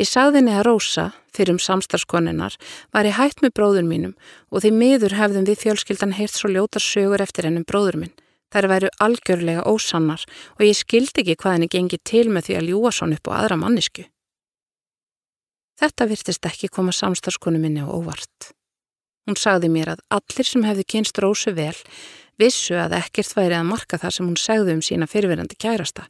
Ég 0.00 0.08
sagði 0.08 0.40
henni 0.40 0.54
að 0.56 0.64
Rósa, 0.64 1.10
fyrir 1.36 1.52
um 1.52 1.60
samstarfskoninnar, 1.60 2.54
var 2.94 3.04
í 3.04 3.12
hætt 3.12 3.42
með 3.44 3.52
bróður 3.58 3.84
mínum 3.84 4.14
og 4.48 4.64
því 4.64 4.70
miður 4.72 5.16
hefðum 5.18 5.44
við 5.44 5.60
fjölskyldan 5.60 6.14
heyrt 6.16 6.32
svo 6.32 6.48
ljótar 6.48 6.80
sögur 6.80 7.20
eftir 7.20 7.44
hennum 7.44 7.66
bróður 7.68 7.98
minn. 8.00 8.14
Þær 8.50 8.68
væru 8.72 8.88
algjörlega 9.04 9.66
ósannar 9.68 10.24
og 10.56 10.64
ég 10.64 10.78
skildi 10.78 11.20
ekki 11.20 11.36
hvað 11.42 11.58
henni 11.58 11.68
gengi 11.70 12.00
til 12.00 12.30
með 12.32 12.48
því 12.48 12.56
að 12.56 12.70
ljúa 12.70 12.94
svon 12.96 13.12
upp 13.18 13.28
á 13.28 13.32
aðra 13.36 13.60
mannisku. 13.60 14.06
Þetta 15.80 16.08
virtist 16.08 16.48
ekki 16.48 16.72
koma 16.72 16.96
samstarfskonu 16.96 17.60
minni 17.60 17.84
á 17.84 17.88
óvart. 17.88 18.50
Hún 19.30 19.38
sagði 19.38 19.68
mér 19.70 19.92
að 19.92 20.00
allir 20.16 20.46
sem 20.48 20.64
hefði 20.66 20.84
kynst 20.90 21.18
Rósu 21.22 21.52
vel 21.54 21.76
vissu 22.40 22.74
að 22.74 22.96
ekkert 22.96 23.36
væri 23.36 23.54
að 23.54 23.68
marka 23.68 23.98
það 24.02 24.14
sem 24.16 24.26
hún 24.26 24.38
segði 24.42 24.74
um 24.74 24.80
sína 24.82 25.06
fyrirverandi 25.06 25.54
kærasta. 25.54 26.08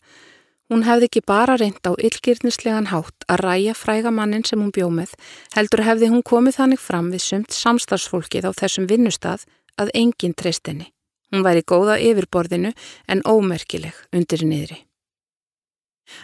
Hún 0.73 0.87
hefði 0.87 1.11
ekki 1.11 1.23
bara 1.29 1.59
reynd 1.61 1.85
á 1.85 1.93
yllgirnislegan 1.93 2.89
hátt 2.95 3.27
að 3.29 3.43
ræja 3.45 3.75
fræga 3.77 4.09
mannin 4.09 4.47
sem 4.49 4.62
hún 4.62 4.73
bjóð 4.73 4.95
með, 5.03 5.12
heldur 5.53 5.85
hefði 5.85 6.09
hún 6.14 6.25
komið 6.25 6.57
þannig 6.62 6.81
fram 6.81 7.12
við 7.12 7.25
sumt 7.27 7.59
samstarfsfólkið 7.59 8.49
á 8.49 8.51
þessum 8.57 8.89
vinnustad 8.89 9.45
að 9.77 9.93
enginn 10.01 10.33
treyst 10.33 10.64
henni. 10.73 10.89
Hún 11.29 11.45
væri 11.45 11.61
góða 11.61 12.01
yfirborðinu 12.01 12.73
en 13.05 13.25
ómerkileg 13.29 14.01
undir 14.16 14.47
niðri. 14.49 14.81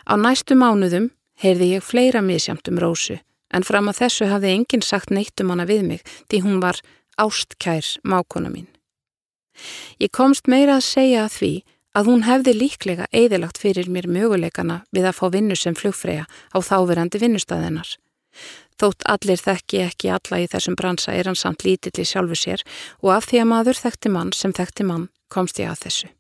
Á 0.09 0.17
næstu 0.17 0.57
mánuðum 0.57 1.13
heyrði 1.45 1.75
ég 1.77 1.85
fleira 1.85 2.25
misjamt 2.25 2.73
um 2.73 2.81
Rósu 2.81 3.21
en 3.55 3.67
fram 3.67 3.91
að 3.91 4.03
þessu 4.03 4.31
hafði 4.31 4.55
enginn 4.57 4.85
sagt 4.85 5.13
neitt 5.15 5.41
um 5.43 5.53
hana 5.55 5.67
við 5.69 5.85
mig 5.87 6.03
því 6.31 6.43
hún 6.47 6.61
var 6.65 6.81
ástkær 7.21 7.97
mákona 8.05 8.51
mín. 8.53 8.69
Ég 10.03 10.13
komst 10.13 10.49
meira 10.49 10.77
að 10.77 10.89
segja 10.89 11.25
að 11.25 11.37
því 11.39 11.53
að 11.97 12.11
hún 12.11 12.27
hefði 12.27 12.53
líklega 12.57 13.07
eðilagt 13.13 13.59
fyrir 13.61 13.89
mér 13.89 14.09
möguleikana 14.11 14.83
við 14.93 15.09
að 15.09 15.17
fá 15.17 15.27
vinnu 15.33 15.57
sem 15.57 15.77
flugfræja 15.77 16.27
á 16.27 16.59
þáverandi 16.61 17.23
vinnustæðinar. 17.23 17.95
Þótt 18.77 19.07
allir 19.09 19.41
þekki 19.41 19.81
ekki 19.87 20.11
alla 20.13 20.43
í 20.43 20.49
þessum 20.53 20.77
bransa 20.77 21.15
er 21.17 21.31
hann 21.31 21.39
samt 21.41 21.65
lítill 21.65 21.97
í 21.97 22.05
sjálfu 22.05 22.37
sér 22.37 22.65
og 23.01 23.15
af 23.15 23.31
því 23.31 23.41
að 23.41 23.51
maður 23.55 23.81
þekkti 23.81 24.13
mann 24.13 24.35
sem 24.37 24.53
þekkti 24.53 24.85
mann 24.85 25.09
komst 25.33 25.63
ég 25.63 25.73
að 25.73 25.87
þessu. 25.87 26.11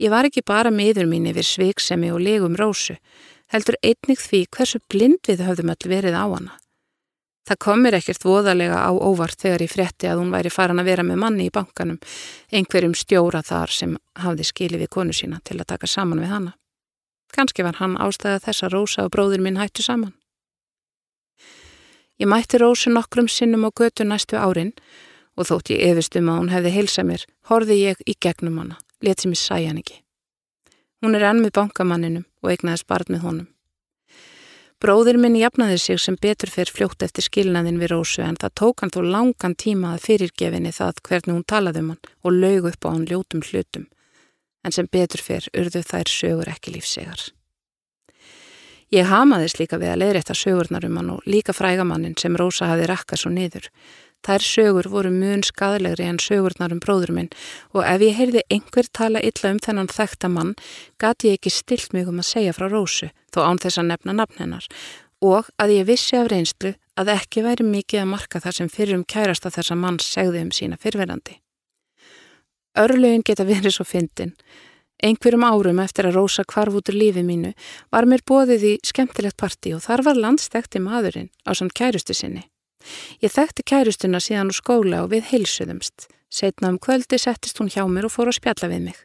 Ég 0.00 0.10
var 0.10 0.26
ekki 0.26 0.42
bara 0.42 0.72
miður 0.72 1.06
mín 1.10 1.28
yfir 1.30 1.46
sviksemi 1.46 2.08
og 2.10 2.24
legum 2.24 2.56
rósu, 2.58 2.96
heldur 3.52 3.76
einnig 3.84 4.20
því 4.20 4.46
hversu 4.56 4.80
blind 4.90 5.28
við 5.28 5.44
höfðum 5.44 5.72
öll 5.74 5.90
verið 5.92 6.16
á 6.16 6.24
hana. 6.24 6.56
Það 7.42 7.58
komir 7.58 7.96
ekkert 7.98 8.22
voðalega 8.22 8.78
á 8.86 8.90
óvart 8.94 9.40
þegar 9.42 9.64
ég 9.64 9.72
frétti 9.72 10.06
að 10.06 10.20
hún 10.22 10.30
væri 10.30 10.50
farin 10.52 10.78
að 10.78 10.88
vera 10.92 11.04
með 11.04 11.18
manni 11.24 11.48
í 11.48 11.52
bankanum, 11.52 11.98
einhverjum 12.54 12.94
stjóra 12.94 13.42
þar 13.42 13.74
sem 13.74 13.96
hafði 14.22 14.46
skilið 14.46 14.84
við 14.84 14.92
konu 14.94 15.16
sína 15.16 15.40
til 15.42 15.58
að 15.58 15.72
taka 15.74 15.90
saman 15.90 16.22
við 16.22 16.32
hana. 16.36 16.54
Kanski 17.34 17.66
var 17.66 17.80
hann 17.80 17.98
ástæða 17.98 18.44
þess 18.46 18.66
að 18.66 18.74
Rósa 18.76 19.06
og 19.08 19.12
bróður 19.16 19.42
minn 19.42 19.58
hættu 19.58 19.82
saman. 19.82 20.14
Ég 22.20 22.30
mætti 22.30 22.60
Rósu 22.62 22.92
nokkrum 22.92 23.26
sinnum 23.26 23.66
á 23.66 23.70
götu 23.74 24.06
næstu 24.06 24.38
árin 24.38 24.76
og 25.34 25.48
þótt 25.48 25.74
ég 25.74 25.82
efist 25.90 26.14
um 26.20 26.30
að 26.30 26.38
hún 26.38 26.52
hefði 26.52 26.76
heilsa 26.76 27.02
mér, 27.02 27.26
horfi 27.50 27.80
ég 27.82 28.04
í 28.06 28.14
gegnum 28.22 28.60
hana, 28.62 28.78
let 29.02 29.24
sem 29.24 29.34
ég 29.34 29.40
sæja 29.40 29.72
hann 29.72 29.82
ekki. 29.82 29.98
Hún 31.02 31.18
er 31.18 31.26
enn 31.32 31.42
með 31.42 31.56
bankamanninum 31.58 32.28
og 32.42 32.52
eignaðist 32.52 32.88
barn 32.90 33.14
með 33.14 33.26
honum. 33.26 33.48
Bróðir 34.82 35.14
minn 35.22 35.36
jafnaði 35.38 35.76
sig 35.78 36.00
sem 36.02 36.16
betur 36.18 36.50
fer 36.50 36.66
fljótt 36.66 37.04
eftir 37.06 37.22
skilnaðin 37.22 37.78
við 37.78 37.92
Rósu 37.92 38.24
en 38.26 38.34
það 38.34 38.54
tók 38.58 38.82
hann 38.82 38.90
þó 38.90 39.02
langan 39.06 39.54
tíma 39.54 39.92
að 39.94 40.08
fyrirgefinni 40.08 40.72
það 40.74 40.98
hvernig 41.06 41.36
hún 41.36 41.44
talaði 41.46 41.84
um 41.84 41.92
hann 41.92 42.08
og 42.26 42.34
laug 42.34 42.66
upp 42.72 42.82
á 42.82 42.88
hann 42.90 43.04
ljótum 43.06 43.44
hlutum. 43.46 43.86
En 44.66 44.74
sem 44.74 44.88
betur 44.90 45.22
fer 45.22 45.46
urðu 45.54 45.84
þær 45.86 46.10
sögur 46.10 46.50
ekki 46.50 46.74
lífsegar. 46.74 47.22
Ég 48.92 49.06
hamaðist 49.06 49.62
líka 49.62 49.78
við 49.78 49.94
að 49.94 50.02
leiðrætta 50.02 50.34
sögurnar 50.36 50.84
um 50.84 50.98
hann 50.98 51.14
og 51.14 51.30
líka 51.30 51.54
frægamannin 51.54 52.18
sem 52.18 52.34
Rósa 52.36 52.66
hafi 52.72 52.90
rakkað 52.90 53.22
svo 53.22 53.30
niður. 53.32 53.70
Þær 54.22 54.44
sögur 54.46 54.88
voru 54.92 55.10
mun 55.10 55.42
skadlegri 55.42 56.06
en 56.06 56.20
sögurnar 56.22 56.74
um 56.74 56.80
bróður 56.82 57.12
minn 57.16 57.30
og 57.74 57.82
ef 57.82 58.04
ég 58.06 58.18
heyrði 58.18 58.44
einhver 58.54 58.88
tala 58.94 59.22
illa 59.22 59.50
um 59.50 59.60
þennan 59.64 59.90
þekta 59.90 60.30
mann 60.30 60.54
gati 61.02 61.32
ég 61.32 61.40
ekki 61.40 61.50
stilt 61.50 61.92
mig 61.92 62.08
um 62.08 62.22
að 62.22 62.30
segja 62.30 62.54
frá 62.56 62.68
Rósu 62.70 63.10
þó 63.34 63.40
án 63.48 63.62
þess 63.62 63.82
að 63.82 63.90
nefna 63.90 64.16
nafn 64.20 64.42
hennar 64.44 64.68
og 65.22 65.50
að 65.62 65.76
ég 65.78 65.88
vissi 65.90 66.18
af 66.18 66.30
reynslu 66.30 66.74
að 66.98 67.14
ekki 67.16 67.42
væri 67.42 67.66
mikið 67.66 68.02
að 68.02 68.12
marka 68.14 68.42
það 68.42 68.58
sem 68.58 68.68
fyrir 68.70 68.98
um 68.98 69.06
kærasta 69.06 69.50
þessa 69.50 69.78
manns 69.78 70.06
segði 70.06 70.42
um 70.44 70.52
sína 70.54 70.78
fyrverandi. 70.78 71.38
Örlögin 72.78 73.24
geta 73.26 73.44
verið 73.48 73.74
svo 73.76 73.84
fyndin 73.88 74.36
Einhverjum 75.02 75.42
árum 75.42 75.80
eftir 75.82 76.06
að 76.06 76.14
Rósa 76.20 76.44
kvarf 76.46 76.76
út 76.78 76.90
úr 76.92 76.94
lífi 76.94 77.24
mínu 77.26 77.50
var 77.90 78.06
mér 78.06 78.22
bóðið 78.22 78.66
í 78.68 78.72
skemmtilegt 78.86 79.34
parti 79.40 79.72
og 79.74 79.82
þar 79.82 80.04
var 80.06 80.20
landstekti 80.24 80.78
maðurinn 80.78 81.32
á 81.42 81.50
samt 81.58 81.74
kærustu 81.74 82.14
sinni. 82.14 82.44
Ég 83.22 83.32
þekkti 83.32 83.64
kærustuna 83.66 84.20
síðan 84.22 84.52
úr 84.52 84.58
skóla 84.58 85.02
og 85.04 85.12
við 85.14 85.28
heilsuðumst. 85.32 86.08
Setna 86.32 86.72
um 86.72 86.78
kvöldi 86.80 87.18
settist 87.20 87.60
hún 87.60 87.70
hjá 87.72 87.84
mér 87.88 88.08
og 88.08 88.14
fór 88.14 88.30
að 88.32 88.38
spjalla 88.40 88.70
við 88.72 88.86
mig. 88.88 88.98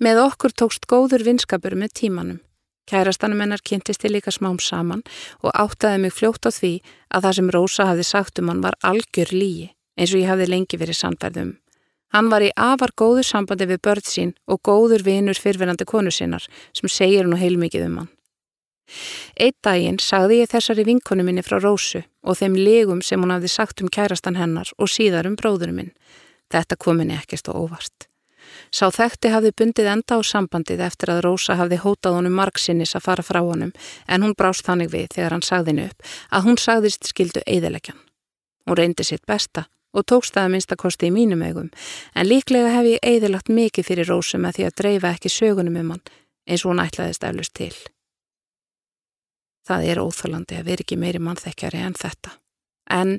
Með 0.00 0.22
okkur 0.22 0.54
tókst 0.56 0.88
góður 0.88 1.24
vinskapur 1.26 1.76
með 1.76 1.94
tímanum. 2.00 2.40
Kærastanum 2.88 3.40
hennar 3.40 3.62
kynntist 3.62 4.02
ég 4.04 4.14
líka 4.16 4.32
smám 4.34 4.58
saman 4.58 5.04
og 5.42 5.52
áttaði 5.54 6.00
mig 6.02 6.14
fljótt 6.16 6.48
á 6.48 6.50
því 6.50 6.72
að 7.14 7.26
það 7.26 7.36
sem 7.38 7.50
Rósa 7.54 7.86
hafði 7.86 8.06
sagt 8.08 8.40
um 8.42 8.50
hann 8.50 8.64
var 8.64 8.78
algjör 8.82 9.30
líi 9.30 9.70
eins 9.96 10.14
og 10.14 10.22
ég 10.22 10.30
hafði 10.32 10.48
lengi 10.50 10.80
verið 10.80 10.98
sannfærðum. 10.98 11.52
Hann 12.12 12.28
var 12.28 12.44
í 12.44 12.50
afar 12.60 12.92
góðu 12.96 13.22
sambandi 13.24 13.68
við 13.70 13.80
börn 13.86 14.04
sín 14.04 14.32
og 14.50 14.60
góður 14.66 15.04
vinur 15.06 15.38
fyrfinandi 15.38 15.86
konu 15.88 16.10
sinnar 16.12 16.44
sem 16.76 16.90
segir 16.90 17.28
nú 17.28 17.38
heilmikið 17.40 17.86
um 17.86 18.02
hann. 18.02 18.10
Eitt 19.40 19.58
daginn 19.64 19.98
sagði 20.02 20.42
ég 20.42 20.50
þessari 20.52 20.84
vinkonu 20.86 21.24
minni 21.24 21.44
frá 21.46 21.58
Rósu 21.60 22.02
og 22.22 22.38
þeim 22.38 22.56
legum 22.58 23.02
sem 23.02 23.20
hún 23.22 23.32
hafði 23.34 23.50
sagt 23.52 23.82
um 23.82 23.90
kærastan 23.92 24.38
hennar 24.40 24.72
og 24.78 24.90
síðar 24.90 25.28
um 25.30 25.36
bróðurum 25.38 25.78
minn. 25.80 25.92
Þetta 26.52 26.76
kom 26.76 27.00
henni 27.00 27.16
ekkert 27.16 27.48
og 27.48 27.66
óvart. 27.66 28.08
Sá 28.72 28.88
þekti 28.92 29.30
hafði 29.32 29.52
bundið 29.56 29.90
enda 29.94 30.18
á 30.18 30.20
sambandið 30.24 30.82
eftir 30.84 31.12
að 31.12 31.22
Rósa 31.26 31.56
hafði 31.56 31.78
hótað 31.84 32.16
honum 32.18 32.34
margsinnis 32.36 32.96
að 32.98 33.06
fara 33.06 33.24
frá 33.24 33.40
honum 33.40 33.72
en 34.08 34.24
hún 34.24 34.34
brást 34.36 34.66
þannig 34.66 34.90
við 34.92 35.12
þegar 35.14 35.36
hann 35.36 35.46
sagði 35.46 35.72
henni 35.72 35.86
upp 35.90 36.10
að 36.30 36.48
hún 36.48 36.58
sagðist 36.60 37.08
skildu 37.08 37.44
eðilegjan. 37.46 38.00
Hún 38.66 38.78
reyndi 38.78 39.06
sitt 39.06 39.24
besta 39.26 39.66
og 39.92 40.06
tókst 40.08 40.34
það 40.34 40.48
að 40.48 40.52
minnstakosti 40.54 41.08
í 41.08 41.14
mínum 41.14 41.42
augum, 41.44 41.68
en 42.16 42.28
líklega 42.28 42.70
hef 42.72 42.86
ég 42.94 43.02
eðilagt 43.04 43.52
mikið 43.52 43.88
fyrir 43.88 44.08
Rósu 44.08 44.40
með 44.40 44.58
því 44.58 44.68
að 44.68 44.78
dreifa 44.80 45.10
ekki 45.12 45.32
sögunum 45.32 45.76
um 45.82 45.90
hann 45.94 46.06
eins 46.48 46.64
og 46.64 46.72
hún 46.72 46.84
ætlaðist 46.84 47.26
eflust 47.28 47.54
til. 47.58 47.74
Það 49.68 49.86
er 49.90 50.02
óþálandi 50.02 50.58
að 50.58 50.68
vera 50.70 50.84
ekki 50.84 50.98
meiri 50.98 51.20
mannþekkjari 51.22 51.84
en 51.86 51.94
þetta. 51.98 52.34
En 52.90 53.14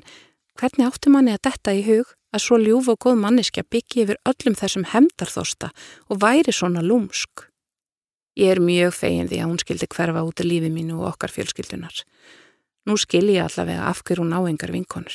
hvernig 0.60 0.86
áttu 0.86 1.12
manni 1.12 1.32
að 1.34 1.44
detta 1.48 1.72
í 1.72 1.82
hug 1.86 2.12
að 2.34 2.44
svo 2.44 2.58
ljúf 2.60 2.90
og 2.92 3.00
góð 3.06 3.20
manneskja 3.22 3.64
byggi 3.70 4.04
yfir 4.04 4.20
öllum 4.28 4.56
þessum 4.58 4.86
hemdarþósta 4.92 5.70
og 6.10 6.20
væri 6.22 6.52
svona 6.52 6.84
lúmsk? 6.84 7.48
Ég 8.34 8.56
er 8.56 8.60
mjög 8.60 8.96
fegin 8.96 9.30
því 9.30 9.38
að 9.40 9.50
hún 9.50 9.60
skildi 9.62 9.88
hverfa 9.94 10.24
út 10.26 10.42
af 10.42 10.48
lífi 10.48 10.70
mínu 10.74 10.98
og 10.98 11.12
okkar 11.12 11.30
fjölskyldunar. 11.30 12.02
Nú 12.84 12.98
skil 13.00 13.28
ég 13.30 13.46
allavega 13.46 13.86
af 13.88 14.02
hverju 14.02 14.24
hún 14.24 14.34
áengar 14.34 14.74
vinkonur. 14.74 15.14